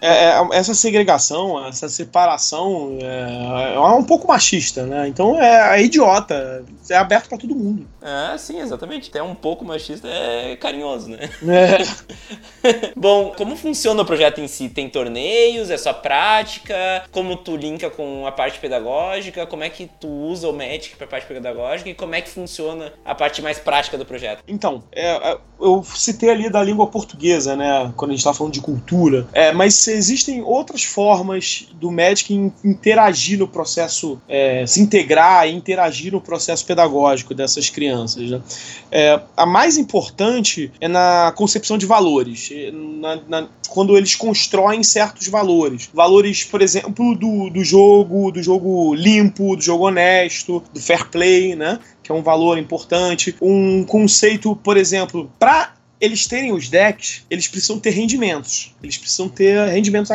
É, 0.01 0.29
é, 0.29 0.47
essa 0.53 0.73
segregação, 0.73 1.65
essa 1.67 1.89
separação 1.89 2.97
é, 3.01 3.73
é, 3.75 3.79
um 3.79 4.03
pouco 4.03 4.27
machista, 4.27 4.85
né? 4.85 5.07
Então 5.07 5.41
é, 5.41 5.79
é 5.79 5.83
idiota. 5.83 6.65
É 6.89 6.95
aberto 6.95 7.29
para 7.29 7.37
todo 7.37 7.55
mundo. 7.55 7.87
É, 8.01 8.37
sim, 8.37 8.59
exatamente. 8.59 9.09
Até 9.09 9.21
um 9.23 9.33
pouco 9.33 9.65
machista 9.65 10.07
é 10.07 10.55
carinhoso, 10.55 11.09
né? 11.09 11.29
É. 11.47 12.93
Bom, 12.95 13.33
como 13.35 13.55
funciona 13.55 14.03
o 14.03 14.05
projeto 14.05 14.39
em 14.39 14.47
si? 14.47 14.69
Tem 14.69 14.89
torneios? 14.89 15.69
É 15.69 15.77
só 15.77 15.91
prática? 15.91 16.75
Como 17.11 17.35
tu 17.35 17.55
linka 17.55 17.89
com 17.89 18.27
a 18.27 18.31
parte 18.31 18.59
pedagógica? 18.59 19.47
Como 19.47 19.63
é 19.63 19.69
que 19.69 19.89
tu 19.99 20.07
usa 20.07 20.47
o 20.47 20.53
Magic 20.53 20.95
para 20.95 21.05
a 21.05 21.09
parte 21.09 21.27
pedagógica? 21.27 21.89
E 21.89 21.95
como 21.95 22.13
é 22.13 22.21
que 22.21 22.29
funciona 22.29 22.93
a 23.03 23.15
parte 23.15 23.41
mais 23.41 23.57
prática 23.57 23.97
do 23.97 24.05
projeto? 24.05 24.43
Então, 24.47 24.83
é, 24.91 25.37
eu 25.59 25.83
citei 25.83 26.29
ali 26.29 26.49
da 26.55 26.63
língua 26.63 26.87
portuguesa, 26.87 27.55
né? 27.55 27.91
Quando 27.97 28.11
a 28.11 28.13
gente 28.13 28.21
está 28.21 28.33
falando 28.33 28.53
de 28.53 28.61
cultura. 28.61 29.27
É, 29.33 29.51
mas 29.51 29.87
existem 29.89 30.41
outras 30.41 30.83
formas 30.83 31.67
do 31.73 31.91
Magic 31.91 32.33
interagir 32.63 33.37
no 33.37 33.47
processo, 33.47 34.17
é, 34.27 34.65
se 34.65 34.81
integrar 34.81 35.47
e 35.47 35.53
interagir 35.53 36.13
no 36.13 36.21
processo 36.21 36.65
pedagógico 36.65 37.33
dessas 37.33 37.69
crianças. 37.69 38.31
Né? 38.31 38.41
É, 38.89 39.19
a 39.35 39.45
mais 39.45 39.77
importante 39.77 40.71
é 40.79 40.87
na 40.87 41.33
concepção 41.35 41.77
de 41.77 41.85
valores, 41.85 42.49
na, 42.71 43.19
na, 43.27 43.47
quando 43.69 43.97
eles 43.97 44.15
constroem 44.15 44.81
certos 44.81 45.27
valores. 45.27 45.89
Valores, 45.93 46.45
por 46.45 46.61
exemplo, 46.61 47.15
do, 47.15 47.49
do 47.49 47.63
jogo, 47.65 48.31
do 48.31 48.41
jogo 48.41 48.95
limpo, 48.95 49.57
do 49.57 49.61
jogo 49.61 49.87
honesto, 49.87 50.63
do 50.73 50.79
fair 50.79 51.09
play, 51.09 51.53
né? 51.55 51.79
Que 52.01 52.11
é 52.11 52.15
um 52.15 52.21
valor 52.21 52.57
importante. 52.57 53.35
Um 53.41 53.83
conceito, 53.83 54.55
por 54.55 54.77
exemplo, 54.77 55.29
para 55.37 55.74
eles 55.99 56.27
terem 56.27 56.51
os 56.51 56.69
decks, 56.69 57.23
eles 57.29 57.47
precisam 57.47 57.79
ter 57.79 57.91
rendimentos. 57.91 58.73
Eles 58.83 58.97
precisam 58.97 59.29
ter 59.29 59.67
rendimentos. 59.69 60.11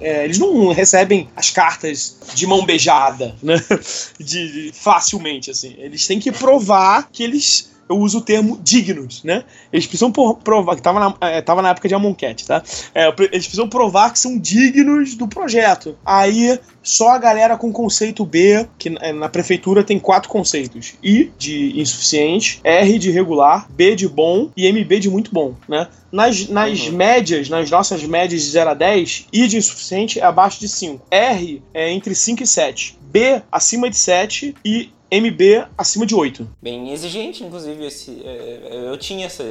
É, 0.00 0.24
eles 0.24 0.38
não 0.38 0.72
recebem 0.72 1.28
as 1.36 1.50
cartas 1.50 2.16
de 2.34 2.46
mão 2.46 2.64
beijada, 2.64 3.34
né? 3.42 3.54
De, 4.18 4.52
de, 4.52 4.72
facilmente, 4.72 5.50
assim. 5.50 5.74
Eles 5.78 6.06
têm 6.06 6.18
que 6.20 6.30
provar 6.30 7.08
que 7.10 7.22
eles 7.22 7.69
eu 7.90 7.98
uso 7.98 8.18
o 8.18 8.20
termo 8.20 8.60
dignos, 8.62 9.24
né? 9.24 9.42
Eles 9.72 9.84
precisam 9.84 10.12
provar, 10.12 10.76
que 10.76 10.82
tava 10.82 11.00
na, 11.00 11.14
é, 11.28 11.42
na 11.60 11.70
época 11.70 11.88
de 11.88 11.94
Amonkhet, 11.94 12.46
tá? 12.46 12.62
É, 12.94 13.08
eles 13.08 13.46
precisam 13.46 13.68
provar 13.68 14.12
que 14.12 14.18
são 14.18 14.38
dignos 14.38 15.16
do 15.16 15.26
projeto. 15.26 15.98
Aí 16.06 16.56
só 16.80 17.10
a 17.10 17.18
galera 17.18 17.56
com 17.56 17.72
conceito 17.72 18.24
B, 18.24 18.64
que 18.78 18.96
é, 19.00 19.12
na 19.12 19.28
prefeitura 19.28 19.82
tem 19.82 19.98
quatro 19.98 20.28
conceitos: 20.28 20.94
I 21.02 21.32
de 21.36 21.80
insuficiente, 21.80 22.60
R 22.62 22.96
de 22.96 23.10
regular, 23.10 23.66
B 23.70 23.96
de 23.96 24.08
bom 24.08 24.50
e 24.56 24.70
MB 24.70 25.00
de 25.00 25.10
muito 25.10 25.32
bom, 25.32 25.56
né? 25.68 25.88
Nas, 26.12 26.48
nas 26.48 26.86
uhum. 26.86 26.92
médias, 26.92 27.48
nas 27.48 27.68
nossas 27.70 28.04
médias 28.04 28.42
de 28.42 28.50
0 28.50 28.70
a 28.70 28.74
10, 28.74 29.26
I 29.32 29.48
de 29.48 29.56
insuficiente 29.56 30.20
é 30.20 30.24
abaixo 30.24 30.60
de 30.60 30.68
5. 30.68 31.06
R 31.10 31.62
é 31.74 31.90
entre 31.90 32.14
5 32.14 32.42
e 32.42 32.46
7. 32.46 32.98
B 33.02 33.42
acima 33.50 33.90
de 33.90 33.96
7 33.96 34.54
e 34.64 34.90
MB 35.10 35.66
acima 35.76 36.06
de 36.06 36.14
8. 36.14 36.48
Bem 36.62 36.92
exigente, 36.92 37.42
inclusive, 37.42 37.86
esse, 37.86 38.22
é, 38.24 38.88
eu 38.88 38.96
tinha 38.96 39.26
essa, 39.26 39.44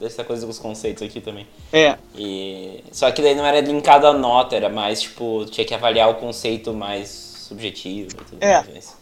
essa 0.00 0.24
coisa 0.24 0.46
dos 0.46 0.58
conceitos 0.58 1.02
aqui 1.02 1.20
também. 1.20 1.46
É. 1.72 1.96
E, 2.16 2.82
só 2.90 3.10
que 3.10 3.20
daí 3.20 3.34
não 3.34 3.44
era 3.44 3.60
linkado 3.60 4.06
à 4.06 4.12
nota, 4.12 4.56
era 4.56 4.68
mais, 4.68 5.02
tipo, 5.02 5.44
tinha 5.50 5.66
que 5.66 5.74
avaliar 5.74 6.10
o 6.10 6.14
conceito 6.14 6.72
mais 6.72 7.31
subjetivo. 7.52 8.08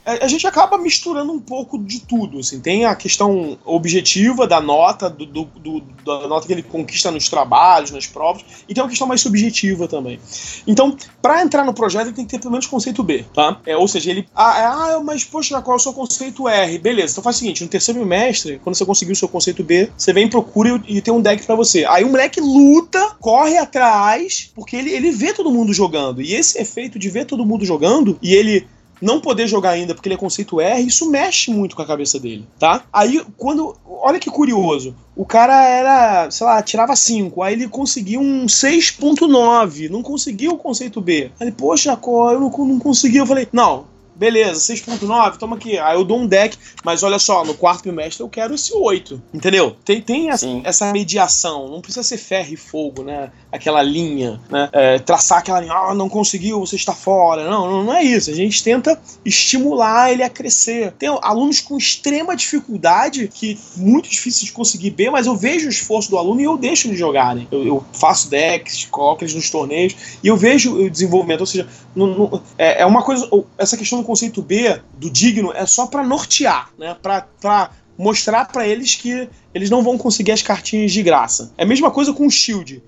é, 0.05 0.25
a 0.25 0.29
gente 0.29 0.47
acaba 0.47 0.77
misturando 0.77 1.33
um 1.33 1.41
pouco 1.41 1.79
de 1.79 2.01
tudo. 2.01 2.39
Assim. 2.39 2.61
Tem 2.61 2.85
a 2.85 2.95
questão 2.95 3.59
objetiva 3.65 4.47
da 4.47 4.61
nota, 4.61 5.09
do, 5.09 5.25
do, 5.25 5.45
do, 5.45 5.81
da 6.05 6.29
nota 6.29 6.47
que 6.47 6.53
ele 6.53 6.63
conquista 6.63 7.11
nos 7.11 7.29
trabalhos, 7.29 7.91
nas 7.91 8.07
provas, 8.07 8.45
e 8.69 8.75
tem 8.75 8.83
uma 8.83 8.91
questão 8.91 9.07
mais 9.07 9.21
subjetiva 9.21 9.87
também. 9.87 10.19
Então, 10.67 10.97
para 11.23 11.43
entrar 11.43 11.65
no 11.65 11.73
projeto, 11.73 12.09
ele 12.09 12.17
tem 12.17 12.25
que 12.25 12.33
ter 12.33 12.39
pelo 12.39 12.53
menos 12.53 12.67
conceito 12.67 13.03
B, 13.03 13.25
tá? 13.35 13.61
É, 13.67 13.77
ou 13.77 13.89
seja, 13.89 14.11
ele. 14.11 14.29
Ah, 14.35 14.59
é, 14.59 14.65
ah, 14.65 15.01
mas 15.05 15.25
poxa, 15.25 15.61
qual 15.63 15.77
é 15.77 15.81
o 15.81 15.83
seu 15.83 15.93
conceito 15.93 16.49
R? 16.49 16.79
Beleza, 16.79 17.13
então 17.13 17.25
faz 17.25 17.37
o 17.37 17.39
seguinte: 17.39 17.63
no 17.63 17.69
terceiro 17.69 18.01
bimestre, 18.01 18.61
quando 18.63 18.77
você 18.77 18.85
conseguir 18.85 19.13
o 19.13 19.17
seu 19.17 19.29
conceito 19.29 19.63
B, 19.63 19.91
você 19.97 20.13
vem, 20.13 20.29
procura 20.29 20.81
e, 20.87 20.97
e 20.97 21.01
tem 21.01 21.13
um 21.13 21.21
deck 21.21 21.45
para 21.45 21.55
você. 21.55 21.85
Aí 21.87 22.05
o 22.05 22.09
moleque 22.09 22.41
luta, 22.41 23.17
corre 23.21 23.57
atrás, 23.59 24.51
porque 24.55 24.77
ele, 24.77 24.91
ele 24.91 25.11
vê 25.11 25.33
todo 25.33 25.51
mundo 25.51 25.73
jogando. 25.73 26.21
E 26.23 26.35
esse 26.35 26.61
efeito 26.61 26.99
de 26.99 27.09
ver 27.09 27.25
todo 27.25 27.45
mundo 27.45 27.65
jogando, 27.65 28.19
e 28.23 28.35
ele 28.41 28.67
não 29.01 29.21
poder 29.21 29.47
jogar 29.47 29.71
ainda 29.71 29.95
porque 29.95 30.09
ele 30.09 30.15
é 30.15 30.19
conceito 30.19 30.61
R, 30.61 30.83
isso 30.83 31.11
mexe 31.11 31.51
muito 31.51 31.75
com 31.75 31.83
a 31.83 31.87
cabeça 31.87 32.19
dele, 32.19 32.47
tá? 32.59 32.85
Aí, 32.93 33.25
quando. 33.37 33.77
Olha 33.87 34.19
que 34.19 34.31
curioso. 34.31 34.95
O 35.15 35.25
cara 35.25 35.63
era, 35.67 36.31
sei 36.31 36.47
lá, 36.47 36.63
tirava 36.63 36.97
5, 36.97 37.43
aí 37.43 37.55
ele 37.55 37.69
conseguiu 37.69 38.21
um 38.21 38.47
6.9, 38.47 39.91
não 39.91 40.03
conseguiu 40.03 40.53
o 40.53 40.59
conceito 40.59 41.01
B. 41.01 41.31
Aí 41.39 41.49
ele, 41.49 41.53
poxa, 41.53 41.99
eu 42.03 42.41
não, 42.41 42.51
não 42.51 42.79
consegui. 42.79 43.19
Eu 43.19 43.27
falei, 43.27 43.47
não, 43.53 43.85
beleza, 44.21 44.75
6.9, 44.75 45.39
toma 45.39 45.57
aqui. 45.57 45.79
Aí 45.79 45.97
eu 45.97 46.05
dou 46.05 46.19
um 46.19 46.27
deck, 46.27 46.55
mas 46.85 47.03
olha 47.03 47.19
só, 47.19 47.43
no 47.43 47.55
quarto 47.55 47.85
bimestre 47.85 48.23
eu 48.23 48.29
quero 48.29 48.55
esse 48.55 48.71
8. 48.75 49.21
Entendeu? 49.33 49.75
Tem, 49.83 50.03
tem 50.03 50.29
essa, 50.29 50.47
essa, 50.63 50.93
mediação, 50.93 51.69
não 51.69 51.81
precisa 51.81 52.03
ser 52.03 52.19
ferro 52.19 52.53
e 52.53 52.57
fogo, 52.57 53.03
né? 53.03 53.31
Aquela 53.51 53.83
linha, 53.83 54.39
né? 54.51 54.69
É, 54.73 54.99
traçar 54.99 55.39
aquela 55.39 55.59
linha, 55.61 55.73
ah, 55.73 55.95
não 55.95 56.07
conseguiu, 56.07 56.61
você 56.61 56.77
está 56.77 56.93
fora. 56.93 57.49
Não, 57.49 57.71
não, 57.71 57.85
não 57.85 57.95
é 57.95 58.05
isso. 58.05 58.31
A 58.31 58.35
gente 58.35 58.63
tenta 58.63 59.01
estimular 59.25 60.13
ele 60.13 60.23
a 60.23 60.29
crescer. 60.29 60.93
Tem 60.93 61.09
alunos 61.23 61.61
com 61.63 61.79
extrema 61.79 62.37
dificuldade, 62.37 63.27
que 63.27 63.59
muito 63.77 64.11
difícil 64.11 64.45
de 64.45 64.53
conseguir 64.53 64.91
B, 64.91 65.09
mas 65.09 65.27
eu 65.27 65.35
vejo 65.35 65.67
o 65.67 65.71
esforço 65.71 66.11
do 66.11 66.19
aluno 66.19 66.43
e 66.43 66.45
eu 66.45 66.59
deixo 66.59 66.89
eles 66.89 66.99
jogarem. 66.99 67.49
Eu, 67.51 67.67
eu 67.67 67.85
faço 67.95 68.29
decks, 68.29 68.85
coloco 68.85 69.25
eles 69.25 69.35
nos 69.35 69.49
torneios 69.49 69.97
e 70.23 70.29
eu 70.29 70.37
vejo 70.37 70.75
o 70.75 70.91
desenvolvimento. 70.91 71.41
Ou 71.41 71.47
seja, 71.47 71.67
no, 71.97 72.07
no, 72.07 72.43
é, 72.59 72.83
é 72.83 72.87
uma 72.87 73.03
coisa. 73.03 73.29
Essa 73.57 73.79
questão 73.79 74.01
do 74.01 74.10
conceito 74.11 74.43
B 74.43 74.81
do 74.95 75.09
digno 75.09 75.53
é 75.55 75.65
só 75.65 75.87
para 75.87 76.03
nortear, 76.03 76.71
né? 76.77 76.97
Para 77.01 77.71
mostrar 77.97 78.47
para 78.47 78.67
eles 78.67 78.97
que 78.97 79.29
eles 79.55 79.71
não 79.71 79.83
vão 79.83 79.99
conseguir 79.99 80.33
as 80.33 80.43
cartinhas 80.43 80.93
de 80.93 81.03
graça. 81.03 81.53
É 81.59 81.65
a 81.65 81.67
mesma 81.67 81.91
coisa 81.91 82.13
com 82.13 82.27
o 82.27 82.31
Shield. 82.31 82.83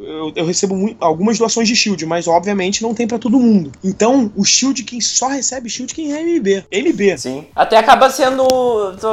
Eu, 0.00 0.32
eu 0.34 0.44
recebo 0.44 0.74
muito, 0.74 1.02
algumas 1.02 1.38
doações 1.38 1.68
de 1.68 1.74
Shield, 1.74 2.04
mas 2.06 2.26
obviamente 2.28 2.82
não 2.82 2.94
tem 2.94 3.06
para 3.06 3.18
todo 3.18 3.38
mundo. 3.38 3.72
Então, 3.82 4.30
o 4.36 4.44
Shield, 4.44 4.82
quem 4.84 5.00
só 5.00 5.28
recebe 5.28 5.68
Shield, 5.68 5.94
quem 5.94 6.12
é 6.12 6.22
MB. 6.22 6.64
MB. 6.70 7.18
Sim. 7.18 7.46
Até 7.54 7.76
acaba 7.76 8.10
sendo. 8.10 8.46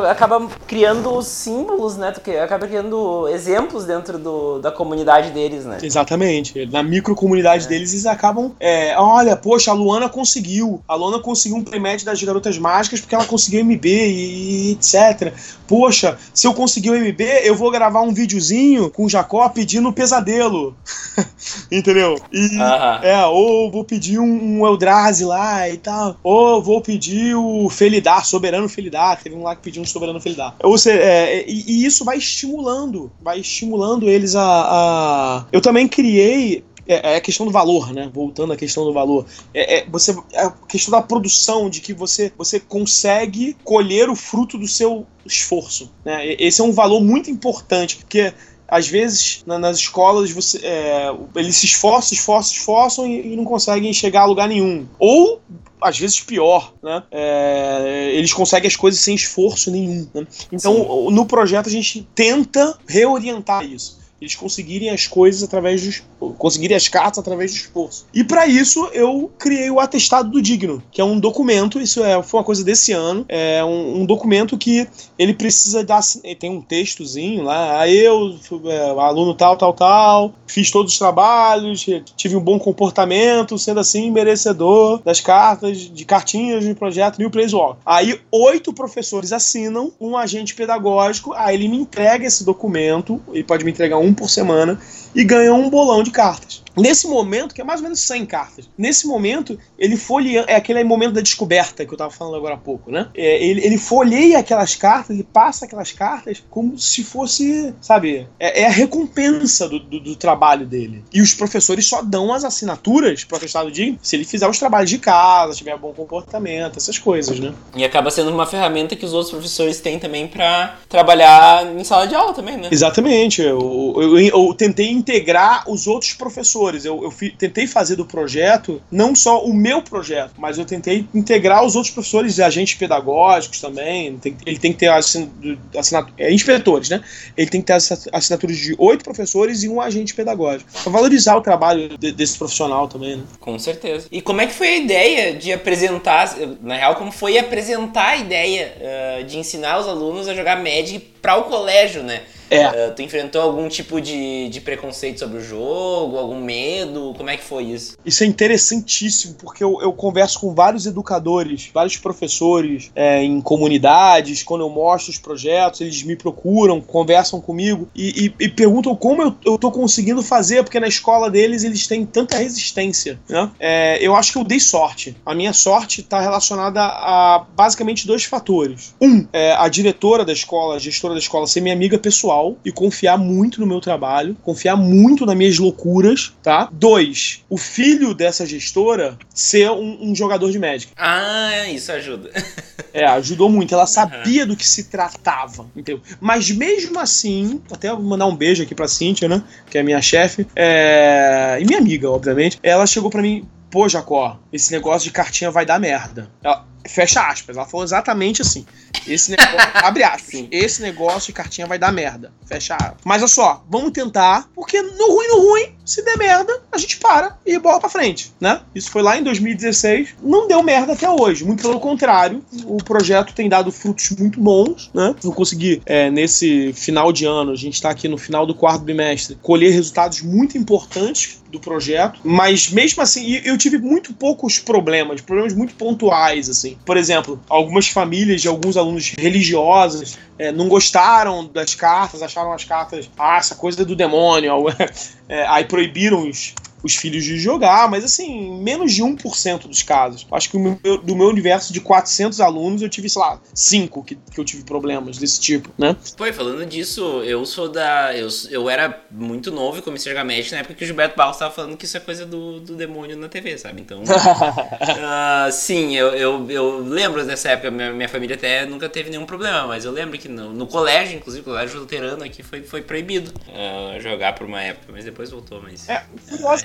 acaba 0.09 0.47
criando 0.67 1.21
símbolos, 1.21 1.97
né? 1.97 2.13
Acaba 2.43 2.67
criando 2.67 3.27
exemplos 3.29 3.85
dentro 3.85 4.17
do, 4.17 4.59
da 4.59 4.71
comunidade 4.71 5.31
deles, 5.31 5.65
né? 5.65 5.77
Exatamente. 5.81 6.65
Na 6.67 6.83
micro 6.83 7.15
comunidade 7.15 7.65
é. 7.65 7.67
deles, 7.69 7.93
eles 7.93 8.05
acabam. 8.05 8.51
É, 8.59 8.95
olha, 8.97 9.35
poxa, 9.35 9.71
a 9.71 9.73
Luana 9.73 10.09
conseguiu. 10.09 10.81
A 10.88 10.95
Luana 10.95 11.19
conseguiu 11.19 11.57
um 11.57 11.63
premédio 11.63 12.05
das 12.05 12.21
garotas 12.21 12.57
mágicas 12.57 12.99
porque 12.99 13.15
ela 13.15 13.25
conseguiu 13.25 13.63
MB 13.63 13.85
e, 13.85 14.69
e 14.69 14.71
etc. 14.71 15.33
Poxa, 15.67 16.17
se 16.33 16.47
eu 16.47 16.53
conseguir 16.53 16.88
o 16.89 16.95
MB, 16.95 17.21
eu 17.43 17.56
vou 17.56 17.71
gravar 17.71 18.02
um 18.02 18.13
videozinho 18.13 18.89
com 18.89 19.06
o 19.06 19.10
Jacó 19.10 19.47
pedindo 19.49 19.91
pesadelo. 19.93 20.75
Entendeu? 21.71 22.15
E, 22.32 22.58
uh 22.58 22.60
-huh. 22.60 23.04
É, 23.04 23.25
ou 23.25 23.71
vou 23.71 23.84
pedir 23.84 24.19
um, 24.19 24.60
um 24.60 24.65
Eldrazi 24.65 25.25
lá 25.25 25.69
e 25.69 25.78
tal. 25.78 26.17
Ou 26.23 26.62
vou 26.62 26.82
pedir 26.82 27.36
o 27.36 27.69
Felidar, 27.69 28.25
Soberano 28.25 28.67
Felidar. 28.69 29.21
Teve 29.21 29.36
um 29.36 29.43
lá 29.43 29.56
que 29.56 29.62
pediu 29.62 29.82
um 29.82 29.86
Soberano 29.86 30.19
Felidar. 30.19 30.56
Ou 30.63 30.78
seja, 30.78 30.99
é, 30.99 31.45
e, 31.47 31.63
e, 31.67 31.86
isso 31.86 32.04
vai 32.04 32.17
estimulando, 32.17 33.12
vai 33.21 33.39
estimulando 33.39 34.10
eles 34.10 34.36
a. 34.36 34.41
a... 34.43 35.45
Eu 35.52 35.62
também 35.62 35.88
criei 35.88 36.63
é, 36.89 37.13
é, 37.13 37.15
a 37.17 37.21
questão 37.21 37.45
do 37.45 37.52
valor, 37.52 37.93
né? 37.93 38.10
Voltando 38.12 38.52
à 38.52 38.58
questão 38.58 38.84
do 38.84 38.91
valor. 38.91 39.23
É, 39.54 39.78
é, 39.78 39.86
você, 39.88 40.17
é 40.34 40.41
a 40.41 40.49
questão 40.49 40.91
da 40.91 41.04
produção, 41.04 41.69
de 41.69 41.82
que 41.82 41.93
você, 41.93 42.34
você 42.36 42.60
consegue 42.60 43.56
colher 43.63 44.10
o 44.10 44.15
fruto 44.15 44.58
do 44.58 44.67
seu 44.67 45.06
esforço. 45.23 45.91
Né? 46.04 46.34
Esse 46.39 46.62
é 46.62 46.63
um 46.63 46.71
valor 46.71 46.99
muito 46.99 47.30
importante, 47.30 47.97
porque 47.97 48.34
às 48.67 48.88
vezes 48.88 49.43
na, 49.45 49.60
nas 49.60 49.78
escolas 49.78 50.32
você, 50.32 50.60
é, 50.63 51.15
eles 51.36 51.58
se 51.58 51.67
esforçam, 51.67 52.15
esforçam, 52.15 52.54
esforçam 52.54 53.08
e, 53.08 53.34
e, 53.34 53.36
não 53.36 53.45
conseguem 53.45 53.93
chegar 53.93 54.21
a 54.21 54.25
lugar 54.25 54.47
nenhum. 54.47 54.88
Ou 54.97 55.39
às 55.80 55.99
vezes 55.99 56.19
pior, 56.19 56.73
né? 56.82 57.04
É, 57.12 58.12
eles 58.15 58.34
conseguem 58.34 58.67
as 58.67 58.75
coisas 58.75 58.99
sem 58.99 59.13
esforço 59.13 59.69
nenhum. 59.69 60.08
Né? 60.12 60.25
Então, 60.52 60.73
Sim. 60.73 61.13
no 61.13 61.25
projeto 61.28 61.67
a 61.67 61.71
gente 61.71 62.08
tenta 62.15 62.80
reorientar 62.88 63.63
isso 63.63 63.99
eles 64.21 64.36
conseguirem 64.36 64.89
as 64.89 65.08
coisas 65.08 65.43
através 65.43 65.84
dos. 65.84 66.04
Conseguirem 66.38 66.75
as 66.75 66.88
cartas 66.88 67.19
através 67.19 67.51
do 67.51 67.58
esforço. 67.58 68.05
E 68.13 68.23
para 68.23 68.47
isso 68.47 68.89
eu 68.93 69.32
criei 69.38 69.69
o 69.69 69.79
Atestado 69.79 70.29
do 70.29 70.41
Digno, 70.41 70.82
que 70.91 71.01
é 71.01 71.03
um 71.03 71.19
documento, 71.19 71.79
isso 71.79 72.03
é, 72.03 72.21
foi 72.21 72.39
uma 72.39 72.45
coisa 72.45 72.63
desse 72.63 72.91
ano, 72.91 73.25
é 73.27 73.63
um, 73.63 74.01
um 74.01 74.05
documento 74.05 74.58
que 74.58 74.88
ele 75.17 75.34
precisa 75.34 75.84
dar. 75.84 76.01
Tem 76.39 76.49
um 76.49 76.62
textozinho 76.62 77.43
lá, 77.43 77.79
aí 77.82 77.97
eu, 77.97 78.36
é, 78.65 78.89
aluno 78.89 79.34
tal, 79.34 79.58
tal, 79.58 79.73
tal, 79.73 80.34
fiz 80.47 80.71
todos 80.71 80.93
os 80.93 80.99
trabalhos, 80.99 81.86
tive 82.15 82.36
um 82.36 82.41
bom 82.41 82.58
comportamento, 82.58 83.58
sendo 83.58 83.79
assim 83.79 84.10
merecedor 84.12 85.01
das 85.03 85.19
cartas, 85.19 85.77
de 85.77 86.05
cartinhas 86.05 86.63
de 86.63 86.73
projeto 86.73 87.19
New 87.19 87.29
Place 87.29 87.53
Walk. 87.53 87.79
Aí 87.86 88.19
oito 88.32 88.73
professores 88.73 89.32
assinam, 89.32 89.91
um 89.99 90.17
agente 90.17 90.55
pedagógico, 90.55 91.34
aí 91.34 91.55
ele 91.55 91.67
me 91.67 91.77
entrega 91.77 92.25
esse 92.25 92.43
documento, 92.43 93.21
ele 93.32 93.43
pode 93.43 93.63
me 93.63 93.71
entregar 93.71 93.97
um 93.97 94.13
por 94.13 94.29
semana 94.29 94.79
e 95.13 95.23
ganham 95.23 95.60
um 95.60 95.69
bolão 95.69 96.03
de 96.03 96.09
cartas. 96.12 96.63
Nesse 96.75 97.08
momento, 97.08 97.53
que 97.53 97.62
é 97.62 97.63
mais 97.63 97.79
ou 97.79 97.84
menos 97.84 97.99
100 98.01 98.25
cartas, 98.25 98.69
nesse 98.77 99.08
momento, 99.08 99.58
ele 99.77 99.97
folheia. 99.97 100.45
É 100.47 100.55
aquele 100.55 100.84
momento 100.84 101.13
da 101.13 101.21
descoberta 101.21 101.86
que 101.86 101.93
eu 101.93 101.97
tava 101.97 102.12
falando 102.12 102.36
agora 102.36 102.55
há 102.55 102.58
pouco, 102.58 102.91
né? 102.91 103.08
É, 103.15 103.43
ele, 103.43 103.65
ele 103.65 103.77
folheia 103.77 104.39
aquelas 104.39 104.75
cartas, 104.75 105.12
ele 105.12 105.23
passa 105.23 105.65
aquelas 105.65 105.91
cartas 105.91 106.43
como 106.49 106.77
se 106.77 107.03
fosse, 107.03 107.73
sabe? 107.82 108.27
É, 108.39 108.62
é 108.62 108.67
a 108.67 108.71
recompensa 108.71 109.67
do, 109.67 109.79
do, 109.79 109.99
do, 109.99 110.15
trabalho 110.15 110.65
dele. 110.65 111.03
E 111.13 111.21
os 111.21 111.34
professores 111.34 111.86
só 111.86 112.01
dão 112.01 112.34
as 112.34 112.43
assinaturas 112.43 113.23
pro 113.23 113.38
atestado 113.38 113.71
de 113.71 113.97
se 114.01 114.15
ele 114.15 114.25
fizer 114.25 114.47
os 114.47 114.60
trabalhos 114.60 114.89
de 114.89 114.97
casa, 114.97 115.53
tiver 115.53 115.77
bom 115.77 115.93
comportamento, 115.93 116.77
essas 116.77 116.97
coisas, 116.97 117.39
né? 117.39 117.53
E 117.75 117.84
acaba 117.84 118.12
sendo 118.12 118.32
uma 118.32 118.45
ferramenta 118.45 118.95
que 118.95 119.05
os 119.05 119.13
outros 119.13 119.32
professores 119.32 119.79
têm 119.79 119.99
também 119.99 120.27
para 120.27 120.77
trabalhar 120.88 121.65
em 121.77 121.84
sala 121.84 122.08
de 122.08 122.15
aula 122.15 122.34
também, 122.34 122.58
né? 122.58 122.69
Exatamente. 122.71 123.41
Eu, 123.41 123.93
eu, 123.97 124.19
eu 124.19 124.53
tentei 124.53 124.91
integrar 124.91 125.69
os 125.69 125.88
outros 125.88 126.13
professores. 126.13 126.68
Eu, 126.77 127.03
eu 127.03 127.12
fi, 127.12 127.29
tentei 127.29 127.67
fazer 127.67 127.95
do 127.95 128.05
projeto 128.05 128.82
não 128.91 129.15
só 129.15 129.43
o 129.43 129.53
meu 129.53 129.82
projeto, 129.82 130.34
mas 130.38 130.58
eu 130.58 130.65
tentei 130.65 131.08
integrar 131.13 131.65
os 131.65 131.75
outros 131.75 131.93
professores 131.93 132.38
e 132.38 132.43
agentes 132.43 132.75
pedagógicos 132.75 133.60
também. 133.60 134.17
Tem, 134.17 134.36
ele 134.45 134.60
tem 134.60 134.71
que 134.71 134.79
ter 134.79 134.88
assinatura, 134.88 136.13
é, 136.17 136.32
inspetores, 136.32 136.89
né? 136.89 137.01
Ele 137.36 137.49
tem 137.49 137.62
que 137.62 137.67
ter 137.67 137.73
assinaturas 138.12 138.58
de 138.58 138.75
oito 138.77 139.03
professores 139.03 139.63
e 139.63 139.69
um 139.69 139.82
agente 139.82 140.13
pedagógico. 140.13 140.69
Para 140.71 140.91
valorizar 140.91 141.36
o 141.36 141.41
trabalho 141.41 141.97
de, 141.97 142.12
desse 142.12 142.38
profissional 142.38 142.88
também, 142.88 143.17
né? 143.17 143.24
Com 143.39 143.57
certeza. 143.57 144.07
E 144.11 144.22
como 144.22 144.41
é 144.41 144.47
que 144.47 144.53
foi 144.53 144.67
a 144.67 144.78
ideia 144.78 145.34
de 145.34 145.51
apresentar, 145.51 146.36
na 146.61 146.76
real, 146.76 146.95
como 146.95 147.11
foi 147.11 147.38
apresentar 147.38 148.09
a 148.09 148.17
ideia 148.17 148.74
uh, 149.20 149.24
de 149.24 149.38
ensinar 149.38 149.80
os 149.80 149.88
alunos 149.88 150.28
a 150.28 150.34
jogar 150.34 150.57
Magic 150.57 150.99
para 151.22 151.38
o 151.38 151.43
colégio, 151.43 152.03
né? 152.03 152.22
É. 152.50 152.68
Uh, 152.68 152.95
tu 152.95 153.02
enfrentou 153.02 153.41
algum 153.41 153.68
tipo 153.70 154.02
de, 154.02 154.50
de 154.50 154.62
preconceito 154.62 155.20
sobre 155.20 155.38
o 155.38 155.41
jogo, 155.41 156.18
algum 156.18 156.41
medo? 156.41 157.14
Como 157.16 157.30
é 157.30 157.38
que 157.38 157.43
foi 157.43 157.66
isso? 157.66 157.97
Isso 158.06 158.24
é 158.24 158.28
interessantíssimo, 158.28 159.36
porque 159.36 159.64
eu, 159.64 159.80
eu 159.82 159.93
converso 159.93 160.39
com 160.39 160.54
vários 160.54 160.86
educadores, 160.86 161.70
vários 161.74 161.97
professores 161.97 162.91
é, 162.95 163.24
em 163.24 163.39
comunidades, 163.41 164.43
quando 164.43 164.62
eu 164.62 164.70
mostro 164.70 165.12
os 165.12 165.18
projetos, 165.18 165.82
eles 165.82 166.02
me 166.04 166.16
procuram, 166.16 166.82
conversam 166.82 167.39
comigo 167.39 167.88
e, 167.95 168.34
e, 168.39 168.45
e 168.45 168.50
perguntam 168.50 168.95
como 168.95 169.22
eu, 169.22 169.36
eu 169.45 169.58
tô 169.58 169.72
conseguindo 169.72 170.24
fazer, 170.24 170.64
porque 170.64 170.80
na 170.80 170.88
escola 170.88 171.30
deles 171.30 171.64
eles 171.64 171.88
têm 171.88 172.06
tanta 172.06 172.38
resistência. 172.38 173.20
Né? 173.30 173.50
É, 173.60 173.97
eu 174.02 174.16
acho 174.16 174.32
que 174.32 174.38
eu 174.38 174.43
dei 174.43 174.60
sorte. 174.60 175.16
A 175.26 175.36
minha 175.36 175.54
sorte 175.54 176.02
está 176.02 176.20
relacionada 176.20 176.82
a 176.82 177.45
basicamente 177.56 178.08
dois 178.08 178.24
fatores. 178.24 178.95
Um, 179.02 179.28
é, 179.32 179.54
a 179.54 179.68
diretora 179.68 180.26
da 180.26 180.34
escola, 180.34 180.76
a 180.76 180.80
gestora 180.80 181.14
da 181.14 181.20
escola, 181.20 181.45
ser 181.45 181.62
minha 181.62 181.76
amiga 181.76 181.97
pessoal 181.97 182.38
pessoal 182.39 182.57
e 182.63 182.71
confiar 182.71 183.17
muito 183.17 183.59
no 183.59 183.67
meu 183.67 183.81
trabalho, 183.81 184.35
confiar 184.41 184.75
muito 184.75 185.25
nas 185.25 185.35
minhas 185.35 185.57
loucuras, 185.57 186.33
tá? 186.41 186.69
Dois, 186.71 187.43
o 187.49 187.57
filho 187.57 188.13
dessa 188.13 188.45
gestora 188.45 189.17
ser 189.33 189.69
um, 189.71 190.09
um 190.09 190.15
jogador 190.15 190.51
de 190.51 190.59
Magic. 190.59 190.91
Ah, 190.97 191.67
isso 191.69 191.91
ajuda. 191.91 192.31
é, 192.93 193.05
ajudou 193.05 193.49
muito. 193.49 193.73
Ela 193.73 193.85
sabia 193.85 194.43
uhum. 194.43 194.49
do 194.49 194.55
que 194.55 194.67
se 194.67 194.85
tratava, 194.85 195.69
entendeu? 195.75 196.01
Mas 196.19 196.49
mesmo 196.49 196.99
assim, 196.99 197.61
até 197.71 197.89
vou 197.89 198.01
mandar 198.01 198.25
um 198.25 198.35
beijo 198.35 198.63
aqui 198.63 198.73
pra 198.73 198.87
Cintia, 198.87 199.27
né? 199.27 199.43
Que 199.69 199.77
é 199.77 199.83
minha 199.83 200.01
chefe, 200.01 200.47
é... 200.55 201.57
e 201.59 201.65
minha 201.65 201.79
amiga, 201.79 202.09
obviamente. 202.09 202.57
Ela 202.63 202.85
chegou 202.85 203.09
para 203.09 203.21
mim, 203.21 203.47
pô, 203.70 203.88
Jacó, 203.88 204.39
esse 204.51 204.72
negócio 204.72 205.07
de 205.07 205.11
cartinha 205.11 205.51
vai 205.51 205.65
dar 205.65 205.80
merda. 205.80 206.30
Ela, 206.43 206.65
fecha 206.88 207.22
aspas, 207.22 207.55
ela 207.55 207.65
falou 207.65 207.84
exatamente 207.84 208.41
assim. 208.41 208.65
Esse 209.07 209.32
negócio, 209.36 209.57
abre 209.74 210.03
aspas, 210.03 210.32
Sim. 210.32 210.47
esse 210.51 210.82
negócio 210.82 211.28
de 211.28 211.34
cartinha 211.34 211.67
vai 211.67 211.78
dar 211.78 211.91
merda. 211.91 212.34
Fecha 212.45 212.76
aspas. 212.76 212.97
Mas 213.05 213.22
olha 213.22 213.28
só, 213.28 213.63
vamos 213.70 213.91
tentar, 213.91 214.49
porque 214.55 214.82
no 214.82 215.13
ruim, 215.13 215.28
no 215.28 215.39
ruim, 215.41 215.76
se 215.86 216.03
der 216.03 216.17
merda, 216.17 216.61
a 216.72 216.78
gente 216.78 216.97
para 216.97 217.38
e 217.45 217.57
bola 217.57 217.80
pra 217.80 217.89
frente, 217.89 218.32
né? 218.39 218.61
Isso 218.74 218.91
foi 218.91 219.01
lá 219.01 219.17
em 219.17 219.24
2016, 219.24 220.15
não 220.22 220.47
deu 220.47 220.61
merda 220.61 220.93
até 220.93 221.09
hoje, 221.09 221.43
muito 221.43 221.61
pelo 221.61 221.80
contrário, 221.80 222.43
o 222.65 222.78
projeto 222.78 223.34
tem 223.34 223.49
dado 223.49 223.72
frutos 223.72 224.09
muito 224.11 224.39
bons, 224.39 224.89
né? 224.93 225.15
Eu 225.24 225.32
consegui, 225.32 225.82
é, 225.86 226.09
nesse 226.09 226.74
final 226.74 227.11
de 227.11 227.26
ano, 227.26 227.51
a 227.51 227.55
gente 227.55 227.82
tá 227.82 227.89
aqui 227.89 228.07
no 228.07 228.17
final 228.17 228.45
do 228.45 228.53
quarto 228.53 228.84
bimestre, 228.84 229.38
colher 229.41 229.72
resultados 229.72 230.22
muito 230.22 230.57
importantes 230.57 231.39
do 231.51 231.59
projeto, 231.59 232.20
mas 232.24 232.70
mesmo 232.70 233.01
assim, 233.01 233.41
eu 233.43 233.57
tive 233.60 233.78
muito 233.78 234.14
poucos 234.14 234.57
problemas, 234.57 235.22
problemas 235.22 235.53
muito 235.53 235.76
pontuais, 235.76 236.49
assim. 236.49 236.78
Por 236.84 236.97
exemplo, 236.97 237.39
algumas 237.47 237.88
famílias 237.88 238.41
de 238.41 238.47
alguns 238.47 238.76
alunos 238.76 239.14
religiosos 239.18 240.18
é, 240.39 240.51
não 240.51 240.68
gostaram 240.68 241.45
das 241.45 241.76
cartas, 241.76 242.24
acharam 242.24 242.53
as 242.53 242.64
cartas, 242.64 243.10
ah, 243.18 243.38
essa 243.38 243.53
coisa 243.53 243.84
é 243.84 243.86
do 243.86 243.95
demônio, 243.95 244.53
é, 245.30 245.45
aí 245.47 245.66
proibiram 245.66 246.28
os, 246.28 246.55
os 246.84 246.95
filhos 246.95 247.23
de 247.23 247.38
jogar, 247.38 247.89
mas 247.89 248.03
assim, 248.03 248.59
menos 248.61 248.93
de 248.93 249.03
1% 249.03 249.67
dos 249.67 249.84
casos. 249.84 250.25
Acho 250.32 250.49
que 250.49 250.57
meu, 250.57 250.80
do 251.03 251.15
meu 251.15 251.27
universo 251.27 251.73
de 251.73 251.82
400 251.82 252.39
alunos, 252.39 252.82
eu 252.82 252.89
tive, 252.89 253.09
sei 253.09 253.21
lá, 253.21 253.39
5 253.53 254.03
que, 254.03 254.15
que 254.15 254.39
eu 254.39 254.45
tive 254.45 254.63
problemas 254.63 255.17
desse 255.17 255.39
tipo, 255.39 255.69
né? 255.77 255.95
Pô, 256.17 256.25
falando 256.34 256.65
disso, 256.65 257.21
eu 257.23 257.45
sou 257.45 257.69
da. 257.69 258.15
Eu, 258.15 258.27
eu 258.49 258.69
era 258.69 259.01
muito 259.11 259.51
novo 259.51 259.80
e 259.80 259.82
comecei 259.82 260.11
a 260.11 260.15
jogar 260.15 260.25
Magic 260.25 260.51
na 260.51 260.59
época 260.59 260.75
que 260.75 260.84
o 260.84 260.88
Gilberto 260.88 261.15
Barros 261.17 261.36
estava 261.36 261.53
falando 261.53 261.75
que 261.75 261.86
isso 261.86 261.97
é 261.97 261.99
coisa 261.99 262.25
do, 262.25 262.59
do 262.59 262.75
demônio 262.75 263.17
na 263.17 263.27
TV, 263.27 263.57
sabe? 263.57 263.82
Então. 263.82 264.01
uh, 264.03 265.51
sim, 265.51 265.95
eu, 265.95 266.09
eu, 266.09 266.49
eu 266.49 266.80
lembro 266.80 267.25
dessa 267.25 267.49
época, 267.49 267.71
minha, 267.71 267.91
minha 267.91 268.09
família 268.09 268.36
até 268.36 268.65
nunca 268.65 268.88
teve 268.88 269.09
nenhum 269.09 269.25
problema, 269.25 269.67
mas 269.67 269.86
eu 269.86 269.91
lembro 269.91 270.17
que 270.17 270.27
no, 270.27 270.53
no 270.53 270.67
colégio, 270.67 271.17
inclusive, 271.17 271.43
colégio 271.43 271.80
luterano 271.80 272.23
aqui 272.23 272.43
foi, 272.43 272.61
foi 272.61 272.82
proibido 272.82 273.34
uh, 273.47 273.99
jogar 273.99 274.34
por 274.34 274.45
uma 274.45 274.61
época, 274.61 274.91
mas 274.91 275.05
depois 275.05 275.30
voltou. 275.30 275.61
Mas, 275.61 275.88
é, 275.89 276.03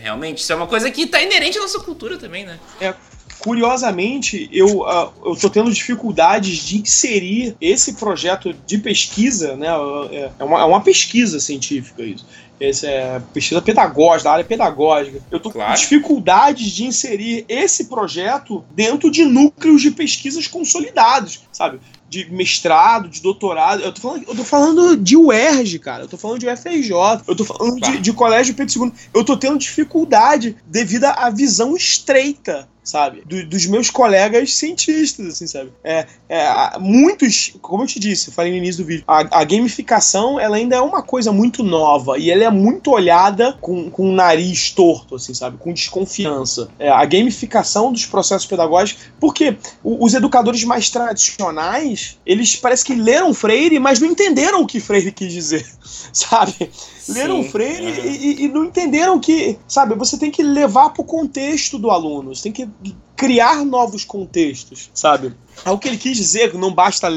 realmente, 0.05 0.39
isso 0.39 0.53
é 0.53 0.57
uma 0.57 0.67
coisa 0.67 0.91
que 0.91 1.07
tá 1.07 1.23
inerente 1.23 1.57
à 1.57 1.63
nossa 1.63 1.81
cultura 1.81 2.19
também, 2.19 2.45
né? 2.45 2.61
É, 2.79 2.93
curiosamente, 3.39 4.51
eu, 4.53 4.81
uh, 4.83 5.11
eu 5.25 5.35
tô 5.35 5.49
tendo 5.49 5.73
dificuldades 5.73 6.59
de 6.59 6.79
inserir 6.79 7.57
esse 7.59 7.95
projeto 7.95 8.53
de 8.67 8.77
pesquisa, 8.77 9.57
né? 9.57 9.69
É, 10.13 10.31
é 10.39 10.45
uma, 10.45 10.61
é 10.61 10.65
uma 10.65 10.83
pesquisa 10.83 11.41
científica 11.41 12.03
isso. 12.03 12.27
Essa 12.61 12.87
é 12.87 13.23
pesquisa 13.33 13.63
pedagógica, 13.63 14.25
da 14.25 14.33
área 14.33 14.45
pedagógica. 14.45 15.21
Eu 15.31 15.41
tô 15.41 15.51
claro. 15.51 15.71
com 15.71 15.77
dificuldades 15.77 16.71
de 16.71 16.85
inserir 16.85 17.45
esse 17.49 17.87
projeto 17.87 18.63
dentro 18.75 19.11
de 19.11 19.25
núcleos 19.25 19.81
de 19.81 19.91
pesquisas 19.91 20.47
consolidados, 20.47 21.41
sabe? 21.51 21.81
De 22.15 22.33
mestrado, 22.33 23.09
de 23.09 23.21
doutorado. 23.21 23.83
Eu 23.83 23.93
tô 23.93 24.01
falando, 24.01 24.25
eu 24.29 24.37
tô 24.37 24.45
falando 24.45 24.97
de 24.97 25.17
UERJ, 25.17 25.79
cara. 25.81 26.05
Eu 26.05 26.09
tô 26.09 26.17
falando 26.17 26.39
de 26.39 26.47
UFRJ. 26.47 26.93
Eu 27.27 27.35
tô 27.35 27.45
falando 27.45 27.81
de, 27.81 27.99
de 27.99 28.13
colégio 28.13 28.55
Pedro 28.55 28.85
II. 28.85 28.93
Eu 29.13 29.25
tô 29.25 29.37
tendo 29.37 29.59
dificuldade 29.59 30.57
devido 30.67 31.05
à 31.05 31.29
visão 31.31 31.75
estreita 31.75 32.69
sabe? 32.85 33.23
Do, 33.25 33.47
dos 33.47 33.67
meus 33.67 33.89
colegas 33.89 34.55
cientistas, 34.55 35.27
assim, 35.27 35.47
sabe? 35.47 35.73
É, 35.83 36.07
é, 36.29 36.79
muitos, 36.79 37.55
como 37.63 37.83
eu 37.83 37.87
te 37.87 37.99
disse, 37.99 38.29
eu 38.29 38.35
falei 38.35 38.53
no 38.53 38.59
início 38.59 38.85
do 38.85 38.87
vídeo, 38.87 39.05
a, 39.09 39.41
a, 39.41 39.45
gamificação, 39.45 40.39
ela 40.39 40.57
ainda 40.57 40.77
é 40.77 40.81
uma 40.81 41.03
coisa 41.03 41.33
muito 41.33 41.63
nova 41.63 42.19
e 42.19 42.31
ela 42.31 42.45
é 42.45 42.51
muito 42.51 42.91
olhada 42.91 43.55
com, 43.61 43.91
com 43.91 44.11
o 44.11 44.13
nariz 44.13 44.71
torto, 44.71 45.15
assim, 45.15 45.33
sabe? 45.33 45.57
Com 45.57 45.73
desconfiança. 45.73 46.69
É, 46.79 46.91
a 46.91 47.05
gamificação 47.07 47.91
dos 47.91 48.05
processos 48.05 48.47
pedagógicos, 48.47 49.05
porque 49.19 49.57
os 49.83 50.13
educadores 50.13 50.63
mais 50.65 50.91
tradicionais, 50.91 52.19
eles 52.27 52.55
parece 52.57 52.85
que 52.85 52.95
leram 52.95 53.33
Freire, 53.33 53.79
mas 53.79 53.99
não 53.99 54.09
entenderam 54.09 54.61
o 54.61 54.67
que 54.67 54.79
Freire 54.79 55.11
quis 55.11 55.33
dizer, 55.33 55.67
sabe? 56.13 56.71
leram 57.09 57.43
Sim, 57.43 57.49
Freire 57.51 58.01
uhum. 58.01 58.07
e, 58.07 58.45
e, 58.45 58.49
não 58.49 58.65
entenderam 58.65 59.19
que, 59.19 59.59
sabe, 59.67 59.95
você 59.95 60.19
tem 60.19 60.31
que 60.31 60.43
levar 60.43 60.91
para 60.91 61.03
o 61.03 61.05
contexto 61.05 61.79
do 61.79 61.91
aluno, 61.91 62.35
você 62.35 62.45
tem 62.45 62.53
que 62.53 62.69
criar 63.17 63.65
novos 63.65 64.05
contextos, 64.05 64.91
sabe? 64.95 65.35
É 65.65 65.71
o 65.71 65.79
que 65.79 65.89
ele 65.89 65.97
quis 65.97 66.17
dizer, 66.17 66.55
não 66.55 66.73
basta 66.73 67.09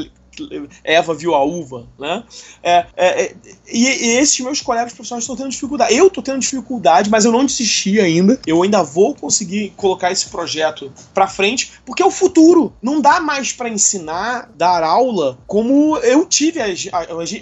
Eva 0.84 1.14
viu 1.14 1.34
a 1.34 1.44
uva, 1.44 1.86
né? 1.98 2.24
É, 2.62 2.86
é, 2.96 3.22
é, 3.22 3.34
e, 3.70 3.86
e, 3.86 4.18
esses 4.18 4.38
meus 4.40 4.60
colegas 4.60 4.92
profissionais 4.92 5.24
estão 5.24 5.36
tendo 5.36 5.50
dificuldade. 5.50 5.94
Eu 5.94 6.08
estou 6.08 6.22
tendo 6.22 6.40
dificuldade, 6.40 7.10
mas 7.10 7.24
eu 7.24 7.32
não 7.32 7.44
desisti 7.44 8.00
ainda. 8.00 8.40
Eu 8.46 8.62
ainda 8.62 8.82
vou 8.82 9.14
conseguir 9.14 9.72
colocar 9.76 10.10
esse 10.10 10.28
projeto 10.28 10.92
para 11.12 11.26
frente, 11.26 11.72
porque 11.84 12.02
é 12.02 12.06
o 12.06 12.10
futuro. 12.10 12.72
Não 12.82 13.00
dá 13.00 13.20
mais 13.20 13.52
para 13.52 13.68
ensinar, 13.68 14.50
dar 14.56 14.82
aula 14.82 15.38
como 15.46 15.96
eu 15.98 16.24
tive. 16.26 16.60
As, 16.60 16.88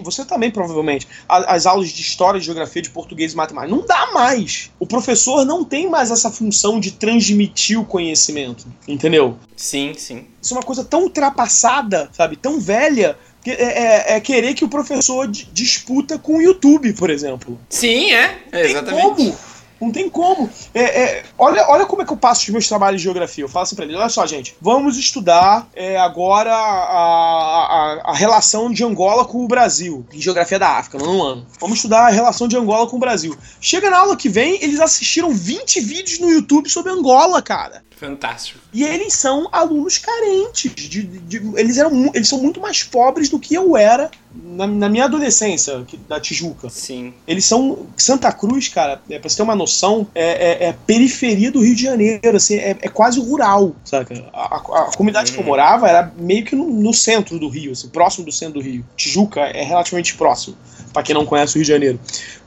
você 0.03 0.25
também, 0.25 0.51
provavelmente. 0.51 1.07
As, 1.29 1.45
as 1.47 1.67
aulas 1.67 1.89
de 1.89 2.03
história, 2.03 2.41
de 2.41 2.47
geografia, 2.47 2.83
de 2.83 2.91
português 2.91 3.33
e 3.33 3.37
matemática. 3.37 3.75
Não 3.75 3.87
dá 3.87 4.13
mais. 4.13 4.71
O 4.79 4.87
professor 4.87 5.45
não 5.45 5.65
tem 5.65 5.89
mais 5.89 6.11
essa 6.11 6.31
função 6.31 6.81
de 6.81 6.93
transmitir 6.93 7.81
o 7.81 7.85
conhecimento. 7.85 8.67
Entendeu? 8.87 9.37
Sim, 9.57 9.95
sim. 9.97 10.27
Isso 10.47 10.55
é 10.55 10.59
uma 10.59 10.63
coisa 10.63 10.85
tão 10.85 11.03
ultrapassada, 11.03 12.09
sabe? 12.13 12.37
Tão 12.37 12.61
velha. 12.61 13.19
Que 13.43 13.51
é, 13.51 14.13
é, 14.13 14.17
é 14.17 14.21
querer 14.21 14.55
que 14.55 14.65
o 14.65 14.69
professor 14.69 15.27
disputa 15.29 16.19
com 16.19 16.37
o 16.37 16.43
YouTube, 16.43 16.93
por 16.93 17.11
exemplo. 17.11 17.59
Sim, 17.69 18.13
é. 18.13 18.39
é 18.53 18.71
exatamente. 18.71 19.03
Como? 19.03 19.37
Não 19.81 19.91
tem 19.91 20.09
como. 20.09 20.49
É, 20.75 20.83
é, 20.83 21.25
olha, 21.39 21.67
olha 21.69 21.87
como 21.87 22.03
é 22.03 22.05
que 22.05 22.13
eu 22.13 22.17
passo 22.17 22.43
os 22.43 22.49
meus 22.49 22.67
trabalhos 22.67 23.01
de 23.01 23.05
geografia. 23.05 23.45
Eu 23.45 23.49
falo 23.49 23.65
assim 23.65 23.77
pra 23.77 23.85
ele: 23.85 23.97
olha 23.97 24.09
só, 24.09 24.27
gente, 24.27 24.57
vamos 24.61 24.97
estudar 24.97 25.69
é, 25.75 25.99
agora 25.99 26.55
a, 26.55 28.03
a, 28.05 28.11
a, 28.11 28.15
relação 28.15 28.73
de 28.73 28.83
Angola 28.85 29.25
com 29.25 29.45
o 29.45 29.49
Brasil, 29.49 30.07
em 30.13 30.21
Geografia 30.21 30.59
da 30.59 30.71
África, 30.79 30.99
no 30.99 31.23
ano. 31.23 31.47
Vamos 31.61 31.77
estudar 31.77 32.07
a 32.07 32.11
relação 32.11 32.49
de 32.49 32.57
Angola 32.57 32.89
com 32.89 32.97
o 32.97 33.01
Brasil. 33.01 33.37
Chega 33.61 33.91
na 33.91 33.99
aula 33.99 34.17
que 34.17 34.29
vem, 34.29 34.63
eles 34.63 34.81
assistiram 34.81 35.31
20 35.31 35.81
vídeos 35.81 36.19
no 36.19 36.31
YouTube 36.31 36.71
sobre 36.71 36.93
Angola, 36.93 37.43
cara. 37.43 37.85
Fantástico. 37.97 38.61
E 38.75 38.85
eles 38.85 39.15
são 39.15 39.49
alunos 39.51 39.97
carentes. 39.97 40.71
De, 40.75 40.89
de, 40.89 41.03
de, 41.03 41.59
eles, 41.59 41.79
eram, 41.79 42.11
eles 42.15 42.29
são 42.29 42.39
muito 42.39 42.61
mais 42.61 42.83
pobres 42.83 43.31
do 43.31 43.39
que 43.39 43.55
eu 43.55 43.75
era 43.75 44.11
na, 44.35 44.67
na, 44.67 44.89
minha 44.89 45.05
adolescência, 45.05 45.85
da 46.07 46.21
Tijuca. 46.21 46.69
Sim. 46.69 47.15
Eles 47.27 47.47
são. 47.47 47.87
Santa 47.97 48.31
Cruz, 48.33 48.69
cara, 48.69 49.01
é, 49.09 49.19
pra 49.19 49.29
você 49.29 49.37
ter 49.37 49.43
uma 49.43 49.57
noção, 49.57 49.66
é, 50.15 50.67
é, 50.67 50.69
é 50.69 50.75
periferia 50.87 51.51
do 51.51 51.61
Rio 51.61 51.75
de 51.75 51.83
Janeiro, 51.83 52.37
assim, 52.37 52.57
é, 52.57 52.77
é 52.81 52.89
quase 52.89 53.21
rural, 53.21 53.75
saca? 53.85 54.25
A, 54.33 54.57
a, 54.57 54.59
a 54.59 54.97
comunidade 54.97 55.33
que 55.33 55.39
eu 55.39 55.43
uhum. 55.43 55.49
morava 55.49 55.89
era 55.89 56.13
meio 56.19 56.45
que 56.45 56.55
no, 56.55 56.67
no, 56.67 56.93
centro 56.93 57.39
do 57.39 57.49
Rio, 57.49 57.73
assim, 57.73 57.89
próximo 57.89 58.25
do 58.25 58.33
centro 58.33 58.55
do 58.55 58.61
Rio. 58.61 58.85
Tijuca 58.97 59.41
é 59.41 59.63
relativamente 59.63 60.15
próximo, 60.15 60.57
para 60.93 61.03
quem 61.03 61.15
não 61.15 61.27
conhece 61.27 61.55
o 61.55 61.57
Rio 61.57 61.65
de 61.65 61.73
Janeiro. 61.73 62.01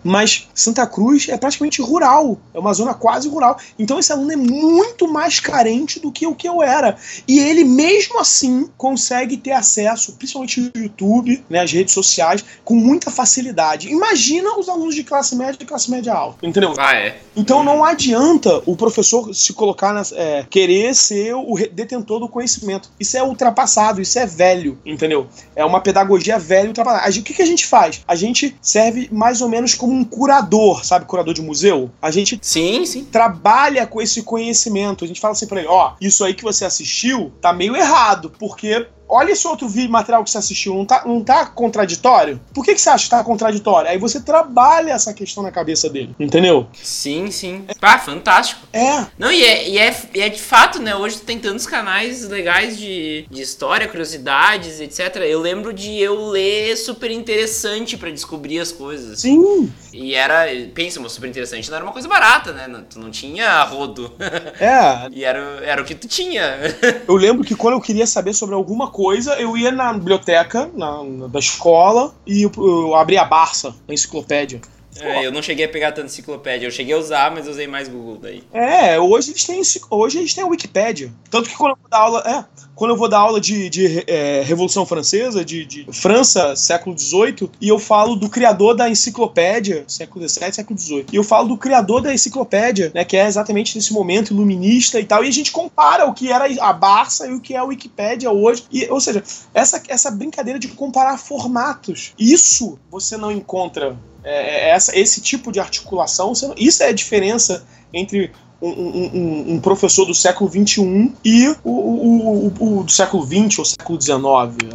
Mas 0.04 0.48
Santa 0.54 0.88
Cruz 0.88 1.28
é 1.30 1.38
praticamente 1.38 1.82
rural, 1.82 2.38
é 2.54 2.60
uma 2.60 2.74
zona 2.74 2.94
quase 2.94 3.28
rural. 3.28 3.60
Então 3.78 4.00
esse 4.00 4.12
aluno 4.12 4.32
é 4.32 4.36
muito 4.36 5.12
mais 5.12 5.40
carente 5.40 6.00
do 6.00 6.12
que 6.12 6.26
o 6.26 6.34
que 6.34 6.48
eu 6.48 6.64
era. 6.64 6.98
E 7.28 7.40
ele, 7.40 7.64
mesmo 7.64 8.20
assim, 8.20 8.70
consegue 8.78 9.38
ter 9.38 9.52
acesso, 9.52 10.14
principalmente 10.14 10.62
no 10.62 10.82
YouTube, 10.82 11.44
né, 11.50 11.60
as 11.60 11.72
redes 11.72 11.94
sociais, 11.94 12.44
com 12.64 12.76
muita 12.76 13.12
facilidade. 13.12 13.90
Imagina 13.90 14.58
os 14.58 14.70
alunos 14.70 14.96
de 14.96 15.04
classe 15.04 15.36
média 15.36 15.58
e 15.60 15.66
classe 15.66 15.92
média 15.92 16.14
alta, 16.14 16.46
entendeu? 16.48 16.74
Ah, 16.78 16.96
é. 16.96 17.09
Então 17.36 17.64
não 17.64 17.84
adianta 17.84 18.62
o 18.66 18.76
professor 18.76 19.34
se 19.34 19.54
colocar, 19.54 19.94
na, 19.94 20.04
é, 20.14 20.46
querer 20.50 20.94
ser 20.94 21.34
o 21.34 21.56
detentor 21.72 22.20
do 22.20 22.28
conhecimento. 22.28 22.90
Isso 23.00 23.18
é 23.18 23.24
ultrapassado, 23.24 24.02
isso 24.02 24.20
é 24.20 24.26
velho, 24.26 24.78
entendeu? 24.86 25.28
É 25.56 25.64
uma 25.64 25.80
pedagogia 25.80 26.38
velha 26.38 26.66
e 26.66 26.68
ultrapassada. 26.70 27.10
O 27.10 27.24
que, 27.24 27.34
que 27.34 27.42
a 27.42 27.46
gente 27.46 27.66
faz? 27.66 28.02
A 28.08 28.16
gente 28.16 28.56
serve 28.62 29.08
mais 29.12 29.42
ou 29.42 29.48
menos 29.48 29.74
como 29.74 29.94
um 29.94 30.04
curador, 30.04 30.84
sabe, 30.84 31.06
curador 31.06 31.34
de 31.34 31.42
museu. 31.42 31.90
A 32.02 32.12
gente 32.12 32.40
sim, 32.42 32.86
sim. 32.86 33.06
trabalha 33.06 33.88
com 33.88 34.02
esse 34.02 34.24
conhecimento. 34.24 35.04
A 35.04 35.08
gente 35.08 35.22
fala 35.22 35.34
assim 35.34 35.48
pra 35.48 35.60
ele, 35.60 35.70
ó, 35.70 35.94
isso 36.02 36.24
aí 36.24 36.34
que 36.34 36.44
você 36.44 36.66
assistiu 36.66 37.32
tá 37.42 37.54
meio 37.54 37.76
errado, 37.76 38.32
porque 38.38 38.86
olha 39.10 39.32
esse 39.32 39.48
outro 39.48 39.68
vídeo 39.68 39.90
material 39.90 40.24
que 40.24 40.30
você 40.30 40.38
assistiu, 40.38 40.76
não 40.76 40.86
tá, 40.86 41.04
não 41.06 41.24
tá 41.24 41.46
contraditório? 41.48 42.40
Por 42.54 42.64
que, 42.64 42.76
que 42.76 42.82
você 42.82 42.90
acha 42.90 43.06
que 43.06 43.10
tá 43.10 43.24
contraditório? 43.24 43.90
Aí 43.90 43.98
você 43.98 44.22
trabalha 44.22 44.92
essa 44.92 45.14
questão 45.14 45.42
na 45.42 45.52
cabeça 45.52 45.90
dele, 45.90 46.16
entendeu? 46.20 46.68
Sim, 46.74 47.32
sim. 47.32 47.66
Pá, 47.80 47.98
fantástico. 47.98 48.68
É. 48.72 49.06
Não, 49.18 49.32
e 49.32 49.44
é, 49.44 49.70
e 49.70 49.78
é, 49.78 49.96
e 50.14 50.22
é 50.22 50.30
de 50.30 50.40
fato, 50.40 50.82
né? 50.82 50.96
Hoje 50.96 51.18
tem 51.20 51.40
tantos 51.40 51.66
canais 51.66 52.28
legais 52.28 52.78
de, 52.78 53.26
de 53.30 53.42
história, 53.42 53.88
curiosidades, 53.88 54.80
etc. 54.80 55.16
Eu 55.28 55.40
lembro 55.40 55.74
de 55.74 55.98
eu 56.00 56.28
ler 56.28 56.76
super 56.78 57.10
interessante 57.10 57.98
para 57.98 58.12
descobrir 58.12 58.60
as 58.60 58.72
coisas. 58.72 59.22
Sim. 59.22 59.72
E 59.92 60.14
era, 60.14 60.46
pensa, 60.74 61.00
super 61.10 61.28
interessante, 61.28 61.70
não 61.70 61.78
era 61.78 61.86
uma 61.86 61.94
coisa 61.94 62.08
barata, 62.08 62.52
né? 62.52 62.68
Não, 62.68 62.84
tu 62.84 63.00
não 63.00 63.10
tinha 63.10 63.64
rodo. 63.64 64.14
É. 64.60 65.10
e 65.12 65.24
era, 65.24 65.40
era 65.64 65.82
o 65.82 65.86
que 65.86 65.96
tu 65.96 66.08
tinha. 66.08 66.60
eu 67.08 67.16
lembro 67.16 67.44
que 67.44 67.56
quando 67.56 67.74
eu 67.74 67.82
queria 67.82 68.06
saber 68.06 68.34
sobre 68.34 68.54
alguma 68.54 68.90
coisa, 68.90 68.99
coisa, 69.00 69.36
eu 69.36 69.56
ia 69.56 69.72
na 69.72 69.94
biblioteca 69.94 70.70
na, 70.76 71.02
na 71.02 71.28
da 71.28 71.40
escola 71.40 72.14
e 72.28 72.42
eu, 72.42 72.52
eu 72.58 72.94
abria 72.96 73.22
a 73.22 73.26
Barça, 73.26 73.74
a 73.88 73.94
enciclopédia. 73.94 74.60
É, 75.00 75.26
eu 75.26 75.32
não 75.32 75.42
cheguei 75.42 75.66
a 75.66 75.70
pegar 75.70 75.92
tanta 75.92 76.08
enciclopédia. 76.08 76.68
Eu 76.68 76.72
cheguei 76.72 76.94
a 76.94 76.98
usar, 76.98 77.32
mas 77.32 77.48
usei 77.48 77.68
mais 77.68 77.88
Google 77.88 78.18
daí. 78.22 78.44
É, 78.54 79.00
hoje 79.00 79.32
eles 79.32 79.46
têm, 79.46 79.62
hoje 79.90 80.18
eles 80.18 80.34
têm 80.34 80.44
a 80.44 80.48
Wikipédia. 80.48 81.12
Tanto 81.30 81.50
que 81.50 81.56
quando 81.56 81.72
eu 81.72 81.78
vou 81.82 81.90
dar 81.90 81.98
aula, 81.98 82.24
é, 82.26 82.46
quando 82.80 82.92
eu 82.92 82.98
vou 82.98 83.10
dar 83.10 83.20
aula 83.20 83.42
de, 83.42 83.70
de 83.70 84.06
é, 84.08 84.42
Revolução 84.42 84.86
Francesa, 84.86 85.44
de, 85.44 85.66
de, 85.66 85.86
França, 85.92 86.56
século 86.56 86.98
XVIII, 86.98 87.50
e 87.60 87.68
eu 87.68 87.78
falo 87.78 88.16
do 88.16 88.30
criador 88.30 88.74
da 88.74 88.90
enciclopédia, 88.90 89.84
século 89.86 90.28
XVII, 90.28 90.54
século 90.54 90.80
XVIII, 90.80 91.06
e 91.12 91.16
eu 91.18 91.24
falo 91.24 91.50
do 91.50 91.58
criador 91.58 92.02
da 92.02 92.14
enciclopédia, 92.14 92.90
né, 92.96 93.04
que 93.04 93.18
é 93.18 93.28
exatamente 93.28 93.76
nesse 93.76 93.92
momento 93.92 94.34
iluminista 94.34 94.98
e 94.98 95.04
tal, 95.04 95.26
e 95.26 95.28
a 95.28 95.32
gente 95.32 95.52
compara 95.52 96.06
o 96.06 96.14
que 96.14 96.32
era 96.32 96.46
a 96.62 96.72
Barça 96.72 97.28
e 97.28 97.34
o 97.34 97.42
que 97.42 97.54
é 97.54 97.58
a 97.58 97.66
Wikipédia 97.66 98.32
hoje. 98.32 98.64
E, 98.72 98.88
ou 98.90 99.02
seja, 99.02 99.22
essa, 99.54 99.84
essa 99.90 100.10
brincadeira 100.10 100.58
de 100.58 100.70
comparar 100.70 101.18
formatos, 101.18 102.14
isso 102.18 102.80
você 102.90 103.18
não 103.18 103.30
encontra 103.30 103.98
é, 104.24 104.68
é, 104.68 104.70
essa, 104.70 104.98
esse 104.98 105.22
tipo 105.22 105.52
de 105.52 105.60
articulação, 105.60 106.34
isso 106.58 106.84
é 106.84 106.88
a 106.88 106.92
diferença 106.92 107.66
entre 107.94 108.32
um, 108.62 108.70
um, 108.70 109.54
um, 109.54 109.60
professor 109.60 110.06
do 110.06 110.14
século 110.14 110.50
XXI 110.50 111.14
e 111.24 111.48
o, 111.64 111.70
o, 111.70 112.48
o, 112.48 112.80
o, 112.80 112.84
do 112.84 112.92
século 112.92 113.26
XX 113.26 113.60
ou 113.60 113.66
século 113.66 114.02
XIX, 114.02 114.20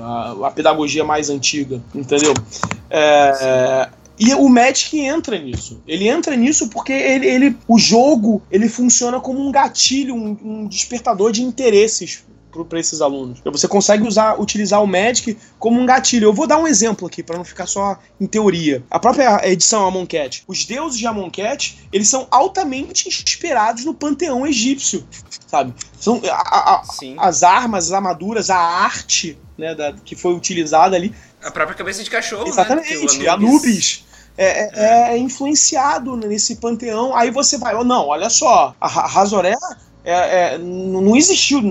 a, 0.00 0.46
a 0.46 0.50
pedagogia 0.50 1.04
mais 1.04 1.28
antiga, 1.28 1.82
entendeu? 1.94 2.32
É, 2.88 3.88
e 4.18 4.32
o 4.34 4.48
Magic 4.48 4.98
entra 4.98 5.38
nisso. 5.38 5.82
Ele 5.86 6.08
entra 6.08 6.36
nisso 6.36 6.68
porque 6.68 6.92
ele, 6.92 7.26
ele, 7.26 7.56
o 7.66 7.78
jogo 7.78 8.42
ele 8.50 8.68
funciona 8.68 9.20
como 9.20 9.40
um 9.40 9.50
gatilho, 9.50 10.14
um, 10.14 10.36
um 10.42 10.66
despertador 10.66 11.32
de 11.32 11.42
interesses 11.42 12.24
para 12.62 12.78
esses 12.78 13.00
alunos. 13.00 13.40
Você 13.42 13.66
consegue 13.66 14.06
usar, 14.06 14.38
utilizar 14.38 14.82
o 14.82 14.86
Magic 14.86 15.38
como 15.58 15.80
um 15.80 15.86
gatilho. 15.86 16.26
Eu 16.26 16.34
vou 16.34 16.46
dar 16.46 16.58
um 16.58 16.66
exemplo 16.66 17.06
aqui 17.06 17.22
para 17.22 17.38
não 17.38 17.44
ficar 17.44 17.66
só 17.66 17.98
em 18.20 18.26
teoria. 18.26 18.84
A 18.90 18.98
própria 18.98 19.40
edição 19.48 19.86
Amonkhet. 19.86 20.44
Os 20.46 20.66
deuses 20.66 20.98
de 20.98 21.06
Amonkhet, 21.06 21.88
eles 21.90 22.08
são 22.08 22.28
altamente 22.30 23.08
inspirados 23.08 23.86
no 23.86 23.94
panteão 23.94 24.46
egípcio, 24.46 25.06
sabe? 25.46 25.72
São 25.98 26.20
a, 26.30 26.74
a, 26.74 26.82
as 27.26 27.42
armas, 27.42 27.86
as 27.86 27.92
armaduras, 27.92 28.50
a 28.50 28.58
arte 28.58 29.38
né, 29.56 29.74
da, 29.74 29.92
que 29.92 30.14
foi 30.14 30.34
utilizada 30.34 30.96
ali. 30.96 31.14
A 31.42 31.50
própria 31.50 31.76
cabeça 31.76 32.02
de 32.02 32.10
cachorro, 32.10 32.46
Exatamente, 32.46 33.18
né? 33.18 33.28
Anubis. 33.28 33.28
Anubis. 33.28 34.04
É, 34.36 34.44
é, 34.46 34.70
é, 34.74 35.14
é, 35.14 35.18
influenciado 35.18 36.16
nesse 36.16 36.56
panteão. 36.56 37.14
Aí 37.14 37.30
você 37.30 37.56
vai, 37.56 37.74
oh, 37.76 37.84
não, 37.84 38.08
olha 38.08 38.28
só, 38.28 38.74
a 38.80 38.88
Razoré 38.88 39.54
é, 40.04 40.54
é, 40.54 40.58
não 40.58 41.16
existiu 41.16 41.62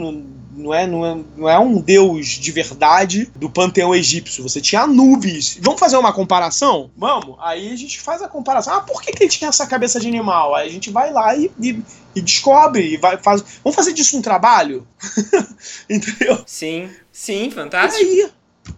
não 0.55 0.73
é, 0.73 0.87
não, 0.87 1.05
é, 1.05 1.17
não 1.35 1.49
é 1.49 1.59
um 1.59 1.79
deus 1.79 2.27
de 2.27 2.51
verdade 2.51 3.31
do 3.35 3.49
panteão 3.49 3.93
egípcio. 3.93 4.43
Você 4.43 4.61
tinha 4.61 4.81
Anubis. 4.81 5.57
Vamos 5.61 5.79
fazer 5.79 5.97
uma 5.97 6.13
comparação? 6.13 6.91
Vamos. 6.95 7.35
Aí 7.39 7.71
a 7.71 7.75
gente 7.75 7.99
faz 7.99 8.21
a 8.21 8.27
comparação. 8.27 8.75
Ah, 8.75 8.81
por 8.81 9.01
que, 9.01 9.11
que 9.11 9.23
ele 9.23 9.31
tinha 9.31 9.49
essa 9.49 9.65
cabeça 9.65 9.99
de 9.99 10.07
animal? 10.07 10.55
Aí 10.55 10.67
a 10.67 10.71
gente 10.71 10.91
vai 10.91 11.11
lá 11.11 11.35
e, 11.35 11.51
e, 11.59 11.83
e 12.15 12.21
descobre. 12.21 12.93
E 12.93 12.97
vai, 12.97 13.17
faz... 13.17 13.43
Vamos 13.63 13.75
fazer 13.75 13.93
disso 13.93 14.17
um 14.17 14.21
trabalho? 14.21 14.87
Entendeu? 15.89 16.43
Sim, 16.45 16.89
sim, 17.11 17.49
fantástico. 17.51 18.03
E 18.03 18.21
aí, 18.21 18.31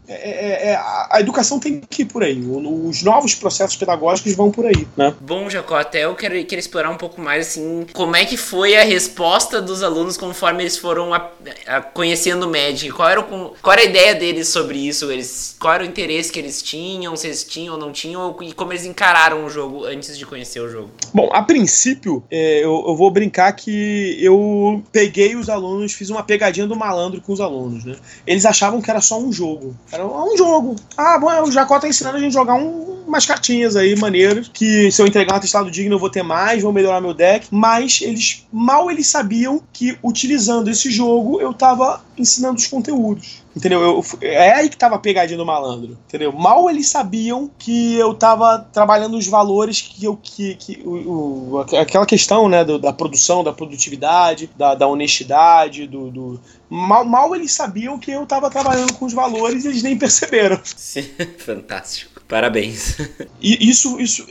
é, 0.08 0.14
é, 0.14 0.72
é, 0.72 0.76
a 0.76 1.18
educação 1.20 1.60
tem 1.60 1.82
que 1.82 2.04
ir 2.04 2.06
por 2.06 2.24
aí. 2.24 2.40
Os 2.40 3.02
novos 3.04 3.34
processos 3.34 3.76
pedagógicos 3.76 4.34
vão 4.36 4.52
por 4.52 4.66
aí, 4.66 4.88
né? 4.96 5.14
Bom, 5.20 5.50
Jacó, 5.50 5.76
até 5.76 6.06
eu 6.06 6.16
quero, 6.16 6.44
quero 6.46 6.60
explorar 6.60 6.90
um 6.90 6.98
pouco 6.98 7.22
mais, 7.22 7.48
assim, 7.48 7.86
como 7.94 8.16
é 8.16 8.26
que 8.26 8.38
foi 8.38 8.76
a 8.76 8.84
resposta 8.84 9.62
dos 9.62 9.84
alunos 9.84 10.18
conforme 10.18 10.64
eles 10.64 10.78
foram 10.78 11.14
a, 11.14 11.30
a, 11.68 11.82
conhecendo 11.82 12.46
o 12.46 12.50
Magic. 12.50 12.92
Qual 12.92 13.10
era, 13.10 13.20
o, 13.20 13.56
qual 13.62 13.74
era 13.74 13.82
a 13.82 13.86
ideia 13.86 14.16
deles 14.16 14.48
sobre 14.48 14.78
isso? 14.78 15.12
Eles, 15.12 15.56
qual 15.60 15.74
era 15.74 15.84
o 15.84 15.86
interesse 15.86 16.32
que 16.32 16.40
eles 16.40 16.62
tinham, 16.62 17.16
se 17.16 17.28
eles 17.28 17.44
tinham 17.44 17.74
ou 17.76 17.80
não 17.80 17.92
tinham, 17.92 18.36
e 18.42 18.54
como 18.54 18.74
eles 18.74 18.86
encararam 18.86 19.46
o 19.46 19.50
jogo 19.50 19.86
antes 19.86 20.18
de 20.18 20.26
conhecer 20.26 20.60
o 20.60 20.70
jogo? 20.70 20.92
Bom, 21.14 21.30
a 21.34 21.42
princípio, 21.42 22.24
é, 22.30 22.60
eu, 22.64 22.84
eu 22.88 22.96
vou 22.96 23.10
brincar 23.12 23.52
que 23.54 24.18
eu 24.20 24.84
peguei 24.92 25.36
os 25.36 25.50
alunos, 25.50 25.94
fiz 25.94 26.10
uma 26.10 26.24
pegadinha 26.24 26.68
do 26.68 26.76
malandro 26.76 27.22
com 27.22 27.34
os 27.34 27.42
alunos, 27.42 27.84
né? 27.86 27.96
Eles 28.26 28.46
achavam 28.46 28.82
que 28.82 28.90
era 28.90 29.02
só 29.02 29.20
um 29.20 29.32
jogo. 29.32 29.76
Era 29.96 30.06
um 30.06 30.38
jogo. 30.38 30.76
Ah, 30.98 31.18
bom, 31.18 31.28
o 31.44 31.52
Jacó 31.52 31.80
tá 31.80 31.88
ensinando 31.88 32.18
a 32.18 32.20
gente 32.20 32.32
a 32.36 32.40
jogar 32.42 32.56
um, 32.56 33.06
umas 33.08 33.26
cartinhas 33.26 33.78
aí 33.78 33.96
maneiras. 33.96 34.50
Que 34.54 34.92
se 34.92 35.02
eu 35.02 35.08
entregar 35.08 35.34
um 35.34 35.38
atestado 35.38 35.72
digno 35.72 35.96
eu 35.96 36.00
vou 36.00 36.10
ter 36.10 36.22
mais, 36.22 36.62
vou 36.62 36.74
melhorar 36.74 37.00
meu 37.00 37.14
deck. 37.14 37.48
Mas 37.50 38.02
eles 38.02 38.46
mal 38.52 38.92
eles 38.92 39.08
sabiam 39.08 39.62
que 39.72 39.98
utilizando 40.04 40.70
esse 40.70 40.92
jogo 40.92 41.40
eu 41.40 41.54
tava 41.54 42.04
ensinando 42.18 42.58
os 42.58 42.68
conteúdos. 42.68 43.45
Entendeu? 43.56 43.82
Eu, 43.82 44.04
é 44.22 44.52
aí 44.52 44.70
que 44.70 44.76
tava 44.76 44.96
a 44.96 45.00
pegadinha 45.00 45.38
do 45.38 45.46
malandro. 45.46 45.98
Entendeu? 46.08 46.34
Mal 46.34 46.70
eles 46.70 46.90
sabiam 46.90 47.50
que 47.58 47.96
eu 47.96 48.14
tava 48.14 48.60
trabalhando 48.60 49.18
os 49.18 49.28
valores 49.28 49.82
que 49.82 50.04
eu. 50.04 50.18
Que, 50.18 50.56
que, 50.56 50.82
o, 50.84 51.54
o 51.54 51.60
aquela 51.60 52.06
questão, 52.06 52.50
né? 52.50 52.66
Do, 52.66 52.78
da 52.78 52.92
produção, 52.92 53.44
da 53.44 53.54
produtividade, 53.54 54.50
da, 54.58 54.76
da 54.76 54.88
honestidade, 54.88 55.88
do. 55.88 56.12
do 56.12 56.42
mal, 56.70 57.06
mal 57.06 57.34
eles 57.34 57.54
sabiam 57.54 57.98
que 57.98 58.12
eu 58.12 58.26
tava 58.26 58.50
trabalhando 58.50 58.94
com 58.94 59.06
os 59.06 59.14
valores 59.14 59.64
e 59.64 59.70
eles 59.70 59.84
nem 59.84 59.98
perceberam. 59.98 60.60
Sim, 60.76 61.06
fantástico. 61.38 62.22
Parabéns. 62.28 62.98
E 63.40 63.70
isso. 63.70 64.00
isso 64.02 64.26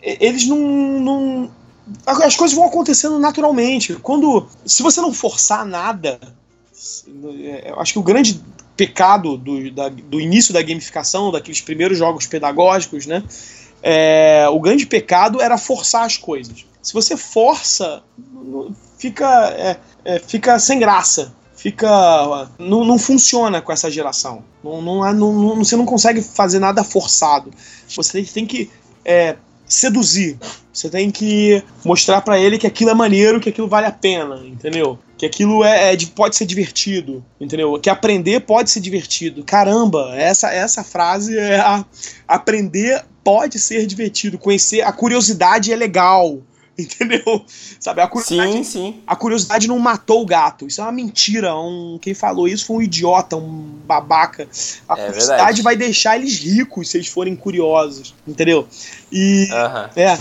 eles 0.00 0.46
não, 0.46 0.58
não 1.00 1.50
as 2.06 2.36
coisas 2.36 2.56
vão 2.56 2.66
acontecendo 2.66 3.18
naturalmente. 3.18 3.94
Quando, 3.94 4.46
se 4.64 4.82
você 4.82 5.00
não 5.00 5.12
forçar 5.12 5.66
nada, 5.66 6.18
eu 7.64 7.80
acho 7.80 7.92
que 7.92 7.98
o 7.98 8.02
grande 8.02 8.40
pecado 8.76 9.36
do, 9.36 9.70
da, 9.70 9.88
do 9.88 10.20
início 10.20 10.52
da 10.52 10.62
gamificação, 10.62 11.30
daqueles 11.30 11.60
primeiros 11.60 11.96
jogos 11.96 12.26
pedagógicos, 12.26 13.06
né? 13.06 13.22
É, 13.82 14.46
o 14.50 14.58
grande 14.58 14.86
pecado 14.86 15.40
era 15.40 15.58
forçar 15.58 16.04
as 16.04 16.16
coisas. 16.16 16.64
Se 16.82 16.92
você 16.92 17.16
força, 17.16 18.02
fica, 18.98 19.50
é, 19.50 19.76
é, 20.04 20.18
fica 20.18 20.58
sem 20.58 20.78
graça 20.78 21.32
fica. 21.64 22.48
Não, 22.58 22.84
não 22.84 22.98
funciona 22.98 23.62
com 23.62 23.72
essa 23.72 23.90
geração. 23.90 24.44
Não, 24.62 24.82
não, 24.82 25.14
não, 25.14 25.56
você 25.56 25.76
não 25.76 25.86
consegue 25.86 26.20
fazer 26.20 26.58
nada 26.58 26.84
forçado. 26.84 27.50
Você 27.96 28.22
tem 28.22 28.44
que 28.44 28.70
é, 29.02 29.36
seduzir. 29.66 30.38
Você 30.70 30.90
tem 30.90 31.10
que 31.10 31.62
mostrar 31.82 32.20
para 32.20 32.38
ele 32.38 32.58
que 32.58 32.66
aquilo 32.66 32.90
é 32.90 32.94
maneiro, 32.94 33.40
que 33.40 33.48
aquilo 33.48 33.68
vale 33.68 33.86
a 33.86 33.92
pena, 33.92 34.42
entendeu? 34.44 34.98
Que 35.16 35.26
aquilo 35.26 35.64
é, 35.64 35.92
é, 35.92 35.98
pode 36.14 36.36
ser 36.36 36.44
divertido, 36.44 37.24
entendeu? 37.40 37.78
Que 37.78 37.88
aprender 37.88 38.40
pode 38.40 38.70
ser 38.70 38.80
divertido. 38.80 39.44
Caramba, 39.44 40.12
essa 40.16 40.52
essa 40.52 40.82
frase 40.82 41.38
é 41.38 41.60
a, 41.60 41.84
aprender 42.26 43.04
pode 43.22 43.58
ser 43.58 43.86
divertido, 43.86 44.38
conhecer 44.38 44.82
a 44.82 44.92
curiosidade 44.92 45.72
é 45.72 45.76
legal. 45.76 46.40
Entendeu? 46.76 47.44
Sabe, 47.78 48.00
a 48.00 48.08
curiosidade, 48.08 48.52
sim, 48.52 48.64
sim. 48.64 49.02
a 49.06 49.14
curiosidade 49.14 49.68
não 49.68 49.78
matou 49.78 50.22
o 50.22 50.26
gato. 50.26 50.66
Isso 50.66 50.80
é 50.80 50.84
uma 50.84 50.90
mentira. 50.90 51.56
Um, 51.56 51.98
quem 52.00 52.14
falou 52.14 52.48
isso 52.48 52.66
foi 52.66 52.76
um 52.78 52.82
idiota, 52.82 53.36
um 53.36 53.78
babaca. 53.86 54.48
A 54.88 54.94
é 54.94 55.06
curiosidade 55.06 55.38
verdade. 55.38 55.62
vai 55.62 55.76
deixar 55.76 56.16
eles 56.16 56.36
ricos 56.40 56.90
se 56.90 56.96
eles 56.96 57.06
forem 57.06 57.36
curiosos. 57.36 58.12
Entendeu? 58.26 58.66
E. 59.12 59.48
Uh 59.52 59.54
-huh. 59.54 59.90
É. 59.94 60.18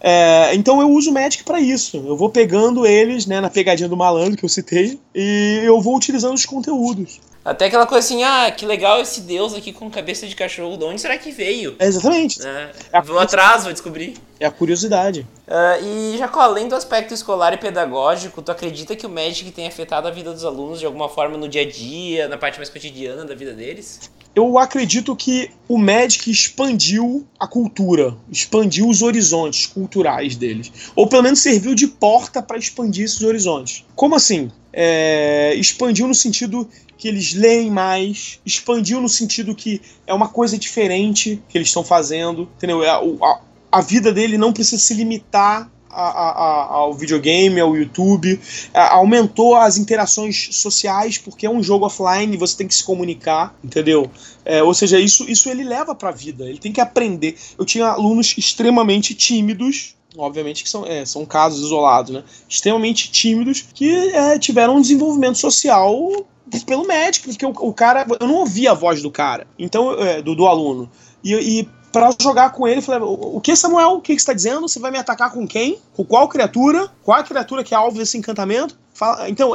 É, 0.00 0.54
então 0.54 0.80
eu 0.80 0.90
uso 0.90 1.10
o 1.10 1.14
Magic 1.14 1.44
para 1.44 1.60
isso. 1.60 1.96
Eu 1.96 2.16
vou 2.16 2.30
pegando 2.30 2.86
eles, 2.86 3.26
né, 3.26 3.40
na 3.40 3.50
pegadinha 3.50 3.88
do 3.88 3.96
malandro 3.96 4.36
que 4.36 4.44
eu 4.44 4.48
citei, 4.48 4.98
e 5.14 5.60
eu 5.64 5.80
vou 5.80 5.96
utilizando 5.96 6.34
os 6.34 6.46
conteúdos. 6.46 7.20
Até 7.48 7.64
aquela 7.64 7.86
coisa 7.86 8.06
assim, 8.06 8.22
ah, 8.22 8.50
que 8.50 8.66
legal 8.66 9.00
esse 9.00 9.22
deus 9.22 9.54
aqui 9.54 9.72
com 9.72 9.90
cabeça 9.90 10.26
de 10.26 10.36
cachorro, 10.36 10.76
de 10.76 10.84
onde 10.84 11.00
será 11.00 11.16
que 11.16 11.30
veio? 11.32 11.76
É 11.78 11.86
exatamente. 11.86 12.46
É, 12.46 12.70
é 12.92 13.00
vou 13.00 13.18
atrás, 13.18 13.64
vou 13.64 13.72
descobrir. 13.72 14.18
É 14.38 14.44
a 14.44 14.50
curiosidade. 14.50 15.26
Uh, 15.46 16.12
e, 16.12 16.18
Jacó, 16.18 16.40
além 16.40 16.68
do 16.68 16.74
aspecto 16.74 17.14
escolar 17.14 17.54
e 17.54 17.56
pedagógico, 17.56 18.42
tu 18.42 18.52
acredita 18.52 18.94
que 18.94 19.06
o 19.06 19.08
Magic 19.08 19.50
tem 19.50 19.66
afetado 19.66 20.06
a 20.06 20.10
vida 20.10 20.30
dos 20.30 20.44
alunos 20.44 20.78
de 20.78 20.84
alguma 20.84 21.08
forma 21.08 21.38
no 21.38 21.48
dia 21.48 21.62
a 21.62 21.66
dia, 21.66 22.28
na 22.28 22.36
parte 22.36 22.58
mais 22.58 22.68
cotidiana 22.68 23.24
da 23.24 23.34
vida 23.34 23.54
deles? 23.54 24.10
Eu 24.34 24.58
acredito 24.58 25.16
que 25.16 25.50
o 25.66 25.78
Magic 25.78 26.30
expandiu 26.30 27.26
a 27.40 27.46
cultura, 27.46 28.14
expandiu 28.30 28.86
os 28.88 29.00
horizontes 29.00 29.64
culturais 29.64 30.36
deles. 30.36 30.70
Ou 30.94 31.08
pelo 31.08 31.22
menos 31.22 31.40
serviu 31.40 31.74
de 31.74 31.88
porta 31.88 32.42
para 32.42 32.58
expandir 32.58 33.06
esses 33.06 33.22
horizontes. 33.22 33.86
Como 33.96 34.14
assim? 34.14 34.52
É, 34.70 35.54
expandiu 35.56 36.06
no 36.06 36.14
sentido 36.14 36.68
que 36.98 37.06
eles 37.08 37.32
leem 37.32 37.70
mais, 37.70 38.40
expandiu 38.44 39.00
no 39.00 39.08
sentido 39.08 39.54
que 39.54 39.80
é 40.06 40.12
uma 40.12 40.28
coisa 40.28 40.58
diferente 40.58 41.40
que 41.48 41.56
eles 41.56 41.68
estão 41.68 41.84
fazendo, 41.84 42.42
entendeu? 42.56 42.82
É, 42.82 42.90
a, 42.90 42.98
a, 42.98 43.40
a 43.70 43.80
vida 43.80 44.12
dele 44.12 44.36
não 44.36 44.52
precisa 44.52 44.82
se 44.82 44.92
limitar 44.94 45.70
a, 45.90 46.02
a, 46.02 46.64
ao 46.74 46.94
videogame, 46.94 47.60
ao 47.60 47.76
YouTube, 47.76 48.38
aumentou 48.74 49.56
as 49.56 49.78
interações 49.78 50.48
sociais, 50.52 51.18
porque 51.18 51.46
é 51.46 51.50
um 51.50 51.62
jogo 51.62 51.86
offline, 51.86 52.36
você 52.36 52.56
tem 52.56 52.68
que 52.68 52.74
se 52.74 52.84
comunicar, 52.84 53.54
entendeu? 53.64 54.10
É, 54.44 54.62
ou 54.62 54.74
seja, 54.74 55.00
isso, 55.00 55.28
isso 55.28 55.48
ele 55.48 55.64
leva 55.64 55.94
para 55.94 56.10
a 56.10 56.12
vida, 56.12 56.44
ele 56.44 56.58
tem 56.58 56.72
que 56.72 56.80
aprender. 56.80 57.36
Eu 57.58 57.64
tinha 57.64 57.86
alunos 57.86 58.34
extremamente 58.36 59.14
tímidos, 59.14 59.94
obviamente 60.16 60.62
que 60.62 60.70
são, 60.70 60.86
é, 60.86 61.04
são 61.04 61.24
casos 61.26 61.66
isolados, 61.66 62.12
né? 62.12 62.24
Extremamente 62.48 63.10
tímidos 63.10 63.62
que 63.74 63.90
é, 64.10 64.38
tiveram 64.38 64.76
um 64.76 64.80
desenvolvimento 64.80 65.38
social 65.38 66.26
pelo 66.64 66.86
médico, 66.86 67.28
porque 67.28 67.44
o, 67.44 67.50
o, 67.50 67.74
cara. 67.74 68.06
Eu 68.18 68.26
não 68.26 68.36
ouvia 68.36 68.70
a 68.70 68.74
voz 68.74 69.02
do 69.02 69.10
cara, 69.10 69.46
então, 69.58 69.92
é, 69.94 70.22
do, 70.22 70.34
do 70.34 70.46
aluno. 70.46 70.90
E, 71.22 71.34
e 71.34 71.68
para 71.92 72.10
jogar 72.20 72.52
com 72.52 72.66
ele, 72.66 72.80
falei: 72.80 73.02
O 73.02 73.40
que, 73.40 73.54
Samuel? 73.54 73.94
O 73.94 74.00
que, 74.00 74.12
você 74.12 74.16
está 74.16 74.32
dizendo? 74.32 74.68
Você 74.68 74.78
vai 74.78 74.90
me 74.90 74.98
atacar 74.98 75.32
com 75.32 75.46
quem? 75.46 75.78
Com 75.94 76.04
qual 76.04 76.28
criatura? 76.28 76.90
Qual 77.02 77.18
a 77.18 77.22
criatura 77.22 77.64
que 77.64 77.74
é 77.74 77.76
alvo 77.76 77.98
desse 77.98 78.16
encantamento? 78.16 78.78
Fala, 78.92 79.28
então, 79.28 79.52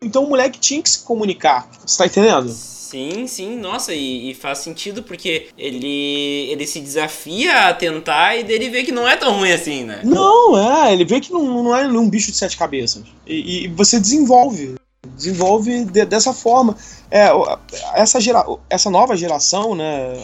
então 0.00 0.24
o 0.24 0.28
moleque 0.28 0.58
tinha 0.58 0.82
que 0.82 0.88
se 0.88 1.00
comunicar. 1.00 1.68
Você 1.84 1.98
tá 1.98 2.06
entendendo? 2.06 2.54
Sim, 2.88 3.26
sim, 3.26 3.54
nossa, 3.58 3.92
e, 3.92 4.30
e, 4.30 4.34
faz 4.34 4.60
sentido 4.60 5.02
porque 5.02 5.48
ele, 5.58 6.48
ele 6.50 6.66
se 6.66 6.80
desafia 6.80 7.68
a 7.68 7.74
tentar 7.74 8.34
e 8.36 8.42
dele 8.42 8.70
vê 8.70 8.82
que 8.82 8.90
não 8.90 9.06
é 9.06 9.14
tão 9.14 9.36
ruim 9.36 9.52
assim, 9.52 9.84
né? 9.84 10.00
Não, 10.02 10.56
é, 10.56 10.94
ele 10.94 11.04
vê 11.04 11.20
que 11.20 11.30
não, 11.30 11.62
não 11.62 11.76
é 11.76 11.86
um 11.86 12.08
bicho 12.08 12.30
de 12.30 12.38
sete 12.38 12.56
cabeças. 12.56 13.02
E, 13.26 13.64
e 13.64 13.68
você 13.68 14.00
desenvolve 14.00 14.76
desenvolve 15.14 15.84
de, 15.84 16.06
dessa 16.06 16.32
forma. 16.32 16.78
É, 17.10 17.28
essa, 17.92 18.18
gera, 18.18 18.42
essa 18.70 18.88
nova 18.88 19.14
geração, 19.14 19.74
né, 19.74 20.14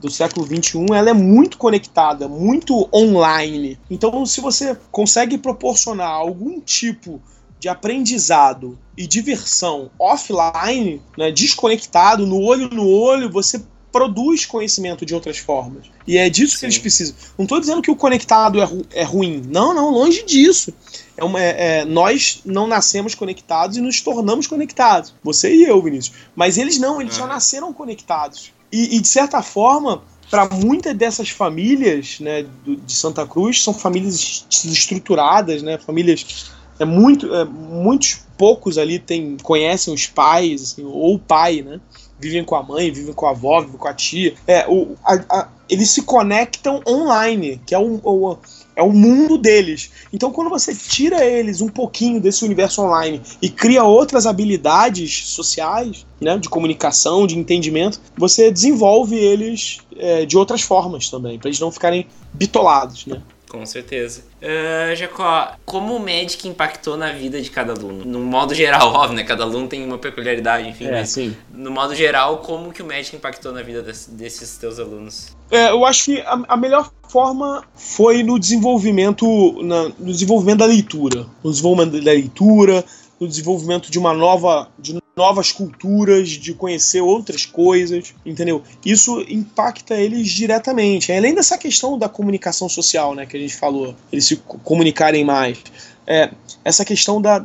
do 0.00 0.10
século 0.10 0.46
21, 0.46 0.94
ela 0.94 1.10
é 1.10 1.14
muito 1.14 1.58
conectada, 1.58 2.26
muito 2.26 2.88
online. 2.90 3.78
Então, 3.90 4.24
se 4.24 4.40
você 4.40 4.74
consegue 4.90 5.36
proporcionar 5.36 6.08
algum 6.08 6.58
tipo 6.58 7.20
de 7.62 7.68
aprendizado 7.68 8.76
e 8.98 9.06
diversão 9.06 9.88
offline, 9.96 11.00
né, 11.16 11.30
desconectado, 11.30 12.26
no 12.26 12.40
olho 12.40 12.68
no 12.68 12.84
olho, 12.84 13.30
você 13.30 13.62
produz 13.92 14.44
conhecimento 14.44 15.06
de 15.06 15.14
outras 15.14 15.38
formas. 15.38 15.84
E 16.04 16.18
é 16.18 16.28
disso 16.28 16.54
Sim. 16.54 16.58
que 16.58 16.66
eles 16.66 16.78
precisam. 16.78 17.14
Não 17.38 17.44
estou 17.44 17.60
dizendo 17.60 17.80
que 17.80 17.90
o 17.90 17.94
conectado 17.94 18.60
é, 18.60 18.64
ru 18.64 18.84
é 18.90 19.04
ruim. 19.04 19.44
Não, 19.46 19.72
não, 19.72 19.90
longe 19.90 20.24
disso. 20.24 20.74
É 21.16 21.22
uma, 21.22 21.40
é, 21.40 21.54
é, 21.78 21.84
nós 21.84 22.40
não 22.44 22.66
nascemos 22.66 23.14
conectados 23.14 23.76
e 23.76 23.80
nos 23.80 24.00
tornamos 24.00 24.48
conectados. 24.48 25.14
Você 25.22 25.54
e 25.54 25.62
eu, 25.62 25.80
Vinícius. 25.80 26.16
Mas 26.34 26.58
eles 26.58 26.80
não, 26.80 27.00
eles 27.00 27.14
já 27.14 27.28
nasceram 27.28 27.72
conectados. 27.72 28.50
E, 28.72 28.96
e 28.96 29.00
de 29.00 29.06
certa 29.06 29.40
forma, 29.40 30.02
para 30.28 30.48
muitas 30.48 30.96
dessas 30.96 31.28
famílias 31.28 32.18
né, 32.18 32.44
de 32.64 32.92
Santa 32.92 33.24
Cruz, 33.24 33.62
são 33.62 33.72
famílias 33.72 34.46
estruturadas, 34.50 35.62
né, 35.62 35.78
famílias. 35.78 36.50
É 36.78 36.84
muito, 36.84 37.34
é, 37.34 37.44
muitos 37.44 38.20
poucos 38.36 38.78
ali 38.78 38.98
tem, 38.98 39.36
conhecem 39.42 39.92
os 39.92 40.06
pais, 40.06 40.62
assim, 40.62 40.84
ou 40.84 41.14
o 41.14 41.18
pai, 41.18 41.62
né? 41.62 41.80
vivem 42.22 42.44
com 42.44 42.54
a 42.54 42.62
mãe, 42.62 42.90
vivem 42.92 43.12
com 43.12 43.26
a 43.26 43.30
avó, 43.30 43.60
vivem 43.60 43.76
com 43.76 43.88
a 43.88 43.92
tia. 43.92 44.34
É, 44.46 44.64
o, 44.68 44.94
a, 45.04 45.14
a, 45.28 45.48
eles 45.68 45.90
se 45.90 46.02
conectam 46.02 46.80
online, 46.86 47.60
que 47.66 47.74
é 47.74 47.78
o, 47.78 48.00
o, 48.04 48.38
é 48.76 48.82
o 48.82 48.92
mundo 48.92 49.36
deles. 49.36 49.90
Então, 50.12 50.30
quando 50.30 50.48
você 50.48 50.72
tira 50.72 51.24
eles 51.24 51.60
um 51.60 51.68
pouquinho 51.68 52.20
desse 52.20 52.44
universo 52.44 52.82
online 52.82 53.20
e 53.40 53.50
cria 53.50 53.82
outras 53.82 54.24
habilidades 54.24 55.28
sociais, 55.28 56.06
né, 56.20 56.38
de 56.38 56.48
comunicação, 56.48 57.26
de 57.26 57.36
entendimento, 57.36 58.00
você 58.16 58.52
desenvolve 58.52 59.16
eles 59.16 59.78
é, 59.96 60.24
de 60.24 60.38
outras 60.38 60.62
formas 60.62 61.10
também, 61.10 61.38
para 61.38 61.48
eles 61.48 61.58
não 61.58 61.72
ficarem 61.72 62.06
bitolados, 62.32 63.06
né? 63.06 63.20
Com 63.52 63.66
certeza. 63.66 64.22
Uh, 64.40 64.96
Jacó, 64.96 65.52
como 65.66 65.94
o 65.94 66.00
Magic 66.00 66.48
impactou 66.48 66.96
na 66.96 67.12
vida 67.12 67.38
de 67.38 67.50
cada 67.50 67.74
aluno? 67.74 68.02
No 68.02 68.18
modo 68.18 68.54
geral, 68.54 68.88
óbvio, 68.96 69.14
né? 69.14 69.24
Cada 69.24 69.44
aluno 69.44 69.68
tem 69.68 69.84
uma 69.84 69.98
peculiaridade, 69.98 70.66
enfim. 70.66 70.86
É, 70.86 70.92
mas 70.92 71.10
sim. 71.10 71.36
No 71.52 71.70
modo 71.70 71.94
geral, 71.94 72.38
como 72.38 72.72
que 72.72 72.82
o 72.82 72.86
Magic 72.86 73.14
impactou 73.14 73.52
na 73.52 73.60
vida 73.60 73.82
desse, 73.82 74.10
desses 74.10 74.56
teus 74.56 74.78
alunos? 74.78 75.36
É, 75.50 75.68
eu 75.68 75.84
acho 75.84 76.06
que 76.06 76.20
a, 76.22 76.42
a, 76.48 76.56
melhor 76.56 76.90
forma 77.06 77.62
foi 77.74 78.22
no 78.22 78.38
desenvolvimento, 78.38 79.62
na, 79.62 79.90
no 79.98 80.12
desenvolvimento 80.12 80.60
da 80.60 80.66
leitura. 80.66 81.26
No 81.44 81.50
desenvolvimento 81.50 82.02
da 82.02 82.10
leitura, 82.10 82.82
no 83.20 83.28
desenvolvimento 83.28 83.90
de 83.90 83.98
uma 83.98 84.14
nova, 84.14 84.70
de 84.78 85.01
novas 85.16 85.52
culturas, 85.52 86.30
de 86.30 86.54
conhecer 86.54 87.00
outras 87.00 87.44
coisas, 87.44 88.14
entendeu? 88.24 88.62
Isso 88.84 89.24
impacta 89.28 89.94
eles 89.94 90.28
diretamente. 90.28 91.12
Além 91.12 91.34
dessa 91.34 91.58
questão 91.58 91.98
da 91.98 92.08
comunicação 92.08 92.68
social, 92.68 93.14
né, 93.14 93.26
que 93.26 93.36
a 93.36 93.40
gente 93.40 93.54
falou, 93.54 93.94
eles 94.10 94.24
se 94.24 94.36
comunicarem 94.36 95.24
mais. 95.24 95.58
É, 96.06 96.30
essa 96.64 96.84
questão 96.84 97.20
da, 97.20 97.44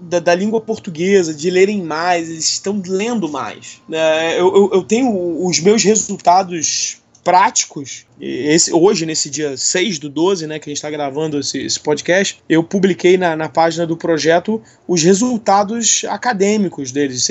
da, 0.00 0.20
da, 0.20 0.34
língua 0.34 0.60
portuguesa, 0.60 1.34
de 1.34 1.50
lerem 1.50 1.82
mais, 1.82 2.30
eles 2.30 2.44
estão 2.44 2.80
lendo 2.86 3.28
mais. 3.28 3.82
É, 3.90 4.40
eu, 4.40 4.54
eu, 4.54 4.70
eu 4.74 4.82
tenho 4.84 5.44
os 5.44 5.58
meus 5.60 5.82
resultados 5.82 7.02
práticos. 7.24 8.06
Esse, 8.20 8.72
hoje, 8.72 9.06
nesse 9.06 9.30
dia 9.30 9.56
6 9.56 9.98
do 9.98 10.08
12, 10.08 10.46
né, 10.46 10.58
que 10.58 10.68
a 10.68 10.70
gente 10.70 10.76
está 10.76 10.90
gravando 10.90 11.40
esse, 11.40 11.58
esse, 11.58 11.80
podcast, 11.80 12.38
eu 12.48 12.62
publiquei 12.62 13.16
na, 13.16 13.34
na, 13.34 13.48
página 13.48 13.86
do 13.86 13.96
projeto 13.96 14.62
os 14.86 15.02
resultados 15.02 16.04
acadêmicos 16.08 16.92
deles. 16.92 17.26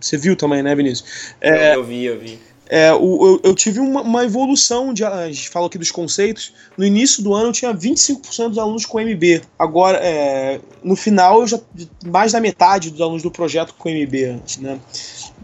Você 0.00 0.16
viu 0.16 0.34
também, 0.34 0.62
né, 0.62 0.74
Vinícius? 0.74 1.34
É, 1.40 1.76
eu 1.76 1.84
vi, 1.84 2.04
eu 2.04 2.18
vi. 2.18 2.38
É, 2.66 2.92
o, 2.94 3.26
eu, 3.26 3.40
eu, 3.50 3.54
tive 3.54 3.78
uma, 3.78 4.00
uma, 4.00 4.24
evolução, 4.24 4.94
de, 4.94 5.04
a 5.04 5.26
gente 5.26 5.50
falou 5.50 5.66
aqui 5.66 5.76
dos 5.76 5.90
conceitos. 5.90 6.52
No 6.76 6.84
início 6.84 7.22
do 7.22 7.34
ano 7.34 7.48
eu 7.48 7.52
tinha 7.52 7.74
25% 7.74 8.48
dos 8.48 8.58
alunos 8.58 8.86
com 8.86 8.98
MB. 8.98 9.42
Agora, 9.58 9.98
é, 10.02 10.60
no 10.82 10.96
final, 10.96 11.40
eu 11.40 11.46
já 11.46 11.60
mais 12.06 12.32
da 12.32 12.40
metade 12.40 12.90
dos 12.90 13.00
alunos 13.00 13.22
do 13.22 13.30
projeto 13.30 13.74
com 13.74 13.90
MB. 13.90 14.40
Né? 14.60 14.80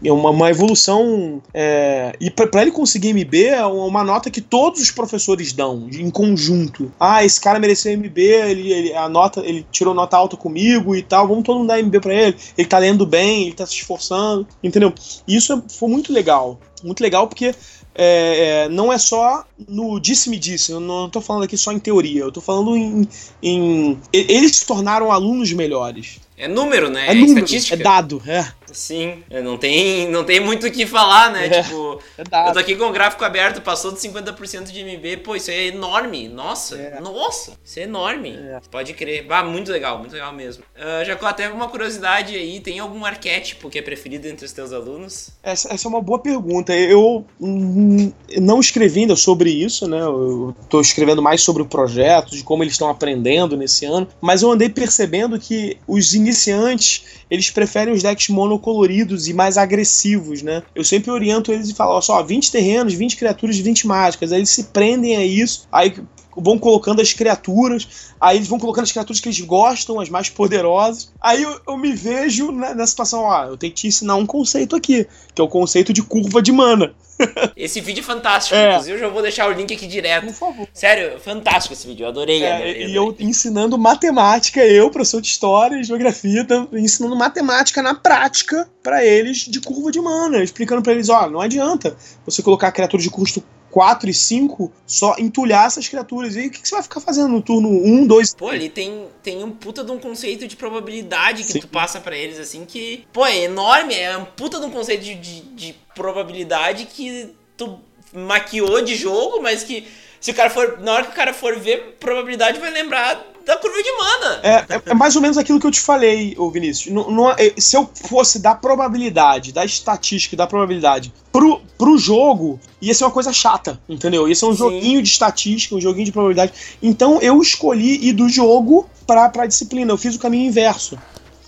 É 0.03 0.11
uma, 0.11 0.29
uma 0.31 0.49
evolução. 0.49 1.41
É, 1.53 2.15
e 2.19 2.29
para 2.29 2.61
ele 2.61 2.71
conseguir 2.71 3.13
MB 3.13 3.45
é 3.45 3.65
uma 3.65 4.03
nota 4.03 4.31
que 4.31 4.41
todos 4.41 4.81
os 4.81 4.91
professores 4.91 5.53
dão, 5.53 5.87
em 5.91 6.09
conjunto. 6.09 6.91
Ah, 6.99 7.23
esse 7.23 7.39
cara 7.39 7.59
mereceu 7.59 7.97
MB, 7.97 8.17
ele, 8.19 8.71
ele, 8.71 8.93
a 8.93 9.07
nota, 9.07 9.41
ele 9.41 9.65
tirou 9.71 9.93
nota 9.93 10.17
alta 10.17 10.35
comigo 10.35 10.95
e 10.95 11.01
tal, 11.01 11.27
vamos 11.27 11.43
todo 11.43 11.59
mundo 11.59 11.67
dar 11.67 11.81
MB 11.81 11.99
para 11.99 12.13
ele. 12.13 12.37
Ele 12.57 12.67
tá 12.67 12.77
lendo 12.77 13.05
bem, 13.05 13.43
ele 13.43 13.53
tá 13.53 13.65
se 13.65 13.75
esforçando, 13.75 14.47
entendeu? 14.63 14.93
E 15.27 15.35
isso 15.35 15.53
é, 15.53 15.61
foi 15.69 15.89
muito 15.89 16.11
legal. 16.11 16.59
Muito 16.83 17.01
legal 17.01 17.27
porque 17.27 17.53
é, 17.93 18.63
é, 18.65 18.69
não 18.69 18.91
é 18.91 18.97
só 18.97 19.45
no 19.67 19.99
disse-me 19.99 20.39
disse, 20.39 20.71
eu 20.71 20.79
não 20.79 21.07
estou 21.07 21.21
falando 21.21 21.43
aqui 21.43 21.57
só 21.57 21.71
em 21.71 21.79
teoria, 21.79 22.21
eu 22.21 22.29
estou 22.29 22.41
falando 22.41 22.75
em, 22.75 23.07
em, 23.43 23.99
Eles 24.13 24.57
se 24.57 24.65
tornaram 24.65 25.11
alunos 25.11 25.51
melhores. 25.51 26.19
É 26.37 26.47
número, 26.47 26.89
né? 26.89 27.07
É, 27.07 27.11
é 27.11 27.13
número, 27.13 27.45
estatística. 27.45 27.75
É 27.75 27.77
dado, 27.77 28.21
é. 28.25 28.51
Sim, 28.73 29.23
é, 29.29 29.41
não 29.41 29.57
tem, 29.57 30.09
não 30.09 30.23
tem 30.23 30.39
muito 30.39 30.67
o 30.67 30.71
que 30.71 30.85
falar, 30.85 31.31
né? 31.31 31.47
É, 31.47 31.63
tipo, 31.63 32.01
é 32.17 32.49
eu 32.49 32.53
tô 32.53 32.59
aqui 32.59 32.75
com 32.75 32.85
o 32.85 32.91
gráfico 32.91 33.23
aberto, 33.23 33.61
passou 33.61 33.91
de 33.91 33.99
50% 33.99 34.71
de 34.71 34.83
MB, 34.83 35.17
pô, 35.17 35.35
isso 35.35 35.51
é 35.51 35.67
enorme. 35.67 36.27
Nossa, 36.27 36.75
é. 36.75 36.99
nossa, 36.99 37.53
isso 37.63 37.79
é 37.79 37.83
enorme. 37.83 38.35
É. 38.35 38.59
Pode 38.69 38.93
crer. 38.93 39.25
Ah, 39.29 39.43
muito 39.43 39.71
legal, 39.71 39.99
muito 39.99 40.13
legal 40.13 40.33
mesmo. 40.33 40.63
Uh, 40.75 41.05
Jacó, 41.05 41.27
até 41.27 41.49
uma 41.49 41.67
curiosidade 41.67 42.35
aí, 42.35 42.59
tem 42.59 42.79
algum 42.79 43.05
arquétipo 43.05 43.69
que 43.69 43.79
é 43.79 43.81
preferido 43.81 44.27
entre 44.27 44.45
os 44.45 44.51
teus 44.51 44.73
alunos? 44.73 45.29
Essa, 45.43 45.73
essa 45.73 45.87
é 45.87 45.89
uma 45.89 46.01
boa 46.01 46.19
pergunta. 46.19 46.75
Eu 46.75 47.25
hum, 47.39 48.11
não 48.39 48.59
escrevi 48.59 49.01
ainda 49.01 49.15
sobre 49.15 49.49
isso, 49.49 49.87
né? 49.87 50.01
Eu 50.01 50.55
tô 50.69 50.81
escrevendo 50.81 51.21
mais 51.21 51.41
sobre 51.41 51.61
o 51.61 51.65
projeto, 51.65 52.31
de 52.31 52.43
como 52.43 52.63
eles 52.63 52.73
estão 52.73 52.89
aprendendo 52.89 53.55
nesse 53.57 53.85
ano, 53.85 54.07
mas 54.19 54.41
eu 54.41 54.51
andei 54.51 54.69
percebendo 54.69 55.39
que 55.39 55.77
os 55.87 56.13
iniciantes, 56.13 57.03
eles 57.31 57.49
preferem 57.49 57.93
os 57.93 58.03
decks 58.03 58.27
mono 58.27 58.59
coloridos 58.59 59.29
e 59.29 59.33
mais 59.33 59.57
agressivos, 59.57 60.41
né? 60.41 60.61
Eu 60.75 60.83
sempre 60.83 61.09
oriento 61.09 61.49
eles 61.49 61.69
e 61.69 61.73
falo, 61.73 61.93
ó, 61.93 62.01
só 62.01 62.21
20 62.21 62.51
terrenos, 62.51 62.93
20 62.93 63.15
criaturas, 63.15 63.57
20 63.57 63.87
mágicas. 63.87 64.33
Aí 64.33 64.39
eles 64.39 64.49
se 64.49 64.65
prendem 64.65 65.15
a 65.15 65.25
isso, 65.25 65.65
aí 65.71 65.93
vão 66.35 66.57
colocando 66.57 67.01
as 67.01 67.13
criaturas, 67.13 68.13
aí 68.19 68.37
eles 68.37 68.47
vão 68.47 68.59
colocando 68.59 68.83
as 68.83 68.91
criaturas 68.91 69.19
que 69.19 69.27
eles 69.27 69.41
gostam, 69.41 69.99
as 69.99 70.09
mais 70.09 70.29
poderosas. 70.29 71.11
Aí 71.19 71.43
eu, 71.43 71.59
eu 71.67 71.77
me 71.77 71.93
vejo 71.93 72.51
na, 72.51 72.85
situação, 72.85 73.21
ó, 73.21 73.45
eu 73.45 73.57
tenho 73.57 73.73
que 73.73 73.81
te 73.81 73.87
ensinar 73.87 74.15
um 74.15 74.25
conceito 74.25 74.75
aqui, 74.75 75.07
que 75.33 75.41
é 75.41 75.43
o 75.43 75.47
conceito 75.47 75.93
de 75.93 76.01
curva 76.01 76.41
de 76.41 76.51
mana. 76.51 76.93
Esse 77.55 77.81
vídeo 77.81 78.01
é 78.01 78.03
fantástico, 78.03 78.55
é. 78.55 78.71
inclusive 78.71 78.95
eu 78.95 78.99
já 78.99 79.07
vou 79.07 79.21
deixar 79.21 79.47
o 79.47 79.53
link 79.53 79.73
aqui 79.73 79.87
direto. 79.87 80.25
Por 80.27 80.33
favor. 80.33 80.67
Sério, 80.73 81.19
fantástico 81.19 81.73
esse 81.73 81.85
vídeo, 81.85 82.03
eu 82.03 82.09
adorei. 82.09 82.43
É, 82.43 82.53
adorei, 82.53 82.71
adorei. 82.71 82.87
E 82.87 82.95
eu 82.95 83.15
ensinando 83.19 83.77
matemática, 83.77 84.65
eu, 84.65 84.89
professor 84.89 85.21
de 85.21 85.27
história 85.27 85.75
e 85.75 85.83
geografia, 85.83 86.45
ensinando 86.73 87.15
matemática 87.15 87.81
na 87.81 87.93
prática 87.93 88.67
para 88.81 89.05
eles 89.05 89.39
de 89.39 89.59
curva 89.61 89.91
de 89.91 90.01
mana, 90.01 90.43
explicando 90.43 90.81
para 90.81 90.93
eles, 90.93 91.09
ó, 91.09 91.29
não 91.29 91.41
adianta 91.41 91.95
você 92.25 92.41
colocar 92.41 92.71
criatura 92.71 93.01
de 93.01 93.09
custo 93.09 93.43
4 93.71 94.09
e 94.09 94.13
5 94.13 94.71
só 94.85 95.15
entulhar 95.17 95.65
essas 95.65 95.87
criaturas. 95.87 96.35
E 96.35 96.39
aí, 96.39 96.47
o 96.47 96.51
que, 96.51 96.61
que, 96.61 96.67
você 96.67 96.75
vai 96.75 96.83
ficar 96.83 96.99
fazendo 96.99 97.29
no 97.29 97.41
turno 97.41 97.69
1, 97.69 98.05
2 98.05 98.35
Pô, 98.35 98.49
ali 98.49 98.69
tem, 98.69 99.07
tem 99.23 99.43
um 99.43 99.51
puta 99.51 99.83
de 99.83 99.91
um 99.91 99.97
conceito 99.97 100.47
de 100.47 100.55
probabilidade 100.55 101.43
que 101.43 101.53
Sim. 101.53 101.59
tu 101.61 101.67
passa 101.67 101.99
para 101.99 102.15
eles, 102.15 102.37
assim, 102.37 102.65
que, 102.65 103.05
pô, 103.11 103.25
é 103.25 103.37
enorme. 103.43 103.95
É 103.95 104.15
um 104.17 104.25
puta 104.25 104.59
de 104.59 104.65
um 104.65 104.71
conceito 104.71 105.03
de, 105.03 105.15
de, 105.15 105.41
de 105.41 105.75
probabilidade 105.95 106.85
que 106.85 107.33
tu 107.55 107.79
maquiou 108.13 108.81
de 108.81 108.95
jogo, 108.95 109.41
mas 109.41 109.63
que 109.63 109.87
se 110.19 110.31
o 110.31 110.33
cara 110.33 110.49
for. 110.49 110.79
Na 110.79 110.93
hora 110.93 111.05
que 111.05 111.11
o 111.11 111.15
cara 111.15 111.33
for 111.33 111.57
ver, 111.57 111.97
probabilidade 111.99 112.59
vai 112.59 112.69
lembrar 112.69 113.30
da 113.45 113.57
curva 113.57 113.81
de 113.81 113.91
mana. 113.97 114.39
É, 114.43 114.49
é, 114.49 114.81
é, 114.87 114.93
mais 114.93 115.15
ou 115.15 115.21
menos 115.21 115.37
aquilo 115.37 115.59
que 115.59 115.65
eu 115.65 115.71
te 115.71 115.79
falei, 115.79 116.35
ô 116.37 116.49
Vinícius. 116.49 116.93
Não, 116.93 117.09
não, 117.09 117.31
é, 117.31 117.53
se 117.57 117.75
eu 117.75 117.89
fosse 117.93 118.39
dar 118.39 118.55
probabilidade, 118.55 119.51
da 119.51 119.65
estatística, 119.65 120.35
da 120.35 120.47
probabilidade 120.47 121.13
pro, 121.31 121.61
pro 121.77 121.97
jogo, 121.97 122.59
ia 122.81 122.93
ser 122.93 123.05
uma 123.05 123.11
coisa 123.11 123.31
chata, 123.33 123.79
entendeu? 123.87 124.27
Ia 124.27 124.35
ser 124.35 124.45
um 124.45 124.51
Sim. 124.51 124.57
joguinho 124.57 125.01
de 125.01 125.09
estatística, 125.09 125.75
um 125.75 125.81
joguinho 125.81 126.05
de 126.05 126.11
probabilidade. 126.11 126.53
Então 126.81 127.19
eu 127.21 127.41
escolhi 127.41 128.07
ir 128.07 128.13
do 128.13 128.29
jogo 128.29 128.89
pra, 129.05 129.29
pra 129.29 129.45
disciplina. 129.45 129.91
Eu 129.91 129.97
fiz 129.97 130.15
o 130.15 130.19
caminho 130.19 130.47
inverso. 130.47 130.97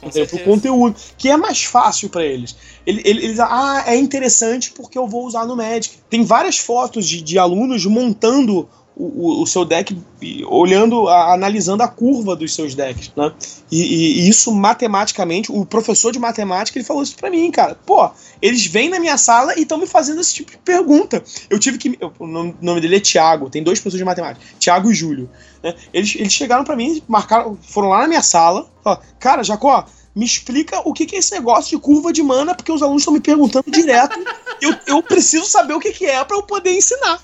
Entendeu? 0.02 0.28
Pro 0.28 0.40
conteúdo, 0.40 0.96
que 1.18 1.30
é 1.30 1.38
mais 1.38 1.64
fácil 1.64 2.10
para 2.10 2.26
eles. 2.26 2.56
Eles, 2.86 3.06
eles, 3.06 3.40
ah, 3.40 3.86
é 3.88 3.96
interessante 3.96 4.72
porque 4.72 4.98
eu 4.98 5.08
vou 5.08 5.26
usar 5.26 5.46
no 5.46 5.56
Magic. 5.56 5.96
Tem 6.10 6.26
várias 6.26 6.58
fotos 6.58 7.08
de, 7.08 7.22
de 7.22 7.40
alunos 7.40 7.86
montando 7.86 8.68
o, 8.96 9.42
o, 9.42 9.48
seu 9.48 9.66
deck 9.66 9.98
olhando, 10.48 11.08
a, 11.08 11.34
analisando 11.34 11.82
a 11.82 11.88
curva 11.88 12.36
dos 12.36 12.54
seus 12.54 12.76
decks, 12.76 13.12
né? 13.16 13.34
E, 13.72 13.82
e, 13.82 14.20
e, 14.20 14.30
isso 14.30 14.54
matematicamente, 14.54 15.52
o 15.52 15.66
professor 15.66 16.12
de 16.12 16.20
matemática 16.20 16.78
ele 16.78 16.86
falou 16.86 17.02
isso 17.02 17.16
para 17.16 17.30
mim, 17.30 17.50
cara. 17.50 17.76
Pô, 17.86 18.10
eles 18.42 18.66
vêm 18.68 18.90
na 18.90 19.00
minha 19.00 19.18
sala 19.18 19.58
e 19.58 19.64
estão 19.64 19.78
me 19.78 19.88
fazendo 19.88 20.22
esse 20.22 20.34
tipo 20.34 20.52
de 20.52 20.58
pergunta. 20.58 21.24
Eu 21.50 21.58
tive 21.58 21.78
que, 21.78 21.98
eu, 22.00 22.14
o 22.20 22.28
nome, 22.28 22.82
dele 22.82 22.98
é 22.98 23.00
Tiago, 23.00 23.50
tem 23.50 23.64
dois 23.64 23.80
professores 23.80 24.00
de 24.00 24.06
matemática, 24.06 24.46
Tiago 24.60 24.92
e 24.92 24.94
Júlio. 24.94 25.30
Né? 25.64 25.74
Eles, 25.92 26.16
eles 26.16 26.34
chegaram 26.34 26.64
para 26.64 26.76
mim, 26.76 27.02
marcaram, 27.08 27.58
foram 27.62 27.90
lá 27.90 28.02
na 28.02 28.08
minha 28.08 28.24
sala, 28.24 28.70
falaram, 28.84 29.02
cara, 29.20 29.44
Jacó, 29.44 29.86
me 30.16 30.26
explica 30.26 30.88
o 30.88 30.94
que, 30.94 31.08
que 31.08 31.16
é 31.16 31.20
esse 31.20 31.34
negócio 31.34 31.76
de 31.76 31.82
curva 31.82 32.14
de 32.14 32.22
mana, 32.22 32.54
porque 32.54 32.72
os 32.72 32.84
alunos 32.84 33.02
estão 33.02 33.14
me 33.14 33.20
perguntando 33.20 33.72
direto. 33.72 34.16
eu, 34.62 34.76
eu 34.86 35.02
preciso 35.02 35.46
saber 35.46 35.74
o 35.74 35.80
que, 35.80 35.92
que 35.92 36.06
é 36.06 36.24
para 36.24 36.38
eu 36.38 36.44
poder 36.44 36.72
ensinar. 36.72 37.20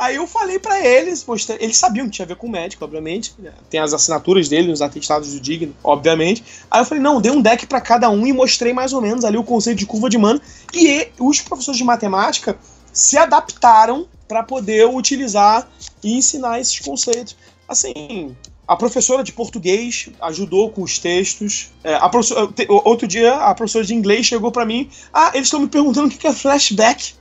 Aí 0.00 0.16
eu 0.16 0.26
falei 0.26 0.58
para 0.58 0.80
eles, 0.80 1.22
mostrei, 1.26 1.58
eles 1.60 1.76
sabiam 1.76 2.06
que 2.06 2.12
tinha 2.12 2.24
a 2.24 2.28
ver 2.28 2.36
com 2.36 2.46
o 2.46 2.50
médico, 2.50 2.82
obviamente. 2.82 3.34
Né? 3.38 3.52
Tem 3.68 3.78
as 3.78 3.92
assinaturas 3.92 4.48
dele, 4.48 4.72
os 4.72 4.80
atestados 4.80 5.34
do 5.34 5.38
Digno, 5.38 5.76
obviamente. 5.84 6.42
Aí 6.70 6.80
eu 6.80 6.86
falei, 6.86 7.02
não, 7.02 7.20
dei 7.20 7.30
um 7.30 7.42
deck 7.42 7.66
para 7.66 7.82
cada 7.82 8.08
um 8.08 8.26
e 8.26 8.32
mostrei 8.32 8.72
mais 8.72 8.94
ou 8.94 9.02
menos 9.02 9.26
ali 9.26 9.36
o 9.36 9.44
conceito 9.44 9.76
de 9.76 9.84
curva 9.84 10.08
de 10.08 10.16
mana. 10.16 10.40
E 10.72 11.08
os 11.18 11.42
professores 11.42 11.76
de 11.76 11.84
matemática 11.84 12.56
se 12.90 13.18
adaptaram 13.18 14.06
para 14.26 14.42
poder 14.42 14.88
utilizar 14.88 15.68
e 16.02 16.16
ensinar 16.16 16.58
esses 16.58 16.80
conceitos. 16.80 17.36
Assim, 17.68 18.34
a 18.66 18.76
professora 18.76 19.22
de 19.22 19.32
português 19.32 20.08
ajudou 20.22 20.70
com 20.70 20.82
os 20.82 20.98
textos. 20.98 21.72
É, 21.84 21.98
outro 22.70 23.06
dia, 23.06 23.34
a 23.34 23.54
professora 23.54 23.84
de 23.84 23.94
inglês 23.94 24.24
chegou 24.24 24.50
para 24.50 24.64
mim. 24.64 24.88
Ah, 25.12 25.32
eles 25.34 25.48
estão 25.48 25.60
me 25.60 25.68
perguntando 25.68 26.06
o 26.06 26.10
que 26.10 26.26
é 26.26 26.32
flashback. 26.32 27.19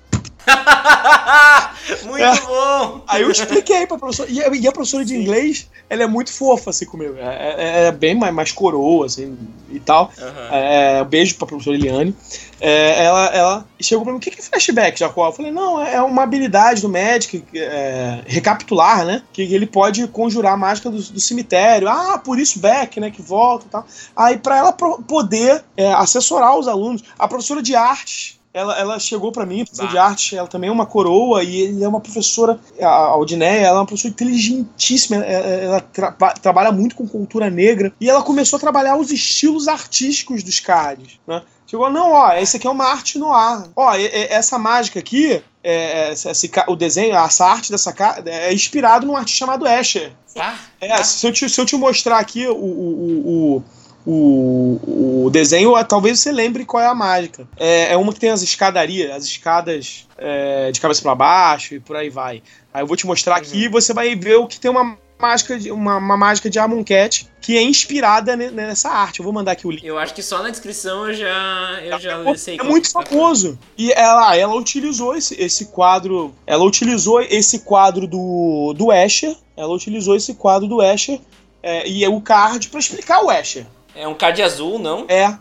muito 2.06 2.24
é. 2.24 2.42
bom! 2.42 3.02
Aí 3.08 3.22
eu 3.22 3.32
expliquei 3.32 3.88
pra 3.88 3.98
professora. 3.98 4.30
E 4.30 4.68
a, 4.68 4.72
professora 4.72 5.06
de 5.06 5.16
inglês, 5.16 5.68
ela 5.90 6.04
é 6.04 6.08
muito 6.08 6.32
fofa, 6.32 6.70
assim, 6.70 6.86
comigo. 6.86 7.16
É, 7.18 7.56
é, 7.58 7.86
é 7.88 7.92
bem 7.92 8.16
mais, 8.16 8.34
mais 8.34 8.52
coroa, 8.52 9.06
assim, 9.06 9.38
e 9.70 9.80
tal. 9.80 10.12
Uhum. 10.18 10.56
É, 10.56 11.04
beijo 11.04 11.36
pra 11.36 11.48
professora 11.48 11.76
Eliane. 11.76 12.16
É, 12.62 13.06
ela, 13.06 13.26
ela 13.28 13.66
chegou 13.80 14.04
pra 14.04 14.14
mim, 14.14 14.20
o 14.20 14.22
que 14.22 14.30
é 14.30 14.42
flashback, 14.42 15.00
Jacó? 15.00 15.28
Eu 15.28 15.32
falei, 15.32 15.52
não, 15.52 15.82
é 15.82 16.02
uma 16.02 16.24
habilidade 16.24 16.82
do 16.82 16.90
Magic 16.90 17.44
é, 17.56 18.20
recapitular, 18.26 19.06
né? 19.06 19.24
Que 19.32 19.42
ele 19.42 19.66
pode 19.66 20.08
conjurar 20.08 20.54
a 20.54 20.58
mágica 20.58 20.90
do, 20.90 21.02
do, 21.02 21.20
cemitério. 21.20 21.88
Ah, 21.88 22.18
por 22.18 22.40
isso 22.40 22.60
back, 22.60 23.00
né? 23.00 23.12
Que 23.12 23.22
volta 23.22 23.66
e 23.66 23.70
tal. 23.70 23.88
Aí, 24.16 24.38
pra 24.38 24.58
ela 24.58 24.74
poder 24.74 25.64
é, 25.78 25.92
assessorar 25.94 26.58
os 26.58 26.68
alunos, 26.68 27.04
a 27.18 27.28
professora 27.28 27.62
de 27.62 27.76
arte 27.76 28.39
ela, 28.54 28.78
ela 28.80 29.00
chegou 29.00 29.32
para 29.32 29.46
mim, 29.46 29.64
professora 29.64 29.90
de 29.90 29.98
arte, 29.98 30.36
ela 30.36 30.48
também 30.48 30.70
é 30.70 30.74
uma 30.74 30.86
coroa 30.86 31.44
e 31.44 31.62
ele 31.62 31.84
é 31.84 31.88
uma 31.88 32.02
professora, 32.02 32.60
a 32.82 32.88
Aldineia, 32.88 33.68
ela 33.68 33.78
é 33.78 33.80
uma 33.82 33.86
professora 33.86 34.12
inteligentíssima, 34.12 35.18
ela, 35.18 35.82
tra 35.82 36.12
trabalha 36.12 36.72
muito 36.72 36.96
com 36.96 37.08
cultura 37.08 37.50
negra 37.50 37.94
e 38.00 38.10
ela 38.10 38.24
começou 38.24 38.58
a 38.58 38.60
trabalhar 38.60 38.98
os 38.98 39.12
estilos 39.12 39.68
artísticos 39.68 40.42
dos 40.42 40.60
cards, 40.60 41.20
né? 41.28 41.44
Chegou, 41.68 41.88
não, 41.92 42.14
ó, 42.14 42.34
esse 42.34 42.58
aqui 42.58 42.66
é 42.66 42.70
uma 42.72 42.86
arte 42.86 43.20
no 43.20 43.32
ar. 43.32 43.70
Ó, 43.76 43.94
essa 43.94 44.58
mágica 44.58 44.98
aqui, 44.98 45.40
é, 45.64 46.14
esse, 46.14 46.52
o 46.68 46.76
desenho, 46.76 47.16
essa 47.16 47.46
arte 47.46 47.70
dessa 47.70 47.94
carta 47.94 48.28
é 48.28 48.52
inspirado 48.52 49.06
num 49.06 49.16
artista 49.16 49.38
chamado 49.38 49.68
Escher. 49.68 50.12
Ah, 50.36 50.58
é, 50.82 50.92
ah. 50.92 51.04
Se, 51.04 51.28
eu 51.28 51.32
te, 51.32 51.48
se 51.48 51.62
eu 51.62 51.68
te 51.68 51.76
mostrar 51.76 52.18
aqui 52.18 52.48
o, 52.48 52.56
o, 52.56 53.58
o 53.58 53.64
o, 54.12 55.26
o 55.26 55.30
desenho, 55.30 55.72
talvez 55.86 56.20
você 56.20 56.32
lembre 56.32 56.66
qual 56.66 56.82
é 56.82 56.88
a 56.88 56.96
mágica. 56.96 57.48
É, 57.58 57.94
é 57.94 57.98
uma 57.98 58.12
que 58.12 58.20
tem 58.20 58.32
as 58.32 58.42
escadarias, 58.42 59.12
as 59.12 59.24
escadas 59.26 60.08
é, 60.18 60.72
de 60.72 60.82
cabeça 60.82 61.04
para 61.04 61.14
baixo 61.14 61.76
e 61.76 61.80
por 61.80 61.96
aí 61.96 62.10
vai. 62.10 62.42
Aí 62.74 62.82
eu 62.82 62.88
vou 62.88 62.98
te 62.98 63.06
mostrar 63.06 63.36
uhum. 63.36 63.42
aqui 63.42 63.66
e 63.66 63.68
você 63.68 63.94
vai 63.94 64.16
ver 64.16 64.38
o 64.38 64.48
que 64.48 64.60
tem 64.60 64.72
uma 64.72 64.98
mágica 65.20 65.60
de, 65.60 65.72
uma, 65.72 65.98
uma 65.98 66.18
mágica 66.18 66.50
de 66.50 66.58
Amonkhet 66.58 67.28
que 67.40 67.56
é 67.56 67.62
inspirada 67.62 68.36
nessa 68.36 68.90
arte. 68.90 69.20
Eu 69.20 69.24
vou 69.24 69.32
mandar 69.32 69.52
aqui 69.52 69.68
o 69.68 69.72
link. 69.72 69.86
Eu 69.86 70.00
acho 70.00 70.14
que 70.16 70.24
só 70.24 70.42
na 70.42 70.50
descrição 70.50 71.08
eu 71.08 71.14
já, 71.14 71.80
eu 71.84 72.00
já 72.00 72.24
é, 72.24 72.36
sei. 72.36 72.58
É 72.60 72.64
muito 72.64 72.92
tá 72.92 73.04
famoso. 73.04 73.60
E 73.78 73.92
ela, 73.92 74.36
ela 74.36 74.56
utilizou 74.56 75.16
esse, 75.16 75.40
esse 75.40 75.66
quadro. 75.66 76.34
Ela 76.48 76.64
utilizou 76.64 77.22
esse 77.22 77.60
quadro 77.60 78.08
do, 78.08 78.74
do 78.76 78.92
Escher. 78.92 79.36
Ela 79.56 79.72
utilizou 79.72 80.16
esse 80.16 80.34
quadro 80.34 80.68
do 80.68 80.82
Escher 80.82 81.20
é, 81.62 81.88
e 81.88 82.04
é 82.04 82.10
o 82.10 82.20
card 82.22 82.70
para 82.70 82.80
explicar 82.80 83.24
o 83.24 83.32
Escher. 83.32 83.68
É 83.96 84.08
um 84.08 84.16
card 84.16 84.42
azul, 84.42 84.80
não? 84.80 85.06
É. 85.08 85.38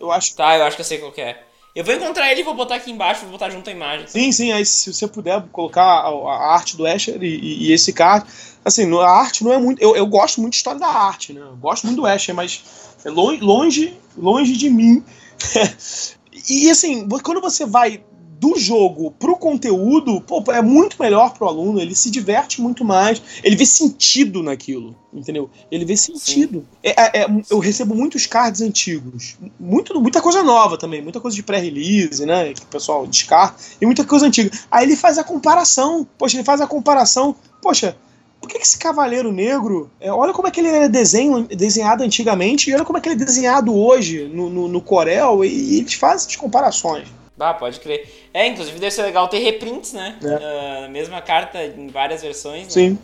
Eu 0.00 0.10
acho. 0.12 0.34
Tá, 0.34 0.56
eu 0.56 0.64
acho 0.64 0.76
que 0.76 0.82
eu 0.82 0.86
sei 0.86 0.98
qual 0.98 1.12
é. 1.16 1.42
Eu 1.74 1.84
vou 1.84 1.94
encontrar 1.94 2.30
ele 2.30 2.40
e 2.40 2.44
vou 2.44 2.54
botar 2.54 2.76
aqui 2.76 2.90
embaixo, 2.90 3.22
vou 3.22 3.32
botar 3.32 3.50
junto 3.50 3.68
a 3.68 3.72
imagem. 3.72 4.06
Sim, 4.06 4.32
sim, 4.32 4.52
aí 4.52 4.64
se 4.66 4.92
você 4.92 5.06
puder 5.06 5.42
colocar 5.52 5.82
a, 5.84 6.08
a 6.08 6.54
arte 6.54 6.76
do 6.76 6.86
Asher 6.86 7.22
e, 7.22 7.68
e, 7.68 7.72
esse 7.72 7.92
card. 7.92 8.26
Assim, 8.64 8.92
a 8.98 9.08
arte 9.08 9.44
não 9.44 9.52
é 9.52 9.58
muito. 9.58 9.80
Eu, 9.80 9.94
eu 9.94 10.06
gosto 10.06 10.40
muito 10.40 10.52
de 10.52 10.56
história 10.58 10.80
da 10.80 10.88
arte, 10.88 11.32
né? 11.32 11.40
Eu 11.40 11.56
gosto 11.56 11.84
muito 11.86 12.00
do 12.00 12.06
Asher, 12.06 12.34
mas 12.34 12.96
é 13.04 13.10
longe, 13.10 13.40
longe, 13.40 13.96
longe 14.16 14.56
de 14.56 14.68
mim 14.68 15.04
E 16.48 16.70
assim, 16.70 17.08
quando 17.22 17.40
você 17.40 17.66
vai 17.66 18.02
do 18.38 18.56
jogo 18.56 19.10
pro 19.18 19.36
conteúdo, 19.36 20.20
pô, 20.20 20.42
é 20.52 20.62
muito 20.62 20.96
melhor 21.00 21.32
pro 21.34 21.48
aluno, 21.48 21.80
ele 21.80 21.94
se 21.94 22.10
diverte 22.10 22.60
muito 22.60 22.84
mais, 22.84 23.20
ele 23.42 23.56
vê 23.56 23.66
sentido 23.66 24.42
naquilo, 24.42 24.94
entendeu? 25.12 25.50
Ele 25.70 25.84
vê 25.84 25.96
sentido. 25.96 26.64
É, 26.82 26.90
é, 26.90 27.22
é, 27.22 27.26
eu 27.50 27.58
recebo 27.58 27.94
muitos 27.94 28.26
cards 28.26 28.60
antigos, 28.60 29.36
muito, 29.58 30.00
muita 30.00 30.22
coisa 30.22 30.42
nova 30.42 30.78
também, 30.78 31.02
muita 31.02 31.20
coisa 31.20 31.34
de 31.34 31.42
pré-release, 31.42 32.24
né, 32.24 32.52
que 32.52 32.62
o 32.62 32.66
pessoal 32.66 33.06
descarta, 33.06 33.60
e 33.80 33.86
muita 33.86 34.04
coisa 34.04 34.26
antiga. 34.26 34.50
Aí 34.70 34.86
ele 34.86 34.96
faz 34.96 35.18
a 35.18 35.24
comparação, 35.24 36.06
poxa, 36.16 36.36
ele 36.36 36.44
faz 36.44 36.60
a 36.60 36.66
comparação, 36.66 37.34
poxa, 37.60 37.96
por 38.40 38.48
que, 38.48 38.56
que 38.56 38.64
esse 38.64 38.78
Cavaleiro 38.78 39.32
Negro, 39.32 39.90
é, 40.00 40.12
olha 40.12 40.32
como 40.32 40.46
é 40.46 40.50
que 40.52 40.60
ele 40.60 40.68
era 40.68 40.88
desenho, 40.88 41.42
desenhado 41.48 42.04
antigamente 42.04 42.70
e 42.70 42.74
olha 42.74 42.84
como 42.84 42.96
é 42.98 43.00
que 43.00 43.08
ele 43.08 43.20
é 43.20 43.24
desenhado 43.24 43.74
hoje 43.74 44.30
no, 44.32 44.48
no, 44.48 44.68
no 44.68 44.80
Corel, 44.80 45.44
e, 45.44 45.48
e 45.48 45.78
eles 45.78 45.94
fazem 45.94 46.16
essas 46.18 46.36
comparações. 46.36 47.17
Ah, 47.38 47.54
pode 47.54 47.78
crer. 47.80 48.28
É, 48.34 48.46
inclusive 48.46 48.78
deve 48.78 48.90
ser 48.90 49.02
legal 49.02 49.28
ter 49.28 49.38
reprints, 49.38 49.92
né? 49.92 50.18
É. 50.22 50.86
Uh, 50.86 50.90
mesma 50.90 51.20
carta 51.20 51.64
em 51.64 51.88
várias 51.88 52.22
versões. 52.22 52.64
Né? 52.64 52.70
Sim. 52.70 52.98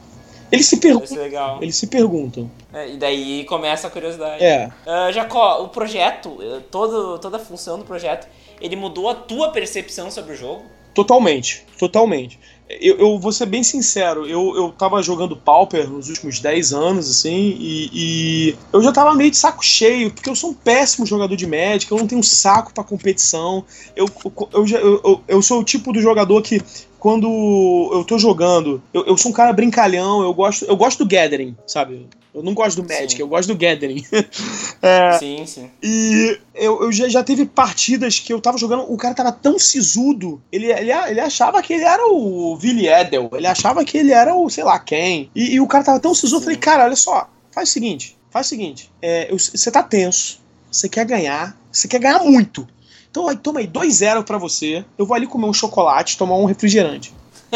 Eles 0.51 0.67
se 0.67 0.77
perguntam. 0.77 1.59
Eles 1.61 1.77
se 1.77 1.87
perguntam. 1.87 2.51
É, 2.73 2.91
e 2.91 2.97
daí 2.97 3.45
começa 3.45 3.89
a 3.89 3.91
curiosidade. 3.91 4.45
É. 4.45 4.71
Uh, 4.87 5.13
Jacó, 5.13 5.63
o 5.63 5.69
projeto, 5.69 6.39
eh, 6.41 6.61
todo, 6.71 7.19
toda 7.19 7.39
a 7.39 7.41
função 7.41 7.79
do 7.79 7.85
projeto, 7.85 8.29
ele 8.61 8.77
mudou 8.77 9.09
a 9.09 9.15
tua 9.15 9.51
percepção 9.51 10.11
sobre 10.11 10.35
o 10.35 10.37
jogo? 10.37 10.63
Totalmente, 10.95 11.65
totalmente. 11.77 12.39
Eu, 12.69 12.97
eu, 12.97 13.19
vou 13.19 13.31
ser 13.31 13.45
bem 13.45 13.63
sincero, 13.63 14.27
eu, 14.27 14.57
eu 14.57 14.73
tava 14.73 15.03
jogando 15.03 15.37
Pauper 15.37 15.87
nos 15.87 16.09
últimos 16.09 16.41
10 16.41 16.73
anos, 16.73 17.11
assim, 17.11 17.55
e, 17.59 17.91
e, 17.93 18.57
eu 18.73 18.83
já 18.83 18.91
tava 18.91 19.15
meio 19.15 19.31
de 19.31 19.37
saco 19.37 19.63
cheio, 19.63 20.11
porque 20.11 20.31
eu 20.31 20.35
sou 20.35 20.51
um 20.51 20.55
péssimo 20.55 21.05
jogador 21.05 21.37
de 21.37 21.47
Magic, 21.47 21.93
eu 21.93 21.99
não 21.99 22.07
tenho 22.07 22.23
saco 22.23 22.73
para 22.73 22.83
competição, 22.83 23.67
eu, 23.95 24.07
eu, 24.55 24.67
eu, 24.67 25.25
eu, 25.29 25.43
sou 25.43 25.61
o 25.61 25.65
tipo 25.65 25.93
do 25.93 26.01
jogador 26.01 26.41
que 26.41 26.59
quando 27.05 27.91
eu 27.93 28.03
tô 28.03 28.19
jogando, 28.19 28.83
eu, 28.95 29.05
eu 29.05 29.19
sou 29.19 29.31
um 29.31 29.35
cara 29.35 29.53
brincalhão, 29.53 30.23
eu 30.23 30.33
gosto, 30.33 30.65
eu 30.65 30.75
gosto 30.75 31.05
do 31.05 31.07
Gathering, 31.07 31.55
sabe? 31.67 32.09
Eu 32.35 32.43
não 32.43 32.55
gosto 32.55 32.81
do 32.81 32.89
Magic, 32.89 33.17
sim. 33.17 33.21
eu 33.21 33.29
gosto 33.29 33.49
do 33.49 33.59
Gathering. 33.59 34.03
é, 34.81 35.19
sim, 35.19 35.45
sim. 35.45 35.71
E 35.83 36.39
eu, 36.55 36.83
eu 36.83 36.91
já, 36.91 37.07
já 37.07 37.23
teve 37.23 37.45
partidas 37.45 38.19
que 38.19 38.33
eu 38.33 38.41
tava 38.41 38.57
jogando, 38.57 38.91
o 38.91 38.97
cara 38.97 39.15
tava 39.15 39.33
tão 39.33 39.59
sisudo, 39.59 40.41
ele, 40.51 40.73
ele, 40.73 40.91
ele 40.91 41.21
achava 41.21 41.61
que 41.61 41.75
ele 41.75 41.85
era 41.85 42.07
o 42.07 42.57
Billy 42.57 42.89
Edel, 42.89 43.29
ele 43.35 43.49
achava 43.49 43.85
que 43.85 43.99
ele 43.99 44.11
era 44.11 44.35
o 44.35 44.49
sei 44.49 44.65
lá 44.65 44.79
quem. 44.79 45.31
E, 45.35 45.57
e 45.57 45.61
o 45.61 45.67
cara 45.67 45.85
tava 45.85 46.01
tão 46.01 46.15
sisudo, 46.15 46.39
eu 46.39 46.45
falei, 46.45 46.57
cara, 46.57 46.85
olha 46.85 46.97
só, 46.97 47.29
faz 47.53 47.69
o 47.69 47.73
seguinte, 47.73 48.17
faz 48.31 48.47
o 48.47 48.49
seguinte, 48.49 48.91
é, 49.03 49.31
você 49.31 49.71
tá 49.71 49.83
tenso, 49.83 50.41
você 50.73 50.89
quer 50.89 51.05
ganhar, 51.05 51.55
você 51.71 51.87
quer 51.87 51.99
ganhar 51.99 52.21
muito. 52.21 52.67
Então 53.15 53.29
aí, 53.29 53.37
toma 53.37 53.61
aí 53.61 53.69
2-0 53.69 54.25
pra 54.25 54.39
você. 54.39 54.85
Eu 54.99 55.07
vou 55.07 55.15
ali 55.15 55.25
comer 55.25 55.47
um 55.47 55.53
chocolate, 55.53 56.19
tomar 56.19 56.35
um 56.37 56.47
refrigerante. 56.47 57.15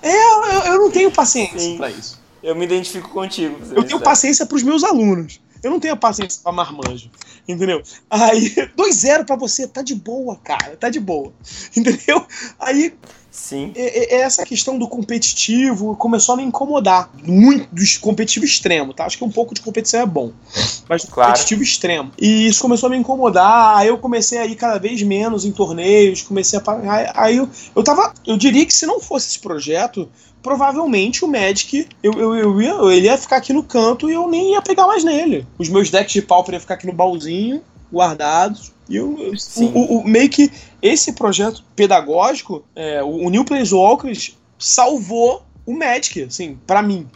é, 0.00 0.08
eu, 0.08 0.72
eu, 0.72 0.78
não 0.78 0.88
tenho 0.88 1.10
paciência 1.10 1.76
pra 1.76 1.90
isso. 1.90 2.20
Eu 2.40 2.54
me 2.54 2.64
identifico 2.64 3.08
contigo. 3.08 3.58
Eu 3.74 3.82
tenho 3.82 3.98
paciência 3.98 4.46
pros 4.46 4.62
meus 4.62 4.84
alunos. 4.84 5.40
Eu 5.62 5.70
não 5.70 5.80
tenho 5.80 5.96
paciência 5.96 6.40
pra 6.42 6.52
marmanjo. 6.52 7.10
Entendeu? 7.46 7.82
Aí, 8.10 8.50
2-0 8.76 9.24
pra 9.24 9.36
você, 9.36 9.66
tá 9.66 9.82
de 9.82 9.94
boa, 9.94 10.36
cara. 10.36 10.76
Tá 10.76 10.88
de 10.88 11.00
boa. 11.00 11.32
Entendeu? 11.76 12.26
Aí. 12.58 12.94
Sim. 13.30 13.72
É, 13.74 14.16
é 14.16 14.20
essa 14.20 14.44
questão 14.44 14.78
do 14.78 14.86
competitivo 14.86 15.96
começou 15.96 16.34
a 16.34 16.36
me 16.36 16.42
incomodar. 16.42 17.10
Muito 17.24 17.66
do 17.74 17.82
competitivo 18.00 18.44
extremo, 18.44 18.92
tá? 18.92 19.06
Acho 19.06 19.16
que 19.16 19.24
um 19.24 19.30
pouco 19.30 19.54
de 19.54 19.62
competição 19.62 20.00
é 20.00 20.06
bom. 20.06 20.32
Mas 20.86 21.04
do 21.04 21.10
claro. 21.10 21.30
competitivo 21.30 21.62
extremo. 21.62 22.12
E 22.18 22.46
isso 22.46 22.60
começou 22.60 22.88
a 22.88 22.90
me 22.90 22.98
incomodar. 22.98 23.78
Aí 23.78 23.88
eu 23.88 23.96
comecei 23.96 24.38
a 24.38 24.44
ir 24.44 24.54
cada 24.54 24.78
vez 24.78 25.02
menos 25.02 25.46
em 25.46 25.52
torneios. 25.52 26.20
Comecei 26.20 26.58
a. 26.58 27.22
Aí 27.22 27.38
eu, 27.38 27.48
eu 27.74 27.82
tava. 27.82 28.12
Eu 28.26 28.36
diria 28.36 28.66
que 28.66 28.74
se 28.74 28.84
não 28.84 29.00
fosse 29.00 29.28
esse 29.28 29.38
projeto, 29.38 30.10
provavelmente 30.42 31.24
o 31.24 31.28
Magic, 31.28 31.88
eu, 32.02 32.12
eu, 32.14 32.34
eu 32.34 32.62
ia, 32.62 32.74
ele 32.92 33.06
ia 33.06 33.16
ficar 33.16 33.36
aqui 33.36 33.52
no 33.52 33.62
canto 33.62 34.10
e 34.10 34.14
eu 34.14 34.28
nem 34.28 34.52
ia 34.52 34.62
pegar 34.62 34.86
mais 34.86 35.04
nele. 35.04 35.46
Os 35.58 35.68
meus 35.68 35.90
decks 35.90 36.12
de 36.12 36.22
pauper 36.22 36.54
iam 36.54 36.60
ficar 36.60 36.74
aqui 36.74 36.86
no 36.86 36.92
baúzinho, 36.92 37.62
guardados. 37.92 38.72
E 38.88 38.96
eu, 38.96 39.08
o, 39.56 39.62
o, 39.64 39.98
o, 39.98 40.04
meio 40.08 40.28
que 40.28 40.50
esse 40.80 41.12
projeto 41.12 41.64
pedagógico, 41.76 42.64
é, 42.74 43.02
o, 43.02 43.26
o 43.26 43.30
New 43.30 43.44
Planeswalkers 43.44 44.36
salvou 44.58 45.42
o 45.64 45.72
Magic, 45.72 46.24
assim, 46.24 46.58
para 46.66 46.82
mim. 46.82 47.08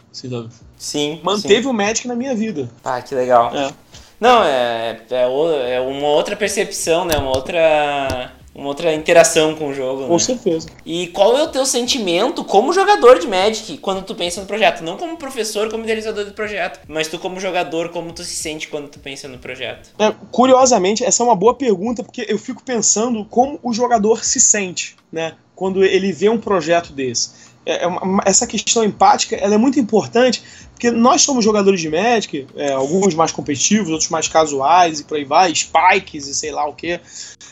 Sim. 0.77 1.19
Manteve 1.23 1.63
sim. 1.63 1.69
o 1.69 1.73
Magic 1.73 2.07
na 2.07 2.15
minha 2.15 2.33
vida. 2.33 2.69
Ah, 2.83 3.01
que 3.01 3.13
legal. 3.13 3.53
É. 3.55 3.73
Não, 4.19 4.43
é, 4.43 4.99
é, 5.11 5.75
é 5.75 5.79
uma 5.79 6.07
outra 6.07 6.35
percepção, 6.35 7.05
né? 7.05 7.17
Uma 7.17 7.35
outra 7.35 8.31
uma 8.57 8.69
outra 8.69 8.91
interação 8.91 9.55
com 9.55 9.69
o 9.69 9.73
jogo. 9.73 10.07
Com 10.07 10.13
né? 10.13 10.19
certeza. 10.19 10.67
E 10.83 11.07
qual 11.07 11.37
é 11.37 11.43
o 11.43 11.47
teu 11.47 11.63
sentimento 11.63 12.43
como 12.43 12.73
jogador 12.73 13.19
de 13.19 13.27
Magic 13.27 13.77
quando 13.77 14.03
tu 14.03 14.15
pensa 14.15 14.41
no 14.41 14.47
projeto? 14.47 14.83
Não 14.83 14.97
como 14.97 15.15
professor, 15.15 15.69
como 15.69 15.83
idealizador 15.83 16.25
do 16.25 16.33
projeto, 16.33 16.79
mas 16.87 17.07
tu 17.07 17.19
como 17.19 17.39
jogador, 17.39 17.89
como 17.89 18.11
tu 18.11 18.23
se 18.23 18.35
sente 18.35 18.67
quando 18.67 18.89
tu 18.89 18.99
pensa 18.99 19.27
no 19.27 19.37
projeto? 19.37 19.91
É, 19.99 20.11
curiosamente, 20.31 21.05
essa 21.05 21.21
é 21.21 21.25
uma 21.25 21.35
boa 21.35 21.53
pergunta, 21.53 22.03
porque 22.03 22.25
eu 22.27 22.39
fico 22.39 22.63
pensando 22.63 23.23
como 23.25 23.59
o 23.61 23.71
jogador 23.71 24.25
se 24.25 24.41
sente, 24.41 24.95
né? 25.11 25.35
Quando 25.55 25.83
ele 25.83 26.11
vê 26.11 26.27
um 26.27 26.39
projeto 26.39 26.91
desse. 26.91 27.47
É, 27.63 27.83
é 27.83 27.87
uma, 27.87 28.23
essa 28.25 28.47
questão 28.47 28.83
empática 28.83 29.35
ela 29.35 29.53
é 29.53 29.57
muito 29.57 29.79
importante, 29.79 30.41
porque 30.77 30.91
nós 30.91 31.23
somos 31.23 31.43
jogadores 31.43 31.81
de 31.81 31.89
Magic, 31.89 32.47
é, 32.55 32.71
alguns 32.71 33.15
mais 33.15 33.31
competitivos, 33.31 33.89
outros 33.89 34.11
mais 34.11 34.27
casuais 34.27 34.99
e 34.99 35.03
por 35.03 35.17
aí 35.17 35.25
vai, 35.25 35.51
spikes 35.53 36.27
e 36.27 36.35
sei 36.35 36.51
lá 36.51 36.67
o 36.67 36.73
que. 36.73 37.01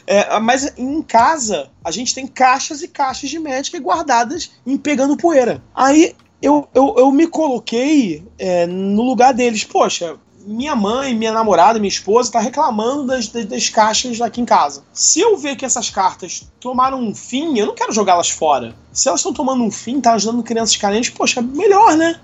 É, 0.06 0.40
mas 0.40 0.72
em 0.78 1.02
casa, 1.02 1.72
a 1.84 1.90
gente 1.90 2.14
tem 2.14 2.28
caixas 2.28 2.84
e 2.84 2.88
caixas 2.88 3.32
de 3.32 3.40
Magic 3.40 3.76
guardadas 3.80 4.52
em 4.64 4.78
pegando 4.78 5.18
poeira. 5.18 5.60
Aí 5.74 6.16
eu, 6.40 6.70
eu, 6.76 6.94
eu 7.00 7.12
me 7.12 7.26
coloquei 7.26 8.24
é, 8.38 8.68
no 8.68 9.02
lugar 9.02 9.34
deles. 9.34 9.64
Poxa, 9.64 10.18
minha 10.46 10.76
mãe, 10.76 11.16
minha 11.16 11.32
namorada, 11.32 11.80
minha 11.80 11.90
esposa 11.90 12.32
tá 12.32 12.40
reclamando 12.40 13.08
das, 13.08 13.28
das, 13.28 13.46
das, 13.46 13.70
caixas 13.70 14.22
aqui 14.22 14.40
em 14.40 14.46
casa. 14.46 14.84
Se 14.94 15.20
eu 15.20 15.36
ver 15.36 15.56
que 15.56 15.66
essas 15.66 15.90
cartas 15.90 16.48
tomaram 16.60 17.02
um 17.02 17.16
fim, 17.16 17.58
eu 17.58 17.66
não 17.66 17.74
quero 17.74 17.92
jogá-las 17.92 18.30
fora. 18.30 18.76
Se 18.94 19.08
elas 19.08 19.22
estão 19.22 19.34
tomando 19.34 19.64
um 19.64 19.72
fim, 19.72 20.00
tá 20.00 20.14
ajudando 20.14 20.44
crianças 20.44 20.78
carentes, 20.78 21.10
poxa, 21.10 21.42
melhor, 21.42 21.98
né? 21.98 22.20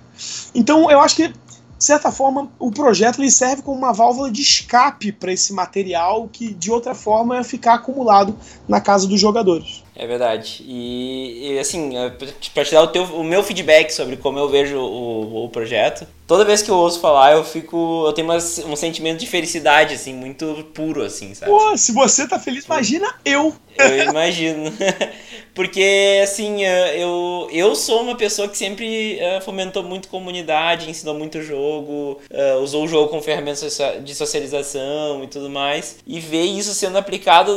Então 0.54 0.90
eu 0.90 1.00
acho 1.00 1.16
que, 1.16 1.28
de 1.28 1.86
certa 1.86 2.12
forma, 2.12 2.52
o 2.60 2.72
projeto 2.72 3.20
ele 3.20 3.32
serve 3.32 3.62
como 3.62 3.78
uma 3.78 3.94
válvula 3.94 4.30
de 4.30 4.42
escape 4.42 5.12
para 5.12 5.32
esse 5.32 5.54
material 5.54 6.30
que 6.32 6.54
de 6.54 6.72
outra 6.72 6.94
forma 6.94 7.38
ia 7.38 7.44
ficar 7.44 7.76
acumulado 7.76 8.36
na 8.68 8.80
casa 8.80 9.08
dos 9.08 9.20
jogadores. 9.20 9.84
É 9.96 10.06
verdade. 10.08 10.64
E, 10.66 11.54
e 11.54 11.60
assim, 11.60 11.92
para 12.54 12.66
te 12.66 12.72
dar 12.72 12.84
o, 12.84 12.88
teu, 12.88 13.04
o 13.04 13.24
meu 13.24 13.44
feedback 13.44 13.92
sobre 13.92 14.18
como 14.18 14.40
eu 14.40 14.50
vejo 14.50 14.78
o, 14.78 15.46
o 15.46 15.50
projeto, 15.50 16.08
toda 16.32 16.46
vez 16.46 16.62
que 16.62 16.72
eu 16.72 16.76
ouço 16.76 17.02
falar, 17.02 17.34
eu 17.34 17.44
fico. 17.44 18.06
Eu 18.08 18.14
tenho 18.14 18.26
uma, 18.26 18.38
um 18.38 18.76
sentimento 18.78 19.20
de 19.20 19.28
felicidade, 19.28 19.96
assim, 19.96 20.14
muito 20.14 20.66
puro, 20.74 21.04
assim, 21.04 21.34
sabe? 21.34 21.52
Pô, 21.52 21.76
se 21.76 21.92
você 21.92 22.26
tá 22.26 22.40
feliz, 22.40 22.64
imagina 22.64 23.14
eu! 23.26 23.54
Eu 23.78 24.04
imagino. 24.06 24.72
Porque, 25.54 26.22
assim, 26.24 26.64
eu, 26.64 27.50
eu 27.52 27.76
sou 27.76 28.04
uma 28.04 28.16
pessoa 28.16 28.48
que 28.48 28.58
sempre 28.58 29.20
uh, 29.20 29.42
fomentou 29.42 29.84
muito 29.84 30.08
comunidade, 30.08 30.90
ensinou 30.90 31.14
muito 31.14 31.42
jogo, 31.42 32.22
uh, 32.32 32.62
usou 32.62 32.86
o 32.86 32.88
jogo 32.88 33.10
como 33.10 33.22
ferramenta 33.22 33.68
de 34.02 34.16
socialização 34.16 35.26
e 35.26 35.28
tudo 35.28 35.50
mais. 35.50 35.98
E 36.08 36.22
ver 36.22 36.46
isso 36.46 36.74
sendo 36.74 36.98
aplicado 36.98 37.52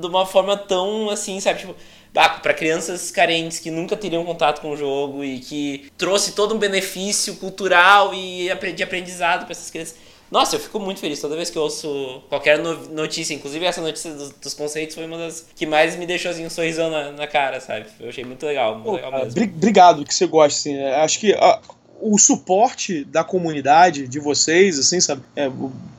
de 0.00 0.06
uma 0.06 0.24
forma 0.24 0.56
tão, 0.56 1.10
assim, 1.10 1.38
sabe? 1.40 1.60
Tipo, 1.60 1.74
para 2.14 2.54
crianças 2.54 3.10
carentes 3.10 3.58
que 3.58 3.70
nunca 3.70 3.96
teriam 3.96 4.24
contato 4.24 4.60
com 4.60 4.70
o 4.70 4.76
jogo 4.76 5.24
e 5.24 5.40
que 5.40 5.90
trouxe 5.98 6.32
todo 6.32 6.54
um 6.54 6.58
benefício 6.58 7.34
cultural 7.36 8.14
e 8.14 8.48
de 8.74 8.82
aprendizado 8.82 9.44
para 9.44 9.50
essas 9.50 9.68
crianças. 9.68 9.96
Nossa, 10.30 10.56
eu 10.56 10.60
fico 10.60 10.78
muito 10.78 11.00
feliz 11.00 11.20
toda 11.20 11.36
vez 11.36 11.50
que 11.50 11.58
eu 11.58 11.62
ouço 11.62 12.22
qualquer 12.28 12.58
notícia. 12.58 13.34
Inclusive, 13.34 13.64
essa 13.64 13.80
notícia 13.80 14.12
dos, 14.12 14.30
dos, 14.30 14.54
conceitos 14.54 14.94
foi 14.94 15.06
uma 15.06 15.18
das 15.18 15.46
que 15.54 15.66
mais 15.66 15.96
me 15.96 16.06
deixou 16.06 16.30
assim, 16.30 16.46
um 16.46 16.50
sorrisão 16.50 16.90
na, 16.90 17.12
na 17.12 17.26
cara, 17.26 17.60
sabe? 17.60 17.86
Eu 18.00 18.08
achei 18.08 18.24
muito 18.24 18.44
legal, 18.46 18.74
muito 18.74 18.84
Pô, 18.84 18.92
legal 18.94 19.12
mesmo. 19.12 19.42
Obrigado 19.56 20.04
que 20.04 20.14
você 20.14 20.26
gosta, 20.26 20.58
assim. 20.58 20.76
É, 20.76 21.02
acho 21.02 21.18
que 21.20 21.34
a, 21.34 21.60
o 22.00 22.18
suporte 22.18 23.04
da 23.04 23.22
comunidade, 23.22 24.08
de 24.08 24.18
vocês, 24.18 24.78
assim, 24.78 25.00
sabe? 25.00 25.22
É, 25.36 25.50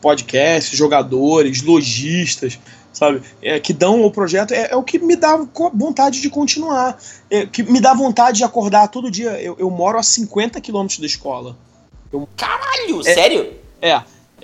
podcast, 0.02 0.76
jogadores, 0.76 1.62
lojistas, 1.62 2.60
sabe? 2.96 3.22
É, 3.42 3.60
que 3.60 3.74
dão 3.74 4.04
o 4.04 4.10
projeto, 4.10 4.54
é, 4.54 4.72
é, 4.72 4.76
o 4.76 4.82
que 4.82 4.98
me 4.98 5.16
dá 5.16 5.38
vontade 5.74 6.22
de 6.22 6.30
continuar. 6.30 6.98
É, 7.30 7.46
que 7.46 7.62
me 7.62 7.80
dá 7.80 7.94
vontade 7.94 8.38
de 8.38 8.44
acordar 8.44 8.88
todo 8.88 9.12
dia. 9.12 9.32
Eu, 9.42 9.56
eu 9.60 9.70
moro 9.70 10.00
a 10.00 10.04
50 10.04 10.60
quilômetros 10.62 11.00
da 11.00 11.06
escola. 11.06 11.58
Eu... 12.12 12.28
Caralho, 12.38 13.04
sério? 13.04 13.54
É. 13.82 14.02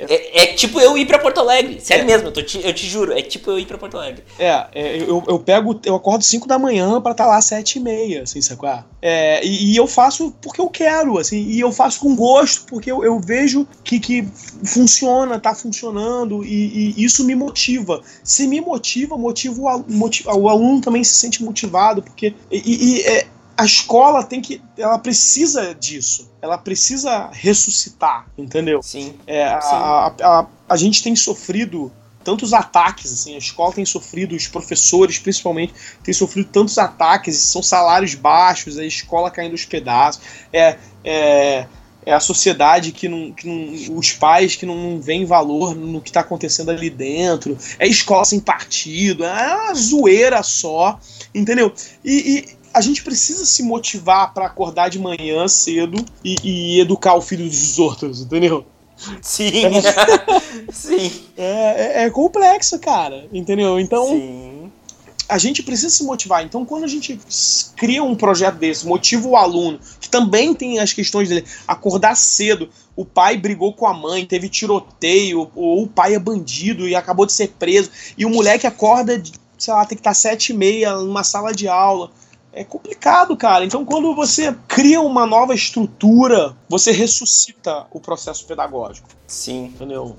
É, 0.09 0.43
é, 0.43 0.45
tipo 0.53 0.79
eu 0.79 0.97
ir 0.97 1.05
pra 1.05 1.19
Porto 1.19 1.39
Alegre. 1.39 1.79
Sério 1.79 2.03
é. 2.03 2.05
mesmo, 2.05 2.27
eu, 2.27 2.45
te, 2.45 2.65
eu 2.65 2.73
te 2.73 2.87
juro. 2.87 3.13
É 3.13 3.21
tipo 3.21 3.49
eu 3.51 3.59
ir 3.59 3.65
pra 3.65 3.77
Porto 3.77 3.97
Alegre. 3.97 4.23
É, 4.39 4.67
é 4.73 4.97
eu, 5.01 5.23
eu 5.27 5.39
pego, 5.39 5.79
eu 5.85 5.95
acordo 5.95 6.23
5 6.23 6.47
da 6.47 6.57
manhã 6.57 7.01
pra 7.01 7.11
estar 7.11 7.25
tá 7.25 7.29
lá 7.29 7.37
às 7.37 7.45
7 7.45 7.77
e 7.77 7.81
meia, 7.81 8.23
assim, 8.23 8.41
sabe 8.41 8.59
qual 8.59 8.85
é? 9.01 9.43
e, 9.43 9.71
e, 9.71 9.75
eu 9.75 9.87
faço 9.87 10.33
porque 10.41 10.61
eu 10.61 10.69
quero, 10.69 11.17
assim, 11.17 11.43
e 11.43 11.59
eu 11.59 11.71
faço 11.71 11.99
com 12.01 12.15
gosto, 12.15 12.65
porque 12.67 12.91
eu, 12.91 13.03
eu 13.03 13.19
vejo 13.19 13.67
que, 13.83 13.99
que 13.99 14.27
funciona, 14.63 15.39
tá 15.39 15.55
funcionando, 15.55 16.45
e, 16.45 16.93
e 16.95 17.03
isso 17.03 17.23
me 17.25 17.33
motiva. 17.33 18.01
Se 18.23 18.47
me 18.47 18.61
motiva, 18.61 19.17
motiva 19.17 19.59
o, 19.59 19.85
motiva, 19.87 20.35
o 20.35 20.47
aluno 20.47 20.81
também 20.81 21.03
se 21.03 21.15
sente 21.15 21.43
motivado, 21.43 22.01
porque. 22.01 22.33
E, 22.51 22.99
e 22.99 23.01
é, 23.01 23.27
a 23.57 23.65
escola 23.65 24.23
tem 24.23 24.41
que. 24.41 24.61
Ela 24.77 24.97
precisa 24.97 25.73
disso. 25.75 26.31
Ela 26.41 26.57
precisa 26.57 27.29
ressuscitar, 27.31 28.25
entendeu? 28.37 28.81
Sim. 28.81 29.13
É, 29.27 29.49
sim. 29.61 29.67
A, 29.75 29.75
a, 29.75 30.39
a, 30.39 30.47
a, 30.69 30.77
gente 30.77 31.03
tem 31.03 31.15
sofrido 31.15 31.91
tantos 32.23 32.53
ataques, 32.53 33.11
assim, 33.11 33.35
a 33.35 33.37
escola 33.37 33.73
tem 33.73 33.85
sofrido, 33.85 34.35
os 34.35 34.47
professores 34.47 35.19
principalmente, 35.19 35.73
têm 36.03 36.13
sofrido 36.13 36.49
tantos 36.49 36.77
ataques, 36.77 37.37
são 37.37 37.63
salários 37.63 38.15
baixos, 38.15 38.77
a 38.77 38.85
escola 38.85 39.31
caindo 39.31 39.53
aos 39.53 39.65
pedaços. 39.65 40.21
É. 40.51 40.77
é 41.03 41.67
é 42.05 42.13
a 42.13 42.19
sociedade 42.19 42.91
que 42.91 43.07
não, 43.07 43.31
que 43.31 43.47
não 43.47 43.97
os 43.97 44.11
pais 44.11 44.55
que 44.55 44.65
não, 44.65 44.75
não 44.75 45.01
veem 45.01 45.25
valor 45.25 45.75
no 45.75 46.01
que 46.01 46.09
está 46.09 46.21
acontecendo 46.21 46.71
ali 46.71 46.89
dentro, 46.89 47.57
é 47.77 47.87
escola 47.87 48.25
sem 48.25 48.39
partido, 48.39 49.23
é 49.23 49.55
uma 49.55 49.73
zoeira 49.73 50.41
só, 50.41 50.99
entendeu? 51.33 51.71
E, 52.03 52.39
e 52.39 52.60
a 52.73 52.81
gente 52.81 53.03
precisa 53.03 53.45
se 53.45 53.63
motivar 53.63 54.33
para 54.33 54.45
acordar 54.45 54.89
de 54.89 54.99
manhã 54.99 55.47
cedo 55.47 56.03
e, 56.23 56.35
e, 56.43 56.79
educar 56.79 57.15
o 57.15 57.21
filho 57.21 57.45
dos 57.45 57.79
outros, 57.79 58.21
entendeu? 58.21 58.65
Sim, 59.21 59.65
é, 59.65 59.71
sim. 60.71 61.11
É, 61.35 61.43
é, 61.43 62.03
é, 62.03 62.09
complexo, 62.09 62.77
cara, 62.79 63.27
entendeu? 63.33 63.79
Então, 63.79 64.07
sim. 64.07 64.71
a 65.27 65.37
gente 65.37 65.63
precisa 65.63 65.89
se 65.89 66.03
motivar. 66.03 66.45
Então, 66.45 66.63
quando 66.63 66.83
a 66.83 66.87
gente 66.87 67.19
cria 67.75 68.03
um 68.03 68.15
projeto 68.15 68.55
desse, 68.55 68.85
motiva 68.85 69.27
o 69.27 69.35
aluno, 69.35 69.79
que 69.99 70.07
também 70.07 70.53
tem 70.53 70.79
as 70.79 70.93
questões 70.93 71.29
dele, 71.29 71.45
acordar 71.67 72.15
cedo, 72.15 72.69
o 72.95 73.03
pai 73.03 73.37
brigou 73.37 73.73
com 73.73 73.87
a 73.87 73.93
mãe, 73.93 74.25
teve 74.25 74.47
tiroteio, 74.47 75.49
ou 75.55 75.83
o 75.83 75.87
pai 75.87 76.13
é 76.13 76.19
bandido 76.19 76.87
e 76.87 76.95
acabou 76.95 77.25
de 77.25 77.33
ser 77.33 77.49
preso, 77.57 77.89
e 78.17 78.25
o 78.25 78.29
moleque 78.29 78.67
acorda, 78.67 79.21
sei 79.57 79.73
lá, 79.73 79.83
tem 79.85 79.95
que 79.97 80.01
estar 80.01 80.13
sete 80.13 80.51
e 80.51 80.55
meia 80.55 80.95
numa 80.95 81.23
sala 81.23 81.51
de 81.53 81.67
aula 81.67 82.11
é 82.53 82.63
complicado, 82.63 83.35
cara. 83.37 83.63
Então, 83.63 83.85
quando 83.85 84.13
você 84.13 84.55
cria 84.67 85.01
uma 85.01 85.25
nova 85.25 85.53
estrutura, 85.53 86.55
você 86.67 86.91
ressuscita 86.91 87.85
o 87.91 87.99
processo 87.99 88.45
pedagógico. 88.45 89.07
Sim. 89.25 89.65
Entendeu? 89.65 90.17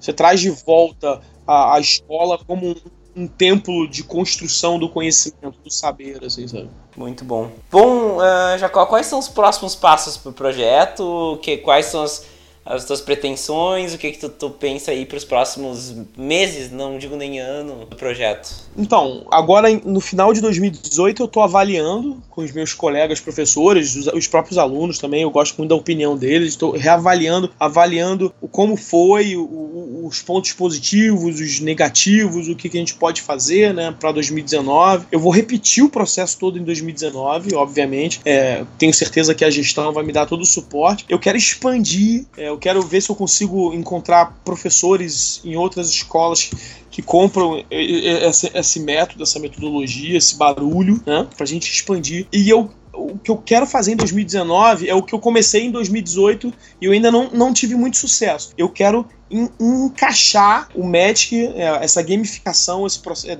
Você 0.00 0.12
traz 0.12 0.40
de 0.40 0.50
volta 0.50 1.20
a, 1.46 1.74
a 1.74 1.80
escola 1.80 2.38
como 2.44 2.68
um, 2.68 2.76
um, 3.14 3.26
templo 3.26 3.88
de 3.88 4.02
construção 4.02 4.78
do 4.78 4.88
conhecimento, 4.88 5.58
do 5.62 5.70
saber, 5.70 6.24
assim, 6.24 6.48
sabe? 6.48 6.70
Muito 6.96 7.24
bom. 7.24 7.50
Bom, 7.70 8.16
uh, 8.16 8.58
Jacó, 8.58 8.86
quais 8.86 9.06
são 9.06 9.18
os 9.18 9.28
próximos 9.28 9.74
passos 9.74 10.16
para 10.16 10.30
o 10.30 10.34
projeto? 10.34 11.38
Que, 11.42 11.58
quais 11.58 11.86
são 11.86 12.02
as 12.02 12.24
as 12.66 12.84
tuas 12.84 13.00
pretensões, 13.00 13.94
o 13.94 13.98
que 13.98 14.10
que 14.10 14.18
tu, 14.18 14.28
tu 14.28 14.50
pensa 14.50 14.90
aí 14.90 15.06
para 15.06 15.16
os 15.16 15.24
próximos 15.24 15.94
meses, 16.16 16.70
não 16.72 16.98
digo 16.98 17.14
nem 17.14 17.38
ano, 17.38 17.86
do 17.86 17.96
projeto? 17.96 18.52
Então, 18.76 19.24
agora 19.30 19.68
no 19.84 20.00
final 20.00 20.32
de 20.32 20.40
2018 20.40 21.22
eu 21.22 21.26
estou 21.26 21.42
avaliando 21.42 22.20
com 22.28 22.42
os 22.42 22.52
meus 22.52 22.74
colegas 22.74 23.20
professores, 23.20 23.94
os, 23.94 24.06
os, 24.08 24.26
próprios 24.26 24.58
alunos 24.58 24.98
também, 24.98 25.22
eu 25.22 25.30
gosto 25.30 25.56
muito 25.56 25.70
da 25.70 25.76
opinião 25.76 26.16
deles, 26.16 26.48
estou 26.48 26.72
reavaliando, 26.72 27.50
avaliando 27.58 28.34
como 28.50 28.76
foi, 28.76 29.36
o, 29.36 29.42
o, 29.42 30.06
os 30.06 30.20
pontos 30.20 30.52
positivos, 30.52 31.40
os 31.40 31.60
negativos, 31.60 32.48
o 32.48 32.56
que, 32.56 32.68
que 32.68 32.76
a 32.76 32.80
gente 32.80 32.94
pode 32.94 33.22
fazer, 33.22 33.72
né, 33.72 33.94
para 33.98 34.12
2019. 34.12 35.06
Eu 35.10 35.20
vou 35.20 35.32
repetir 35.32 35.84
o 35.84 35.88
processo 35.88 36.38
todo 36.38 36.58
em 36.58 36.64
2019, 36.64 37.54
obviamente. 37.54 38.20
É, 38.24 38.64
tenho 38.78 38.92
certeza 38.92 39.34
que 39.34 39.44
a 39.44 39.50
gestão 39.50 39.92
vai 39.92 40.04
me 40.04 40.12
dar 40.12 40.26
todo 40.26 40.42
o 40.42 40.46
suporte. 40.46 41.04
Eu 41.08 41.18
quero 41.18 41.38
expandir 41.38 42.26
é, 42.36 42.50
eu 42.56 42.58
quero 42.58 42.82
ver 42.82 43.02
se 43.02 43.10
eu 43.10 43.14
consigo 43.14 43.74
encontrar 43.74 44.40
professores 44.42 45.40
em 45.44 45.56
outras 45.56 45.90
escolas 45.90 46.50
que 46.90 47.02
compram 47.02 47.62
esse, 47.70 48.50
esse 48.54 48.80
método, 48.80 49.22
essa 49.22 49.38
metodologia, 49.38 50.16
esse 50.16 50.36
barulho, 50.36 51.02
né, 51.06 51.28
para 51.36 51.44
a 51.44 51.46
gente 51.46 51.70
expandir. 51.70 52.26
E 52.32 52.48
eu 52.48 52.70
o 52.96 53.18
que 53.18 53.30
eu 53.30 53.36
quero 53.36 53.66
fazer 53.66 53.92
em 53.92 53.96
2019 53.96 54.88
é 54.88 54.94
o 54.94 55.02
que 55.02 55.14
eu 55.14 55.18
comecei 55.18 55.64
em 55.64 55.70
2018 55.70 56.52
e 56.80 56.86
eu 56.86 56.92
ainda 56.92 57.10
não, 57.10 57.30
não 57.30 57.52
tive 57.52 57.74
muito 57.74 57.96
sucesso. 57.96 58.52
Eu 58.56 58.68
quero 58.68 59.06
encaixar 59.30 60.68
o 60.74 60.84
Magic, 60.84 61.46
é, 61.54 61.84
essa 61.84 62.02
gamificação 62.02 62.86
esse 62.86 63.00
é, 63.28 63.36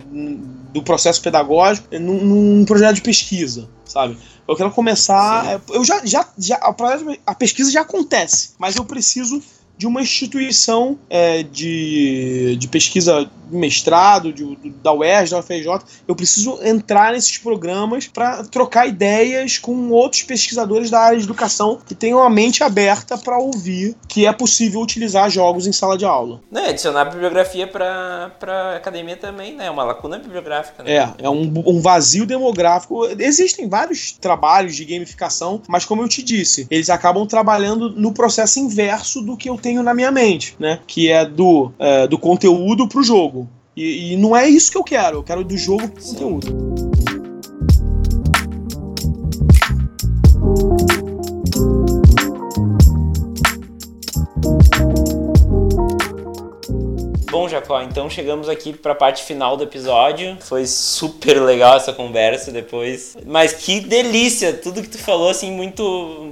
do 0.72 0.82
processo 0.82 1.22
pedagógico 1.22 1.88
num, 1.98 2.24
num, 2.24 2.64
projeto 2.64 2.96
de 2.96 3.02
pesquisa, 3.02 3.68
sabe? 3.84 4.18
Eu 4.48 4.57
quero 4.57 4.70
começar. 4.72 5.44
Sim. 5.44 5.50
É, 5.50 5.61
eu 5.76 5.84
já, 5.84 6.04
já, 6.04 6.28
já 6.36 6.57
a, 6.57 6.74
a 7.26 7.34
pesquisa 7.34 7.70
já 7.70 7.82
acontece, 7.82 8.50
mas 8.59 8.76
eu 8.76 8.84
preciso 8.84 9.40
de 9.76 9.86
uma 9.86 10.00
instituição 10.00 10.98
é, 11.08 11.42
de, 11.42 12.56
de 12.56 12.68
pesquisa 12.68 13.28
de 13.48 13.56
mestrado, 13.56 14.32
de, 14.32 14.56
da 14.82 14.92
UERJ, 14.92 15.30
da 15.30 15.38
UFRJ. 15.38 15.78
Eu 16.06 16.16
preciso 16.16 16.58
entrar 16.62 17.12
nesses 17.12 17.38
programas 17.38 18.06
para 18.06 18.44
trocar 18.44 18.88
ideias 18.88 19.58
com 19.58 19.90
outros 19.90 20.22
pesquisadores 20.22 20.90
da 20.90 21.00
área 21.00 21.18
de 21.18 21.24
educação 21.24 21.78
que 21.86 21.94
tenham 21.94 22.22
a 22.22 22.28
mente 22.28 22.62
aberta 22.62 23.16
para 23.16 23.38
ouvir 23.38 23.96
que 24.08 24.26
é 24.26 24.32
possível 24.32 24.80
utilizar 24.80 25.30
jogos 25.30 25.66
em 25.66 25.72
sala 25.72 25.96
de 25.96 26.04
aula. 26.04 26.40
Né, 26.50 26.70
adicionar 26.70 27.04
bibliografia 27.04 27.66
para 27.66 28.32
a 28.42 28.76
academia 28.76 29.16
também, 29.16 29.54
né? 29.54 29.70
Uma 29.70 29.84
lacuna 29.84 30.18
bibliográfica. 30.18 30.82
Né? 30.82 30.92
É, 30.92 31.14
é 31.18 31.30
um, 31.30 31.52
um 31.66 31.80
vazio 31.80 32.26
demográfico. 32.26 33.06
Existem 33.18 33.68
vários 33.68 34.12
trabalhos 34.12 34.74
de 34.74 34.84
gamificação, 34.84 35.62
mas 35.68 35.84
como 35.84 36.02
eu 36.02 36.08
te 36.08 36.22
disse, 36.22 36.66
eles 36.70 36.90
acabam 36.90 37.26
trabalhando 37.26 37.90
no 37.90 38.12
processo 38.12 38.58
inverso 38.58 39.22
do 39.22 39.36
que 39.36 39.48
eu 39.48 39.56
tenho 39.66 39.82
na 39.82 39.92
minha 39.92 40.12
mente, 40.12 40.54
né? 40.60 40.78
Que 40.86 41.10
é 41.10 41.26
do, 41.26 41.72
é, 41.76 42.06
do 42.06 42.16
conteúdo 42.16 42.86
pro 42.86 43.02
jogo. 43.02 43.48
E, 43.76 44.12
e, 44.12 44.16
não 44.16 44.36
é 44.36 44.48
isso 44.48 44.70
que 44.70 44.78
eu 44.78 44.84
quero, 44.84 45.16
eu 45.18 45.22
quero 45.24 45.42
do 45.42 45.58
jogo 45.58 45.88
pro 45.88 46.02
conteúdo. 46.04 46.86
Bom, 57.28 57.48
Jacó, 57.48 57.82
então 57.82 58.08
chegamos 58.08 58.48
aqui 58.48 58.72
para 58.72 58.92
a 58.92 58.94
parte 58.94 59.24
final 59.24 59.56
do 59.56 59.64
episódio. 59.64 60.38
Foi 60.40 60.64
super 60.64 61.42
legal 61.42 61.76
essa 61.76 61.92
conversa 61.92 62.52
depois. 62.52 63.16
Mas 63.26 63.52
que 63.52 63.80
delícia! 63.80 64.54
Tudo 64.54 64.80
que 64.80 64.88
tu 64.88 64.98
falou, 64.98 65.28
assim, 65.28 65.50
muito, 65.50 65.82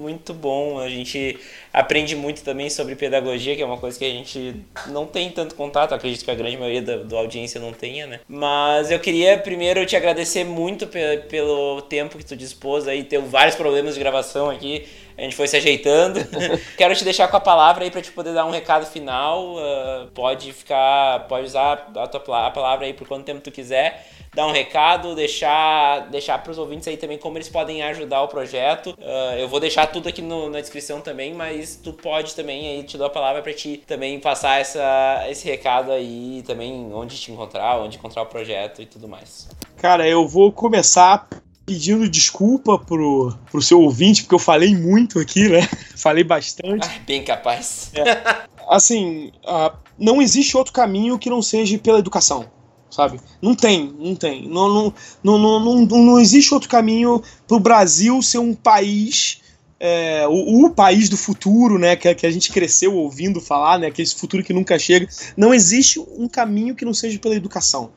muito 0.01 0.33
bom. 0.33 0.79
A 0.79 0.89
gente 0.89 1.39
aprende 1.75 2.15
muito 2.15 2.45
também 2.45 2.71
sobre 2.71 2.95
pedagogia, 2.95 3.57
que 3.57 3.61
é 3.63 3.67
uma 3.67 3.77
coisa 3.77 3.99
que 3.99 4.05
a 4.05 4.11
gente 4.11 4.55
não 4.87 5.07
tem 5.07 5.29
tanto 5.31 5.57
contato, 5.57 5.93
acredito 5.93 6.25
que 6.25 6.31
a 6.31 6.35
grande 6.35 6.57
maioria 6.57 6.81
da, 6.81 6.97
da 6.99 7.17
audiência 7.17 7.61
não 7.61 7.73
tenha, 7.73 8.07
né? 8.07 8.21
Mas 8.29 8.93
eu 8.93 9.01
queria 9.01 9.37
primeiro 9.37 9.85
te 9.85 9.97
agradecer 9.97 10.45
muito 10.45 10.87
pe 10.87 11.25
pelo 11.29 11.83
tempo 11.83 12.17
que 12.17 12.25
tu 12.25 12.37
dispôs 12.37 12.87
aí, 12.87 13.03
teve 13.03 13.27
vários 13.27 13.57
problemas 13.57 13.95
de 13.95 14.01
gravação 14.01 14.49
aqui, 14.49 14.87
a 15.19 15.23
gente 15.23 15.35
foi 15.35 15.49
se 15.49 15.57
ajeitando. 15.57 16.21
Quero 16.79 16.95
te 16.95 17.03
deixar 17.03 17.27
com 17.29 17.37
a 17.37 17.41
palavra 17.41 17.85
aí 17.85 17.91
para 17.91 18.03
te 18.03 18.13
poder 18.13 18.35
dar 18.35 18.47
um 18.47 18.51
recado 18.51 18.87
final. 18.87 19.55
Uh, 19.55 20.09
pode 20.13 20.53
ficar, 20.53 21.27
pode 21.29 21.47
usar 21.47 21.91
a 21.97 22.07
tua 22.07 22.47
a 22.47 22.51
palavra 22.51 22.87
aí 22.87 22.93
por 22.93 23.07
quanto 23.07 23.25
tempo 23.25 23.41
tu 23.41 23.51
quiser 23.51 24.07
dar 24.35 24.47
um 24.47 24.53
recado, 24.53 25.15
deixar 25.15 26.09
deixar 26.11 26.39
para 26.39 26.51
os 26.51 26.59
ouvintes 26.59 26.89
aí 26.89 26.97
também 26.97 27.17
como 27.17 27.39
eles 27.39 27.49
podem 27.49 27.83
ajudar 27.83 28.23
o 28.23 28.29
projeto. 28.29 28.91
Uh, 28.91 29.39
eu 29.39 29.49
vou 29.49 29.61
deixar 29.61 29.87
tudo 29.87 30.09
aqui 30.09 30.21
no, 30.21 30.51
na 30.51 30.61
descrição 30.61 31.01
também, 31.01 31.33
mas 31.33 31.79
tu 31.83 31.93
pode 31.93 32.35
também 32.35 32.69
aí 32.69 32.83
te 32.83 32.99
dou 32.99 33.07
a 33.07 33.11
palavra 33.11 33.43
para 33.43 33.55
ti 33.55 33.83
também 33.87 34.19
passar 34.19 34.61
essa, 34.61 35.25
esse 35.31 35.49
recado 35.49 35.93
aí 35.93 36.43
também 36.47 36.93
onde 36.93 37.19
te 37.19 37.31
encontrar, 37.31 37.79
onde 37.79 37.97
encontrar 37.97 38.23
o 38.23 38.27
projeto 38.27 38.83
e 38.83 38.87
tudo 38.87 39.09
mais. 39.09 39.49
Cara, 39.77 40.07
eu 40.09 40.27
vou 40.27 40.51
começar 40.51 41.29
pedindo 41.65 42.09
desculpa 42.09 42.79
pro, 42.79 43.35
pro 43.51 43.63
seu 43.63 43.81
ouvinte, 43.81 44.23
porque 44.23 44.35
eu 44.35 44.39
falei 44.39 44.75
muito 44.75 45.19
aqui, 45.19 45.49
né? 45.49 45.61
Falei 45.97 46.23
bastante. 46.23 46.87
Ah, 46.87 47.01
bem 47.07 47.25
capaz. 47.25 47.91
É. 47.95 48.45
Assim, 48.69 49.33
uh, 49.45 49.75
não 49.99 50.21
existe 50.21 50.57
outro 50.57 50.73
caminho 50.73 51.19
que 51.19 51.31
não 51.31 51.41
seja 51.41 51.79
pela 51.79 51.99
educação 51.99 52.51
sabe? 52.95 53.21
Não 53.43 53.55
tem, 53.55 53.93
não 53.99 54.15
tem. 54.15 54.49
Não, 54.49 54.69
não, 54.69 54.95
não, 55.23 55.39
não, 55.39 55.87
não, 55.87 56.05
não 56.05 56.21
existe 56.21 56.55
outro 56.55 56.69
caminho 56.69 57.21
para 57.47 57.57
o 57.57 57.61
Brasil 57.61 58.23
ser 58.23 58.39
um 58.39 58.55
país. 58.55 59.41
É, 59.81 60.27
o, 60.29 60.65
o, 60.65 60.71
país 60.71 61.09
do 61.09 61.17
futuro, 61.17 61.79
né, 61.79 61.97
que, 61.97 62.15
que 62.15 62.27
a 62.27 62.31
gente 62.31 62.53
cresceu 62.53 62.95
ouvindo 62.95 63.41
falar, 63.41 63.79
né, 63.79 63.89
aquele 63.89 64.09
futuro 64.09 64.43
que 64.43 64.53
nunca 64.53 64.79
chega, 64.79 65.09
não 65.37 65.53
existe 65.53 65.99
um 65.99 66.29
caminho 66.29 66.75
que 66.75 66.85
não 66.85 66.95
seja 66.95 67.19
pela 67.19 67.35
educação. 67.35 67.91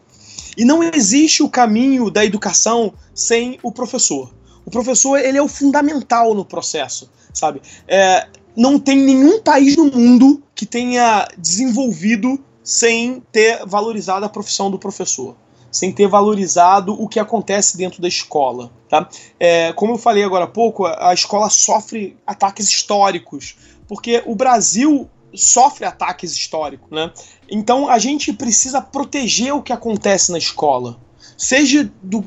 E 0.57 0.65
não 0.65 0.83
existe 0.83 1.43
o 1.43 1.49
caminho 1.49 2.09
da 2.09 2.25
educação 2.25 2.93
sem 3.13 3.59
o 3.61 3.71
professor. 3.71 4.33
O 4.65 4.71
professor 4.71 5.17
ele 5.17 5.37
é 5.37 5.41
o 5.41 5.47
fundamental 5.47 6.33
no 6.33 6.43
processo, 6.43 7.09
sabe? 7.31 7.61
É, 7.87 8.27
não 8.55 8.79
tem 8.79 8.97
nenhum 8.97 9.39
país 9.41 9.77
no 9.77 9.85
mundo 9.85 10.41
que 10.55 10.65
tenha 10.65 11.27
desenvolvido 11.37 12.43
sem 12.67 13.23
ter 13.31 13.65
valorizado 13.65 14.25
a 14.25 14.29
profissão 14.29 14.69
do 14.69 14.77
professor 14.77 15.37
sem 15.71 15.91
ter 15.91 16.07
valorizado 16.07 16.99
o 16.99 17.07
que 17.07 17.19
acontece 17.19 17.77
dentro 17.77 18.01
da 18.01 18.07
escola. 18.07 18.71
Tá? 18.89 19.07
É, 19.39 19.71
como 19.73 19.93
eu 19.93 19.97
falei 19.97 20.23
agora 20.23 20.45
há 20.45 20.47
pouco, 20.47 20.85
a 20.87 21.13
escola 21.13 21.49
sofre 21.49 22.17
ataques 22.25 22.67
históricos, 22.67 23.55
porque 23.87 24.23
o 24.25 24.33
Brasil 24.33 25.07
sofre 25.35 25.85
ataques 25.85 26.31
históricos. 26.31 26.89
Né? 26.89 27.11
Então 27.49 27.89
a 27.89 27.99
gente 27.99 28.33
precisa 28.33 28.81
proteger 28.81 29.53
o 29.53 29.61
que 29.61 29.71
acontece 29.71 30.31
na 30.31 30.37
escola. 30.37 30.97
Seja 31.37 31.91
do, 32.01 32.25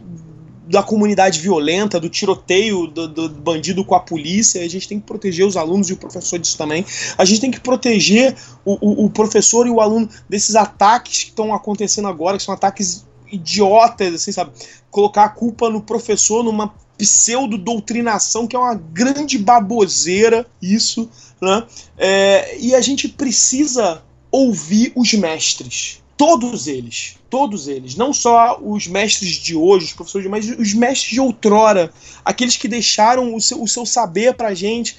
da 0.70 0.84
comunidade 0.84 1.40
violenta, 1.40 1.98
do 1.98 2.08
tiroteio 2.08 2.86
do, 2.86 3.08
do, 3.08 3.28
bandido 3.28 3.84
com 3.84 3.96
a 3.96 4.00
polícia, 4.00 4.62
a 4.62 4.68
gente 4.68 4.86
tem 4.86 5.00
que 5.00 5.06
proteger 5.06 5.44
os 5.44 5.56
alunos 5.56 5.90
e 5.90 5.94
o 5.94 5.96
professor 5.96 6.38
disso 6.38 6.56
também. 6.56 6.86
A 7.18 7.24
gente 7.24 7.40
tem 7.40 7.50
que 7.50 7.58
proteger 7.58 8.36
o, 8.64 8.78
o, 8.80 9.06
o 9.06 9.10
professor 9.10 9.66
e 9.66 9.70
o 9.70 9.80
aluno 9.80 10.08
desses 10.28 10.54
ataques 10.54 11.24
que 11.24 11.30
estão 11.30 11.52
acontecendo 11.52 12.06
agora, 12.06 12.36
que 12.36 12.44
são 12.44 12.54
ataques 12.54 13.04
idiotas, 13.32 14.14
assim, 14.14 14.30
sabe? 14.30 14.52
Colocar 14.92 15.24
a 15.24 15.28
culpa 15.28 15.68
no 15.68 15.80
professor 15.82 16.44
numa 16.44 16.72
pseudo-doutrinação 16.96 18.46
que 18.46 18.54
é 18.54 18.58
uma 18.58 18.74
grande 18.74 19.38
baboseira, 19.38 20.46
isso, 20.62 21.10
né? 21.42 21.64
É, 21.98 22.58
e 22.60 22.76
a 22.76 22.80
gente 22.80 23.08
precisa 23.08 24.02
ouvir 24.30 24.92
os 24.94 25.12
mestres. 25.14 25.99
Todos 26.20 26.66
eles. 26.66 27.16
Todos 27.30 27.66
eles. 27.66 27.94
Não 27.94 28.12
só 28.12 28.60
os 28.62 28.86
mestres 28.86 29.36
de 29.36 29.56
hoje, 29.56 29.86
os 29.86 29.92
professores 29.94 30.28
mas 30.28 30.50
os 30.50 30.74
mestres 30.74 31.12
de 31.12 31.18
outrora. 31.18 31.90
Aqueles 32.22 32.58
que 32.58 32.68
deixaram 32.68 33.34
o 33.34 33.40
seu, 33.40 33.62
o 33.62 33.66
seu 33.66 33.86
saber 33.86 34.34
pra 34.34 34.52
gente, 34.52 34.98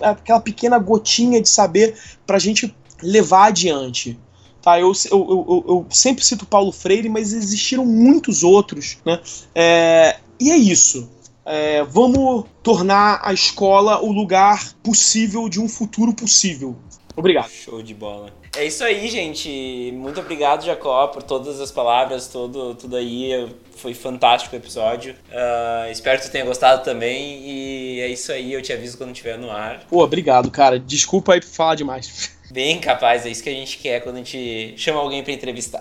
aquela 0.00 0.38
pequena 0.38 0.78
gotinha 0.78 1.40
de 1.40 1.48
saber 1.48 1.98
pra 2.24 2.38
gente 2.38 2.72
levar 3.02 3.46
adiante. 3.46 4.16
Tá, 4.62 4.78
eu, 4.78 4.92
eu, 5.10 5.18
eu, 5.28 5.64
eu, 5.66 5.86
sempre 5.90 6.24
cito 6.24 6.46
Paulo 6.46 6.70
Freire, 6.70 7.08
mas 7.08 7.32
existiram 7.32 7.84
muitos 7.84 8.44
outros. 8.44 8.98
Né? 9.04 9.20
É, 9.52 10.18
e 10.38 10.52
é 10.52 10.56
isso. 10.56 11.10
É, 11.44 11.82
vamos 11.82 12.44
tornar 12.62 13.20
a 13.24 13.32
escola 13.32 14.00
o 14.00 14.12
lugar 14.12 14.72
possível 14.84 15.48
de 15.48 15.58
um 15.58 15.68
futuro 15.68 16.14
possível. 16.14 16.76
Obrigado. 17.16 17.50
Show 17.50 17.82
de 17.82 17.94
bola. 17.94 18.30
É 18.56 18.64
isso 18.64 18.82
aí, 18.82 19.08
gente. 19.08 19.92
Muito 19.94 20.20
obrigado, 20.20 20.64
Jacó, 20.64 21.06
por 21.08 21.22
todas 21.22 21.60
as 21.60 21.70
palavras, 21.70 22.28
todo, 22.28 22.74
tudo 22.74 22.96
aí. 22.96 23.48
Foi 23.76 23.94
fantástico 23.94 24.54
o 24.54 24.58
episódio. 24.58 25.14
Uh, 25.30 25.90
espero 25.90 26.18
que 26.18 26.26
tu 26.26 26.32
tenha 26.32 26.44
gostado 26.44 26.82
também. 26.84 27.40
E 27.42 28.00
é 28.00 28.08
isso 28.08 28.32
aí, 28.32 28.52
eu 28.52 28.62
te 28.62 28.72
aviso 28.72 28.98
quando 28.98 29.12
estiver 29.12 29.38
no 29.38 29.50
ar. 29.50 29.84
Pô, 29.88 30.02
obrigado, 30.02 30.50
cara. 30.50 30.78
Desculpa 30.78 31.34
aí 31.34 31.40
por 31.40 31.48
falar 31.48 31.74
demais. 31.74 32.38
Bem 32.50 32.80
capaz, 32.80 33.24
é 33.24 33.28
isso 33.28 33.42
que 33.42 33.48
a 33.48 33.54
gente 33.54 33.78
quer 33.78 34.00
quando 34.00 34.16
a 34.16 34.18
gente 34.18 34.74
chama 34.76 34.98
alguém 34.98 35.22
para 35.22 35.32
entrevistar. 35.32 35.80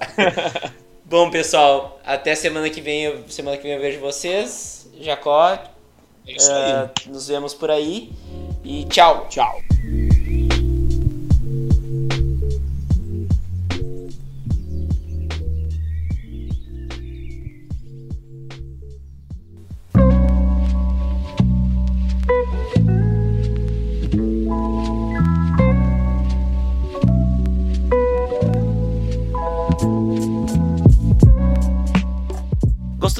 Bom, 1.03 1.31
pessoal, 1.31 1.99
até 2.05 2.35
semana 2.35 2.69
que 2.69 2.81
vem. 2.81 3.23
Semana 3.27 3.57
que 3.57 3.63
vem 3.63 3.73
eu 3.73 3.81
vejo 3.81 3.99
vocês. 3.99 4.87
Jacó. 5.01 5.57
É 6.27 6.31
isso 6.31 6.51
aí. 6.51 6.83
Uh, 6.83 7.11
nos 7.11 7.27
vemos 7.27 7.55
por 7.55 7.71
aí. 7.71 8.11
E 8.63 8.85
tchau. 8.85 9.25
Tchau. 9.27 9.59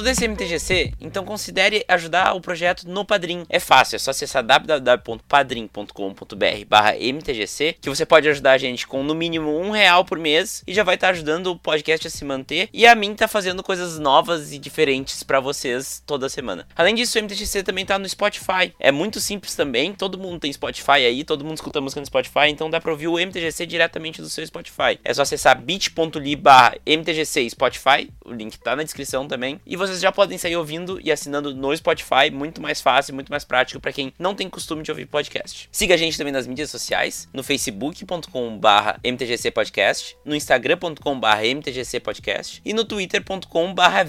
Gostou 0.00 0.04
desse 0.04 0.26
MTGC? 0.26 0.94
Então 0.98 1.22
considere 1.24 1.84
ajudar 1.86 2.34
o 2.34 2.40
projeto 2.40 2.88
no 2.88 3.04
Padrim. 3.04 3.44
É 3.50 3.60
fácil, 3.60 3.96
é 3.96 3.98
só 3.98 4.12
acessar 4.12 4.42
www.padrim.com.br 4.42 6.64
barra 6.66 6.96
MTGC 6.96 7.76
que 7.80 7.90
você 7.90 8.06
pode 8.06 8.28
ajudar 8.28 8.52
a 8.52 8.58
gente 8.58 8.86
com 8.86 9.02
no 9.02 9.14
mínimo 9.14 9.58
um 9.58 9.70
real 9.70 10.04
por 10.04 10.18
mês 10.18 10.62
e 10.66 10.72
já 10.72 10.82
vai 10.82 10.94
estar 10.94 11.08
tá 11.08 11.12
ajudando 11.12 11.48
o 11.48 11.58
podcast 11.58 12.06
a 12.06 12.10
se 12.10 12.24
manter 12.24 12.70
e 12.72 12.86
a 12.86 12.94
mim 12.94 13.14
tá 13.14 13.28
fazendo 13.28 13.62
coisas 13.62 13.98
novas 13.98 14.52
e 14.52 14.58
diferentes 14.58 15.22
para 15.22 15.38
vocês 15.38 16.02
toda 16.06 16.30
semana. 16.30 16.66
Além 16.74 16.94
disso, 16.94 17.18
o 17.18 17.22
MTGC 17.22 17.62
também 17.62 17.84
tá 17.84 17.98
no 17.98 18.08
Spotify. 18.08 18.72
É 18.80 18.90
muito 18.90 19.20
simples 19.20 19.54
também, 19.54 19.92
todo 19.92 20.16
mundo 20.18 20.40
tem 20.40 20.50
Spotify 20.52 20.92
aí, 20.92 21.24
todo 21.24 21.44
mundo 21.44 21.56
escuta 21.56 21.78
música 21.80 22.00
no 22.00 22.06
Spotify, 22.06 22.48
então 22.48 22.70
dá 22.70 22.80
pra 22.80 22.92
ouvir 22.92 23.08
o 23.08 23.18
MTGC 23.18 23.66
diretamente 23.66 24.22
do 24.22 24.30
seu 24.30 24.46
Spotify. 24.46 24.98
É 25.04 25.12
só 25.12 25.20
acessar 25.22 25.60
bit.ly 25.60 26.36
barra 26.36 26.76
MTGC 26.86 27.50
Spotify, 27.50 28.10
o 28.24 28.32
link 28.32 28.58
tá 28.58 28.74
na 28.74 28.82
descrição 28.82 29.28
também, 29.28 29.60
e 29.66 29.76
vocês 29.90 30.00
já 30.00 30.12
podem 30.12 30.38
sair 30.38 30.56
ouvindo 30.56 31.00
e 31.02 31.10
assinando 31.10 31.54
no 31.54 31.76
Spotify, 31.76 32.30
muito 32.32 32.60
mais 32.60 32.80
fácil, 32.80 33.14
muito 33.14 33.30
mais 33.30 33.44
prático 33.44 33.80
para 33.80 33.92
quem 33.92 34.12
não 34.18 34.34
tem 34.34 34.48
costume 34.48 34.82
de 34.82 34.90
ouvir 34.90 35.06
podcast. 35.06 35.68
Siga 35.72 35.94
a 35.94 35.96
gente 35.96 36.16
também 36.16 36.32
nas 36.32 36.46
mídias 36.46 36.70
sociais, 36.70 37.28
no 37.32 37.42
facebook.com/barra 37.42 39.00
mtgcpodcast, 39.02 40.16
no 40.24 40.34
instagram.com/barra 40.34 41.44
mtgcpodcast 41.44 42.62
e 42.64 42.72
no 42.72 42.84
twitter.com/barra. 42.84 44.04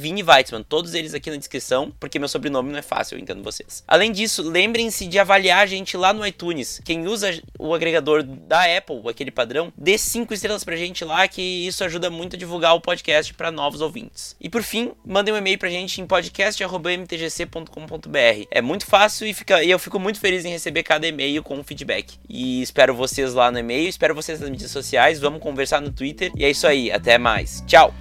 Todos 0.68 0.94
eles 0.94 1.14
aqui 1.14 1.30
na 1.30 1.38
descrição, 1.38 1.92
porque 2.00 2.20
meu 2.20 2.28
sobrenome 2.28 2.72
não 2.72 2.80
é 2.80 2.82
fácil, 2.82 3.16
eu 3.16 3.22
entendo 3.22 3.44
vocês. 3.44 3.84
Além 3.88 4.12
disso, 4.12 4.48
lembrem-se 4.48 5.08
de 5.08 5.18
avaliar 5.18 5.64
a 5.64 5.66
gente 5.66 5.98
lá 5.98 6.14
no 6.14 6.26
iTunes. 6.26 6.82
Quem 6.86 7.08
usa 7.08 7.42
o 7.58 7.74
agregador 7.74 8.24
da 8.24 8.64
Apple, 8.78 9.02
aquele 9.10 9.32
padrão, 9.32 9.74
dê 9.78 9.98
cinco 9.98 10.34
estrelas 10.34 10.64
pra 10.64 10.76
gente 10.76 11.04
lá, 11.04 11.28
que 11.28 11.42
isso 11.42 11.84
ajuda 11.84 12.10
muito 12.10 12.36
a 12.36 12.40
divulgar 12.40 12.76
o 12.76 12.82
podcast 12.82 13.34
para 13.34 13.52
novos 13.52 13.82
ouvintes. 13.82 14.36
E 14.40 14.50
por 14.50 14.64
fim, 14.64 14.92
mandem 15.06 15.34
um 15.34 15.38
e-mail 15.38 15.58
pra 15.58 15.70
gente 15.72 16.02
em 16.02 16.06
podcast.mtgc.com.br. 16.06 18.46
É 18.52 18.62
muito 18.62 18.86
fácil 18.86 19.26
e, 19.26 19.34
fica, 19.34 19.64
e 19.64 19.72
eu 19.72 19.80
fico 19.80 20.00
muito 20.00 20.20
feliz 20.20 20.46
em 20.46 20.52
receber 20.52 20.84
cada 20.84 21.08
e-mail 21.08 21.42
com 21.42 21.64
feedback. 21.64 22.20
E 22.30 22.62
espero 22.62 22.94
vocês 22.94 23.34
lá 23.34 23.52
no 23.52 23.60
e-mail, 23.60 23.90
espero 23.90 24.14
vocês 24.14 24.40
nas 24.40 24.50
mídias 24.50 24.72
sociais, 24.72 25.20
vamos 25.20 25.42
conversar 25.42 25.82
no 25.82 25.92
Twitter. 25.92 26.32
E 26.36 26.46
é 26.46 26.50
isso 26.50 26.68
aí, 26.68 26.92
até 26.92 27.18
mais. 27.18 27.64
Tchau! 27.66 27.94